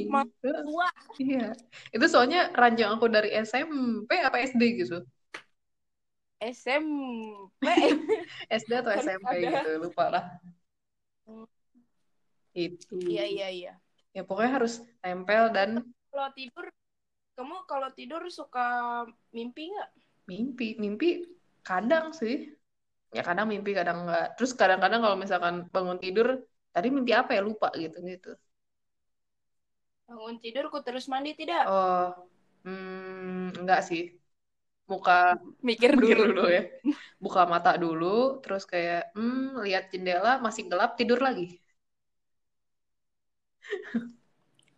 Iya. 1.19 1.51
Itu 1.91 2.05
soalnya 2.07 2.51
ranjang 2.55 2.95
aku 2.95 3.07
dari 3.11 3.31
SMP 3.35 4.09
apa 4.19 4.39
SD 4.39 4.63
gitu. 4.83 5.03
SMP. 6.39 7.63
SD 8.47 8.71
atau 8.81 8.91
SMP 8.95 9.31
ada. 9.43 9.59
gitu, 9.59 9.69
lupa 9.83 10.05
lah. 10.07 10.25
Hmm. 11.27 11.47
Itu. 12.55 12.95
Iya, 13.03 13.23
iya, 13.27 13.47
iya. 13.51 13.73
Ya 14.15 14.21
pokoknya 14.25 14.63
harus 14.63 14.81
tempel 15.03 15.51
dan 15.53 15.83
Kalau 16.09 16.31
tidur, 16.33 16.65
kamu 17.39 17.55
kalau 17.71 17.89
tidur 17.97 18.21
suka 18.37 18.65
mimpi 19.35 19.63
nggak? 19.73 19.89
mimpi. 20.29 20.65
Mimpi 20.83 21.07
kadang 21.67 22.05
sih. 22.19 22.35
Ya 23.15 23.21
kadang 23.29 23.47
mimpi, 23.53 23.71
kadang 23.79 23.97
enggak. 24.05 24.25
Terus 24.37 24.51
kadang-kadang 24.59 25.01
kalau 25.05 25.17
misalkan 25.23 25.55
bangun 25.75 25.99
tidur, 26.03 26.27
tadi 26.73 26.87
mimpi 26.95 27.11
apa 27.21 27.31
ya 27.37 27.41
lupa 27.49 27.67
gitu 27.83 27.97
gitu. 28.11 28.29
Bangun 30.07 30.35
tidur 30.43 30.65
ku 30.73 30.79
terus 30.85 31.05
mandi 31.11 31.31
tidak? 31.39 31.63
Oh, 31.69 32.03
hmm, 32.65 33.55
enggak 33.59 33.81
sih. 33.89 34.01
muka 34.91 35.13
mikir 35.69 35.91
mikir 35.99 36.17
dulu. 36.19 36.23
dulu 36.27 36.43
ya 36.57 36.61
buka 37.23 37.41
mata 37.53 37.71
dulu 37.83 38.05
terus 38.43 38.63
kayak 38.71 38.99
hmm 39.17 39.63
lihat 39.65 39.83
jendela 39.93 40.29
masih 40.45 40.63
gelap 40.71 40.91
tidur 40.99 41.19
lagi 41.27 41.43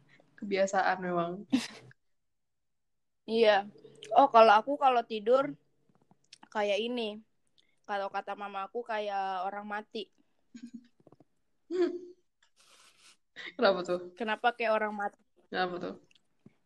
kebiasaan 0.40 0.98
memang 1.06 1.32
Iya. 3.32 3.64
Oh, 4.20 4.28
kalau 4.28 4.52
aku 4.60 4.72
kalau 4.76 5.02
tidur 5.08 5.44
kayak 6.52 6.80
ini. 6.84 7.24
Kalau 7.88 8.08
kata 8.12 8.36
mama 8.36 8.68
aku 8.68 8.84
kayak 8.84 9.48
orang 9.48 9.66
mati. 9.68 10.04
kenapa 13.56 13.80
tuh 13.88 14.00
Kenapa 14.20 14.48
kayak 14.56 14.72
orang 14.76 14.94
mati? 14.96 15.20
kenapa 15.48 15.76
tuh 15.80 15.96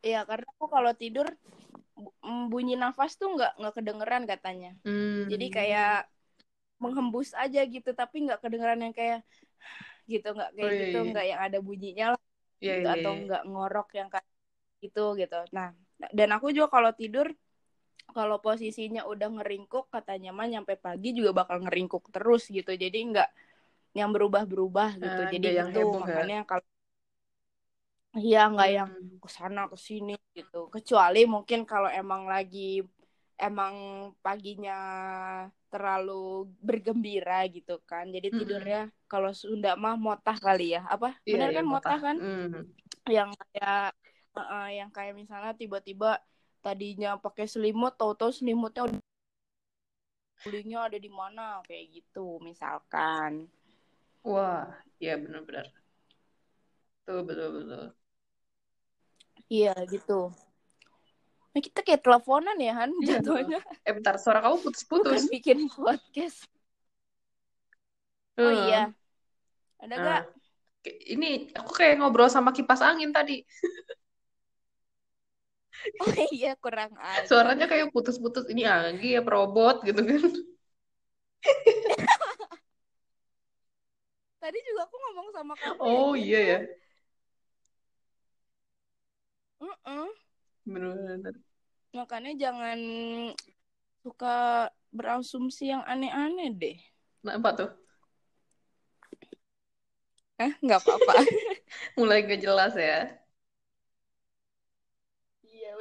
Iya, 0.06 0.22
karena 0.30 0.46
aku 0.54 0.66
kalau 0.70 0.92
tidur 0.94 1.26
mm, 1.98 2.54
bunyi 2.54 2.78
nafas 2.78 3.18
tuh 3.18 3.34
nggak 3.34 3.52
nggak 3.58 3.74
kedengeran 3.78 4.24
katanya. 4.30 4.72
Hmm. 4.86 5.26
Jadi 5.26 5.46
kayak 5.50 6.06
menghembus 6.78 7.34
aja 7.34 7.62
gitu, 7.66 7.90
tapi 7.98 8.30
nggak 8.30 8.38
kedengeran 8.44 8.86
yang 8.86 8.94
kayak 8.94 9.26
gitu, 10.14 10.28
nggak 10.30 10.52
kayak 10.54 10.70
Oh, 10.70 10.74
iya, 10.78 10.86
gitu, 10.86 10.98
iya. 11.02 11.10
nggak 11.10 11.26
yang 11.26 11.42
ada 11.42 11.58
bunyinya 11.58 12.06
lah 12.14 12.22
Iya, 12.62 12.74
gitu, 12.78 12.86
iya, 12.86 12.94
atau 12.94 13.12
iya. 13.18 13.22
nggak 13.26 13.42
ngorok 13.50 13.88
yang 13.98 14.10
kayak 14.14 14.28
gitu 14.86 15.04
gitu. 15.18 15.40
Nah, 15.56 15.68
dan 16.18 16.30
aku 16.36 16.48
juga 16.56 16.68
kalau 16.76 16.92
tidur 17.02 17.28
kalau 18.18 18.38
posisinya 18.46 19.02
udah 19.12 19.30
ngeringkuk 19.42 19.86
katanya 19.96 20.30
mah 20.38 20.48
nyampe 20.54 20.74
pagi 20.86 21.10
juga 21.18 21.32
bakal 21.40 21.58
ngeringkuk 21.66 22.04
terus 22.16 22.44
gitu. 22.58 22.72
Jadi 22.84 22.98
nggak 23.12 23.30
yang 24.00 24.10
berubah-berubah 24.16 24.90
gitu. 25.06 25.22
Ah, 25.22 25.32
Jadi 25.34 25.48
yang 25.58 25.70
heboh 25.76 26.06
ya? 26.16 26.24
makanya 26.26 26.38
kalau 26.50 26.66
iya 28.20 28.38
nggak 28.52 28.70
yang 28.78 28.90
Hmm. 28.92 29.20
ke 29.24 29.30
sana 29.38 29.60
ke 29.72 29.78
sini 29.88 30.12
gitu. 30.38 30.58
Kecuali 30.76 31.20
mungkin 31.34 31.60
kalau 31.72 31.90
emang 32.00 32.22
lagi 32.34 32.60
emang 33.46 33.74
paginya 34.26 34.74
terlalu 35.72 36.14
bergembira 36.68 37.34
gitu 37.56 37.74
kan. 37.90 38.06
Jadi 38.16 38.28
Mm-mm. 38.32 38.38
tidurnya 38.38 38.78
kalau 39.12 39.32
Sunda 39.42 39.70
mah 39.84 39.96
motah 40.06 40.38
kali 40.46 40.64
ya. 40.76 40.82
Apa? 40.94 41.08
Iya, 41.30 41.32
Benar 41.32 41.50
iya, 41.54 41.58
kan 41.58 41.66
motah 41.74 42.00
kan? 42.08 42.18
Hmm. 42.18 42.66
yang 43.16 43.30
kayak 43.40 43.94
uh, 44.44 44.70
yang 44.72 44.92
kayak 44.92 45.16
misalnya 45.16 45.56
tiba-tiba 45.56 46.20
tadinya 46.60 47.16
pakai 47.16 47.46
selimut 47.46 47.94
tahu-tahu 47.96 48.34
selimutnya 48.34 48.90
udah 48.90 49.00
gulingnya 50.44 50.80
ada 50.92 50.98
di 51.00 51.10
mana 51.10 51.62
kayak 51.64 52.02
gitu 52.02 52.38
misalkan 52.44 53.48
Wah, 54.26 54.66
iya 54.98 55.22
benar-benar. 55.22 55.70
Betul, 57.06 57.20
betul, 57.30 57.50
betul. 57.62 57.86
iya 59.46 59.78
gitu 59.86 60.34
nah, 61.54 61.62
kita 61.62 61.86
kayak 61.86 62.02
teleponan 62.02 62.58
ya 62.58 62.74
Han 62.74 62.92
Iya, 62.98 63.22
jatuhnya 63.22 63.62
Eh, 63.86 63.94
bentar, 63.94 64.18
suara 64.18 64.42
kamu 64.42 64.58
bukan 64.58 64.66
putus-putus. 64.74 65.30
bikin 65.30 65.70
podcast 65.70 66.50
oh 68.42 68.52
iya 68.52 68.90
ada 69.78 69.96
Nah, 69.96 70.02
gak 70.02 70.24
Ini 70.86 71.50
aku 71.58 71.82
kayak 71.82 71.98
ngobrol 71.98 72.30
sama 72.30 72.54
kipas 72.54 72.78
angin 72.86 73.10
tadi. 73.10 73.42
oh 76.02 76.14
iya 76.36 76.50
kurang 76.64 76.92
aja 77.00 77.28
Suaranya 77.30 77.66
kayak 77.72 77.92
putus-putus. 77.94 78.46
Ini 78.54 78.64
Anggi 78.76 79.08
ya 79.16 79.22
robot 79.34 79.76
gitu 79.88 80.02
kan. 80.10 80.22
tadi 84.42 84.58
juga 84.68 84.82
aku 84.88 84.96
ngomong 85.04 85.28
sama 85.36 85.54
kamu 85.64 85.84
Oh 85.84 86.16
ya, 86.16 86.24
iya 86.26 86.40
ya. 86.50 86.58
Mm-mm. 89.62 90.10
Benar-benar. 90.66 91.36
makanya 91.98 92.32
jangan 92.44 92.80
suka 94.04 94.36
berasumsi 94.98 95.64
yang 95.74 95.84
aneh-aneh 95.92 96.50
deh 96.62 96.78
Nah, 97.26 97.34
apa 97.40 97.50
tuh? 97.58 97.70
eh 100.44 100.52
nggak 100.64 100.80
apa-apa 100.84 101.14
Mulai 101.98 102.18
gak 102.28 102.40
jelas 102.46 102.74
ya. 102.76 103.25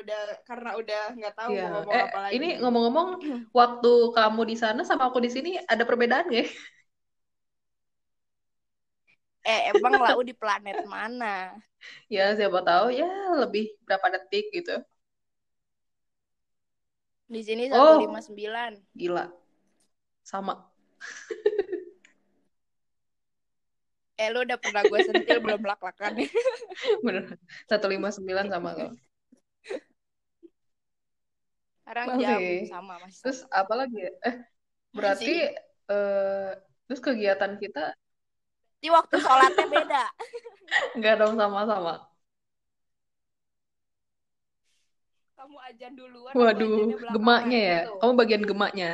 Udah 0.05 0.20
karena 0.44 0.70
udah 0.80 1.00
nggak 1.16 1.34
tahu 1.38 1.50
Iya. 1.50 1.62
mau 1.64 1.70
ngomong 1.80 1.96
Eh, 1.96 2.05
apa 2.09 2.18
lagi. 2.24 2.34
ini 2.36 2.46
ngomong-ngomong, 2.61 3.09
waktu 3.59 3.88
kamu 4.16 4.40
di 4.50 4.57
sana 4.62 4.80
sama 4.88 5.02
aku 5.09 5.18
di 5.24 5.30
sini 5.32 5.50
ada 5.72 5.84
perbedaan 5.88 6.24
nggak? 6.28 6.44
ya? 6.44 6.46
Eh 9.52 9.61
emang 9.72 9.94
lau 10.05 10.20
di 10.28 10.32
planet 10.40 10.78
mana? 10.92 11.57
Ya, 12.14 12.22
siapa 12.38 12.61
tahu 12.68 12.86
ya 13.00 13.07
lebih 13.42 13.64
berapa 13.86 14.07
detik 14.14 14.44
gitu. 14.57 14.72
Di 17.32 17.40
sini 17.48 17.64
Oh. 17.70 18.00
159. 18.00 18.72
Gila. 18.96 19.32
Sama. 20.22 20.70
Eh 24.22 24.28
lu 24.32 24.38
udah 24.46 24.59
pernah 24.64 24.82
gue 24.90 25.00
sentil 25.09 25.38
belum 25.44 25.62
lak-lakan 25.70 26.12
Bener. 27.05 27.24
159 27.68 28.46
sama 28.52 28.70
lo. 28.78 28.88
Sekarang 31.85 32.16
Masih. 32.16 32.24
jam 32.24 32.41
sama 32.72 32.95
masih 32.97 33.20
Terus 33.20 33.39
sama. 33.45 33.61
apa 33.61 33.72
lagi 33.76 33.99
ya? 34.01 34.12
Eh, 34.24 34.37
berarti 34.97 35.35
eh, 35.93 36.51
terus 36.89 37.01
kegiatan 37.05 37.53
kita 37.61 37.93
Di 38.80 38.89
waktu 38.89 39.20
sholatnya 39.20 39.66
beda. 39.68 40.05
nggak 40.97 41.14
dong 41.20 41.37
sama-sama. 41.37 42.09
Kamu 45.37 45.57
ajan 45.61 45.93
duluan. 45.93 46.32
Waduh, 46.32 46.89
gemaknya 47.12 47.61
ya. 47.61 47.78
gitu. 47.85 48.01
Kamu 48.01 48.12
bagian 48.16 48.45
gemaknya. 48.49 48.91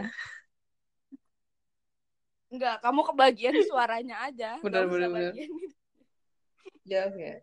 Enggak, 2.51 2.83
kamu 2.83 3.01
kebagian 3.07 3.55
suaranya 3.71 4.17
aja. 4.27 4.59
Bener. 4.59 4.91
bagian 4.91 5.47
itu. 5.47 5.79
Jauh 6.91 7.15
ya. 7.15 7.39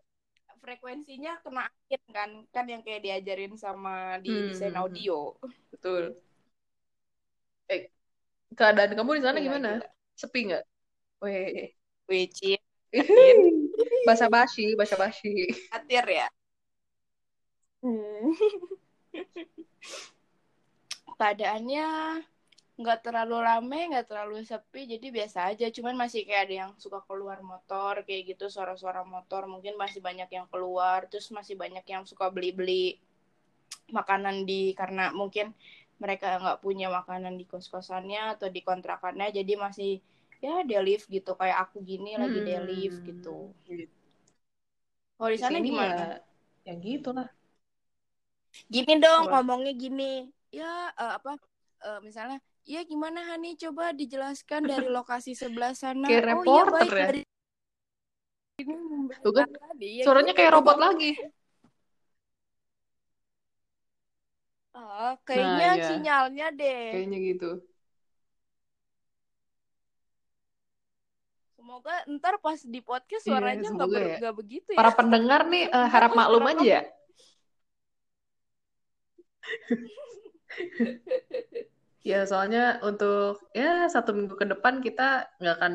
Frekuensinya 0.62 1.32
kena 1.44 1.62
angin 1.70 2.02
kan, 2.10 2.30
kan 2.54 2.64
yang 2.68 2.82
kayak 2.84 3.02
diajarin 3.06 3.54
sama 3.56 4.18
di 4.24 4.30
Hmm. 4.30 4.48
desain 4.50 4.76
audio. 4.76 5.34
Betul. 5.72 6.04
Eh, 7.68 7.82
keadaan 8.58 8.92
kamu 8.96 9.10
di 9.18 9.22
sana 9.24 9.38
Gila, 9.38 9.46
gimana? 9.46 9.70
gila. 9.78 9.88
Sepi 10.18 10.40
nggak? 10.48 10.64
Weh. 11.22 11.70
Is 12.08 12.40
Basa 14.08 14.26
basi, 14.32 14.72
basa 14.78 14.96
basi. 14.96 15.52
khawatir 15.70 16.06
ya. 16.08 16.26
Hmm. 17.82 18.32
Keadaannya 21.18 21.86
nggak 22.80 22.98
terlalu 23.04 23.36
rame, 23.48 23.78
nggak 23.90 24.06
terlalu 24.10 24.36
sepi, 24.50 24.80
jadi 24.92 25.06
biasa 25.16 25.38
aja. 25.50 25.66
Cuman 25.76 25.94
masih 26.02 26.20
kayak 26.28 26.42
ada 26.46 26.54
yang 26.62 26.70
suka 26.84 26.98
keluar 27.08 27.38
motor, 27.52 27.94
kayak 28.06 28.22
gitu 28.34 28.44
suara-suara 28.54 29.02
motor. 29.14 29.42
Mungkin 29.52 29.74
masih 29.82 30.00
banyak 30.08 30.28
yang 30.36 30.46
keluar, 30.52 31.00
terus 31.10 31.26
masih 31.38 31.54
banyak 31.62 31.84
yang 31.92 32.02
suka 32.10 32.26
beli-beli 32.34 32.84
makanan 33.98 34.36
di 34.50 34.60
karena 34.80 35.04
mungkin 35.20 35.46
mereka 36.02 36.26
nggak 36.42 36.60
punya 36.64 36.86
makanan 36.98 37.34
di 37.40 37.44
kos-kosannya 37.52 38.22
atau 38.38 38.48
di 38.56 38.60
kontrakannya, 38.68 39.28
jadi 39.38 39.52
masih 39.64 39.90
ya 40.44 40.54
live 40.86 41.04
gitu. 41.16 41.30
Kayak 41.40 41.58
aku 41.66 41.76
gini 41.90 42.12
lagi 42.22 42.38
day 42.46 42.58
live 42.70 42.96
Hmm. 42.96 43.08
gitu. 43.08 43.36
Kalau 45.16 45.30
di 45.34 45.38
sana 45.42 45.58
gimana? 45.66 46.02
ya, 46.02 46.20
ya 46.66 46.72
gitu 46.84 47.08
lah. 47.16 47.28
Gini 48.74 48.92
dong 49.02 49.22
Apa? 49.22 49.32
ngomongnya 49.32 49.72
gini. 49.82 50.04
Ya 50.58 50.64
eh, 51.00 51.12
apa 51.18 51.30
eh, 51.86 51.98
misalnya 52.06 52.36
ya 52.64 52.80
gimana 52.82 53.20
Hani 53.30 53.54
coba 53.60 53.92
dijelaskan 53.92 54.64
dari 54.66 54.88
lokasi 54.96 55.36
sebelah 55.36 55.76
sana. 55.76 56.08
Kayak 56.08 56.24
oh 56.24 56.26
iya 56.26 56.34
reporter 56.34 56.74
baik 56.74 56.90
ya. 56.90 56.98
dari 57.06 57.20
ini 58.58 58.74
Tuh 59.22 59.30
kan, 59.30 59.46
tadi. 59.46 60.02
Ya, 60.02 60.04
Suaranya 60.04 60.34
kayak 60.34 60.52
robot 60.58 60.76
lagi. 60.82 61.14
Ah, 64.74 65.14
kayaknya 65.26 65.70
iya. 65.74 65.86
sinyalnya 65.90 66.46
deh. 66.54 66.82
Kayaknya 66.94 67.18
gitu. 67.34 67.50
Semoga 71.58 71.94
ntar 72.18 72.38
pas 72.38 72.58
di 72.62 72.78
podcast 72.82 73.26
Iya, 73.26 73.30
suaranya 73.34 73.68
nggak 73.74 73.88
ber- 73.90 74.06
ya. 74.06 74.16
nggak 74.22 74.36
begitu 74.38 74.68
ya. 74.74 74.78
Para 74.78 74.94
pendengar 74.94 75.40
nih 75.50 75.66
eh, 75.66 75.88
harap 75.94 76.14
maklum 76.14 76.46
aja. 76.46 76.62
Ya, 76.62 76.82
soalnya 82.30 82.60
untuk 82.88 83.42
ya 83.58 83.64
satu 83.94 84.10
minggu 84.16 84.34
ke 84.40 84.46
depan 84.52 84.74
kita 84.86 85.02
nggak 85.40 85.54
akan 85.58 85.74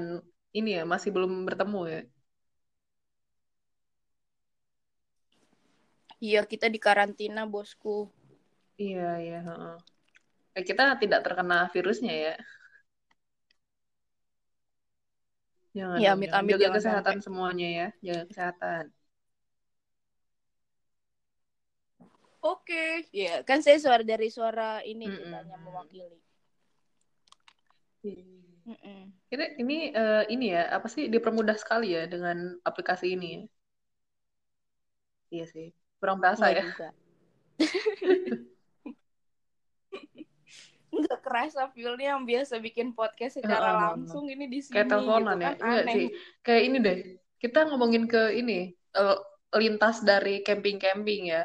ini 0.58 0.70
ya, 0.78 0.84
masih 0.94 1.10
belum 1.16 1.32
bertemu 1.48 1.80
ya. 1.94 2.00
Iya 6.28 6.42
kita 6.52 6.66
di 6.74 6.80
karantina 6.86 7.42
bosku. 7.54 8.08
Iya, 8.82 9.02
iya. 9.26 9.38
heeh. 9.48 9.76
Eh, 10.58 10.64
kita 10.70 10.84
tidak 11.02 11.20
terkena 11.26 11.56
virusnya 11.74 12.14
ya. 12.26 12.34
Jangan 15.78 15.98
Ya, 16.04 16.10
amit-amit 16.14 16.50
jangan. 16.50 16.50
Jaga 16.54 16.66
jangan 16.66 16.76
kesehatan 16.78 17.18
semuanya 17.26 17.68
ya, 17.80 17.88
jaga 18.06 18.24
kesehatan. 18.30 18.84
Oke, 22.44 23.08
ya 23.16 23.40
kan 23.48 23.64
saya 23.64 23.80
suara 23.80 24.04
dari 24.04 24.28
suara 24.28 24.84
ini 24.84 25.08
Mm-mm. 25.08 25.16
ceritanya 25.16 25.58
mewakili. 25.64 26.20
Mm-mm. 28.04 29.02
Ini 29.34 29.46
ini 29.64 29.78
eh, 29.96 30.24
ini 30.30 30.46
ya 30.52 30.64
apa 30.78 30.88
sih 30.92 31.08
dipermudah 31.08 31.56
sekali 31.56 31.96
ya 31.96 32.04
dengan 32.06 32.60
aplikasi 32.68 33.16
ini 33.16 33.28
ya. 33.40 33.42
Iya 35.34 35.46
sih. 35.50 35.68
Kurang 36.04 36.20
berasa 36.20 36.52
Nggak 36.52 36.56
ya. 36.60 36.64
juga. 36.68 36.88
Nggak 40.94 41.20
kerasa 41.26 41.62
feel-nya 41.74 42.14
yang 42.14 42.24
biasa 42.28 42.62
bikin 42.62 42.94
podcast 42.94 43.42
secara 43.42 43.74
Heeh, 43.74 43.78
langsung 43.90 44.30
ini 44.30 44.46
di 44.46 44.60
sini 44.62 44.76
Kayak 44.78 44.88
teleponan 44.92 45.36
gitu 45.36 45.42
ya. 45.42 45.48
kan 45.48 45.54
Enggak 45.58 45.84
aneh. 45.84 45.96
sih. 45.96 46.06
Kayak 46.46 46.62
ini 46.68 46.78
deh. 46.86 46.98
Kita 47.42 47.60
ngomongin 47.72 48.04
ke 48.06 48.22
ini 48.38 48.58
eh, 49.00 49.18
lintas 49.58 49.96
dari 50.06 50.46
camping-camping 50.46 51.22
ya. 51.34 51.42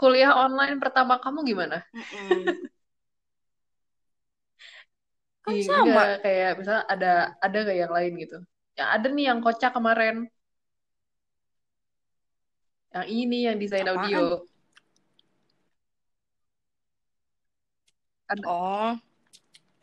Kuliah 0.00 0.32
online 0.44 0.76
pertama 0.82 1.14
kamu 1.24 1.38
gimana? 1.50 1.76
Mm-mm. 1.94 2.58
Kan 5.44 5.56
Iya, 5.56 5.68
sama. 5.68 6.02
enggak 6.02 6.06
kayak 6.22 6.48
misalnya 6.58 6.84
ada 6.94 7.06
ada 7.44 7.58
kayak 7.66 7.80
yang 7.84 7.94
lain 7.96 8.12
gitu. 8.22 8.36
Yang 8.78 8.88
ada 8.94 9.06
nih 9.14 9.24
yang 9.30 9.38
kocak 9.44 9.70
kemarin. 9.76 10.14
Yang 12.94 13.06
ini 13.20 13.38
yang 13.46 13.56
desain 13.62 13.86
Apaan? 13.86 13.94
audio. 13.94 14.42
Ada. 18.28 18.46
Oh, 18.46 18.98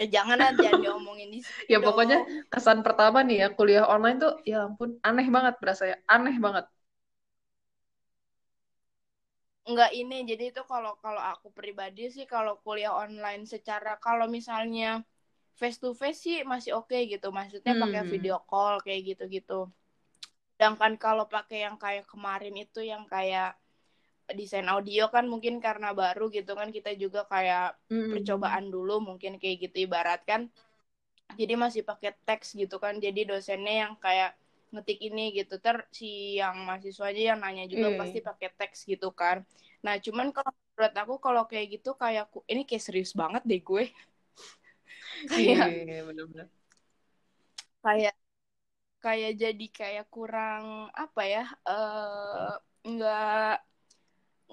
eh 0.01 0.07
jangan 0.15 0.37
lah 0.41 0.49
jangan 0.61 0.79
diomongin 0.83 1.29
di 1.35 1.39
sini 1.47 1.63
Ya 1.73 1.77
pokoknya 1.85 2.17
kesan 2.51 2.79
pertama 2.85 3.17
nih 3.27 3.35
ya 3.41 3.47
kuliah 3.57 3.83
online 3.93 4.17
tuh 4.23 4.31
ya 4.51 4.55
ampun 4.67 4.89
aneh 5.07 5.27
banget 5.35 5.53
berasa 5.61 5.83
ya. 5.91 5.95
Aneh 6.13 6.35
banget. 6.45 6.65
Enggak 9.63 9.91
ini 9.95 10.27
jadi 10.27 10.51
itu 10.51 10.61
kalau 10.67 10.99
kalau 10.99 11.23
aku 11.23 11.47
pribadi 11.55 12.11
sih 12.11 12.27
kalau 12.27 12.59
kuliah 12.63 12.91
online 12.91 13.47
secara 13.47 13.95
kalau 13.95 14.27
misalnya 14.27 14.99
face 15.59 15.79
to 15.79 15.95
face 15.95 16.19
sih 16.25 16.37
masih 16.43 16.75
oke 16.79 16.97
gitu 17.13 17.27
maksudnya 17.31 17.73
pakai 17.79 18.03
Hmm. 18.03 18.11
video 18.11 18.35
call 18.49 18.83
kayak 18.83 19.01
gitu-gitu 19.15 19.71
sedangkan 20.55 20.93
kalau 21.05 21.25
pakai 21.35 21.59
yang 21.65 21.75
kayak 21.79 22.05
kemarin 22.11 22.55
itu 22.59 22.79
yang 22.83 23.03
kayak 23.07 23.55
desain 24.39 24.67
audio 24.67 25.07
kan 25.15 25.25
mungkin 25.31 25.59
karena 25.63 25.91
baru 25.95 26.27
gitu 26.31 26.51
kan 26.59 26.69
kita 26.75 26.91
juga 26.99 27.23
kayak 27.33 27.75
Hmm. 27.89 28.11
percobaan 28.11 28.67
dulu 28.71 28.99
mungkin 28.99 29.39
kayak 29.41 29.57
gitu 29.69 29.87
ibaratkan 29.87 30.41
jadi 31.39 31.53
masih 31.63 31.81
pakai 31.89 32.11
teks 32.27 32.53
gitu 32.61 32.77
kan 32.83 32.99
jadi 32.99 33.21
dosennya 33.31 33.73
yang 33.87 33.93
kayak 34.05 34.35
ngetik 34.73 34.97
ini 35.07 35.21
gitu. 35.37 35.53
Ter 35.65 35.77
si 35.99 36.05
yang 36.41 36.55
mahasiswanya 36.67 37.21
yang 37.29 37.39
nanya 37.43 37.63
juga 37.73 37.87
Iya. 37.87 37.97
pasti 37.99 38.17
pakai 38.27 38.49
teks 38.59 38.79
gitu 38.91 39.07
kan. 39.21 39.37
Nah 39.85 39.95
cuman 40.05 40.27
kalau 40.35 40.51
menurut 40.75 40.93
aku 41.01 41.13
kalau 41.25 41.43
kayak 41.49 41.67
gitu 41.79 41.89
kayak 42.01 42.23
ku- 42.33 42.45
ini 42.51 42.61
kayak 42.69 42.83
serius 42.87 43.11
banget 43.21 43.41
deh 43.49 43.59
gue. 43.69 43.83
Iya, 45.37 45.63
kayak 45.69 45.69
iya, 45.77 45.93
kayak 47.83 48.13
kayak 49.03 49.31
jadi 49.43 49.65
kayak 49.79 50.05
kurang 50.15 50.65
apa 51.03 51.21
ya 51.33 51.41
eh 51.69 52.49
nggak 52.91 53.23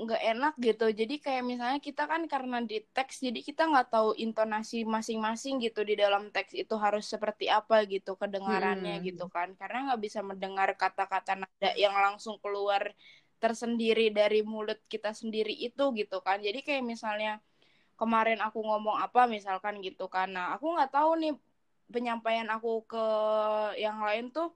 nggak 0.03 0.23
enak 0.33 0.53
gitu. 0.67 0.85
Jadi 1.01 1.15
kayak 1.25 1.43
misalnya 1.51 1.79
kita 1.89 2.03
kan 2.11 2.23
karena 2.33 2.57
di 2.71 2.77
teks 2.97 3.15
jadi 3.27 3.41
kita 3.49 3.63
nggak 3.71 3.87
tahu 3.95 4.09
intonasi 4.25 4.77
masing-masing 4.97 5.55
gitu 5.65 5.81
di 5.91 5.95
dalam 6.03 6.23
teks 6.35 6.53
itu 6.63 6.75
harus 6.85 7.05
seperti 7.13 7.45
apa 7.59 7.75
gitu 7.93 8.11
kedengarannya 8.21 8.95
Hmm. 8.99 9.05
gitu 9.09 9.25
kan. 9.35 9.49
Karena 9.61 9.79
nggak 9.93 10.01
bisa 10.07 10.21
mendengar 10.31 10.69
kata-kata 10.83 11.33
nada 11.43 11.71
yang 11.85 11.95
langsung 12.05 12.37
keluar 12.43 12.83
tersendiri 13.43 14.13
dari 14.13 14.41
mulut 14.53 14.79
kita 14.93 15.11
sendiri 15.21 15.53
itu 15.67 15.83
gitu 16.01 16.17
kan. 16.27 16.39
Jadi 16.47 16.59
kayak 16.67 16.85
misalnya 16.93 17.31
kemarin 18.01 18.41
aku 18.47 18.59
ngomong 18.69 18.97
apa 19.07 19.21
misalkan 19.37 19.75
gitu 19.87 20.05
kan. 20.15 20.29
Nah 20.37 20.47
aku 20.57 20.67
nggak 20.77 20.91
tahu 20.97 21.11
nih 21.23 21.33
penyampaian 21.95 22.49
aku 22.55 22.71
ke 22.91 23.05
yang 23.85 23.99
lain 24.07 24.25
tuh 24.37 24.49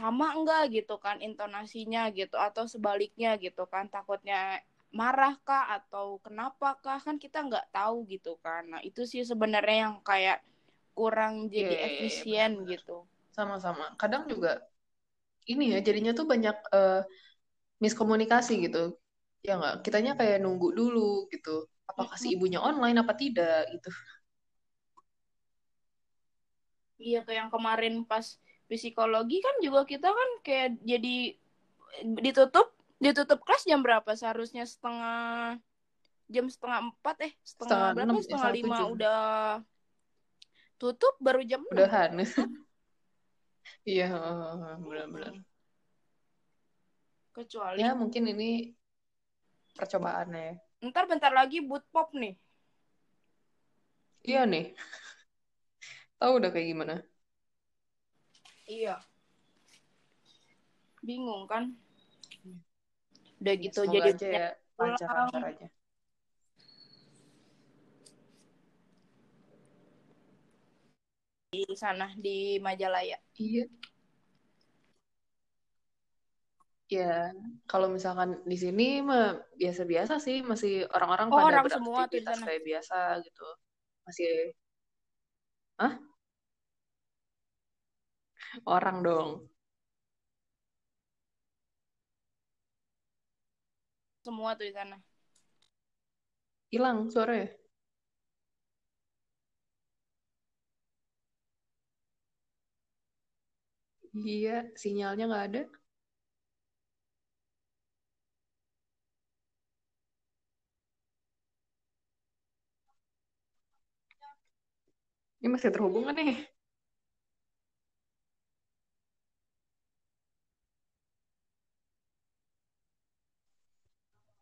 sama 0.00 0.26
enggak 0.36 0.62
gitu 0.76 0.94
kan 1.04 1.16
intonasinya 1.28 2.02
gitu 2.18 2.36
atau 2.48 2.64
sebaliknya 2.74 3.30
gitu 3.44 3.62
kan 3.72 3.84
takutnya 3.94 4.38
marah 5.00 5.34
kah 5.48 5.64
atau 5.76 6.06
kenapa 6.24 6.68
kah 6.84 6.98
kan 7.06 7.16
kita 7.24 7.38
nggak 7.48 7.66
tahu 7.76 7.96
gitu 8.14 8.32
kan 8.44 8.62
nah 8.72 8.80
itu 8.88 9.00
sih 9.12 9.22
sebenarnya 9.30 9.76
yang 9.84 9.96
kayak 10.10 10.38
kurang 10.98 11.34
Iya, 11.54 11.56
jadi 11.56 11.74
iya, 11.86 12.04
iya, 12.10 12.22
efisien 12.28 12.50
benar-benar. 12.50 12.72
gitu 12.72 12.98
Sama-sama. 13.36 13.84
Kadang 14.00 14.22
juga 14.32 14.50
ini 15.52 15.64
ya 15.74 15.78
jadinya 15.86 16.12
tuh 16.18 16.26
banyak 16.32 16.56
eh, 16.76 17.00
miskomunikasi 17.84 18.52
gitu. 18.66 18.78
Ya 19.46 19.52
nggak? 19.60 19.74
Kitanya 19.86 20.12
kayak 20.20 20.38
nunggu 20.44 20.68
dulu 20.78 21.00
gitu. 21.34 21.50
Apakah 21.90 22.16
si 22.22 22.28
ibunya 22.36 22.60
online 22.68 22.98
apa 23.02 23.14
tidak 23.22 23.68
gitu. 23.74 23.90
iya 27.04 27.16
kayak 27.24 27.38
yang 27.40 27.50
kemarin 27.54 27.94
pas 28.10 28.26
psikologi 28.68 29.38
kan 29.44 29.54
juga 29.60 29.84
kita 29.84 30.08
kan 30.10 30.30
kayak 30.42 30.68
jadi 30.82 31.16
ditutup 32.02 32.74
ditutup 32.98 33.38
kelas 33.44 33.62
jam 33.68 33.80
berapa 33.84 34.10
seharusnya 34.16 34.64
setengah 34.66 35.58
jam 36.32 36.46
setengah 36.48 36.78
empat 36.90 37.16
eh 37.28 37.32
Setengah 37.44 37.92
setengah, 37.92 37.94
berapa 37.94 38.14
setengah 38.18 38.24
setengah 38.24 38.52
lima 38.56 38.78
udah 38.94 39.20
tutup 40.80 41.14
baru 41.22 41.40
jam 41.46 41.62
enam 41.62 41.72
Udahan. 41.76 42.10
Iya, 43.84 44.08
benar-benar. 44.80 45.34
kecuali 47.34 47.80
Ya 47.82 47.92
mungkin 47.92 48.24
ini 48.32 48.72
percobaannya. 49.76 50.42
ya. 50.48 50.54
ntar 50.88 51.04
bentar 51.10 51.32
lagi 51.32 51.58
boot 51.64 51.84
pop 51.92 52.08
nih 52.16 52.34
Iya 54.24 54.40
nih. 54.50 54.64
Tahu 56.18 56.32
udah 56.38 56.50
kayak 56.54 56.68
gimana? 56.72 56.94
Iya 58.68 58.96
bingung 61.04 61.44
kan 61.44 61.76
udah 63.44 63.54
gitu 63.60 63.80
Semoga 63.84 63.94
jadi 64.00 64.10
aja 64.16 64.28
ya 64.28 64.48
lancar-lancar 64.80 65.42
aja. 65.52 65.68
di 71.54 71.76
sana 71.78 72.10
di 72.18 72.58
Majalaya 72.58 73.18
Iya. 73.38 73.66
Ya, 76.92 77.32
kalau 77.66 77.88
misalkan 77.88 78.44
di 78.44 78.56
sini 78.60 79.00
mah 79.00 79.40
biasa-biasa 79.56 80.20
sih, 80.20 80.44
masih 80.44 80.84
orang-orang 80.94 81.28
Oh, 81.32 81.38
pada 81.40 81.46
orang 81.64 81.66
semua 81.72 82.04
tuh 82.06 82.20
di 82.20 82.20
beraktivitas 82.20 82.36
sana. 82.38 82.46
kayak 82.46 82.62
biasa 82.68 82.96
gitu. 83.24 83.46
Masih, 84.04 84.28
Hah? 85.80 85.92
Orang 88.74 89.02
dong. 89.06 89.30
semua 94.24 94.50
tuh 94.58 94.66
di 94.68 94.74
sana 94.74 94.96
Hilang 96.70 97.08
suaranya. 97.10 97.48
Iya, 104.34 104.56
sinyalnya 104.80 105.24
nggak 105.28 105.44
ada. 105.48 105.60
Ini 115.40 115.48
masih 115.54 115.70
terhubung 115.74 116.04
kan 116.08 116.14
nih? 116.18 116.38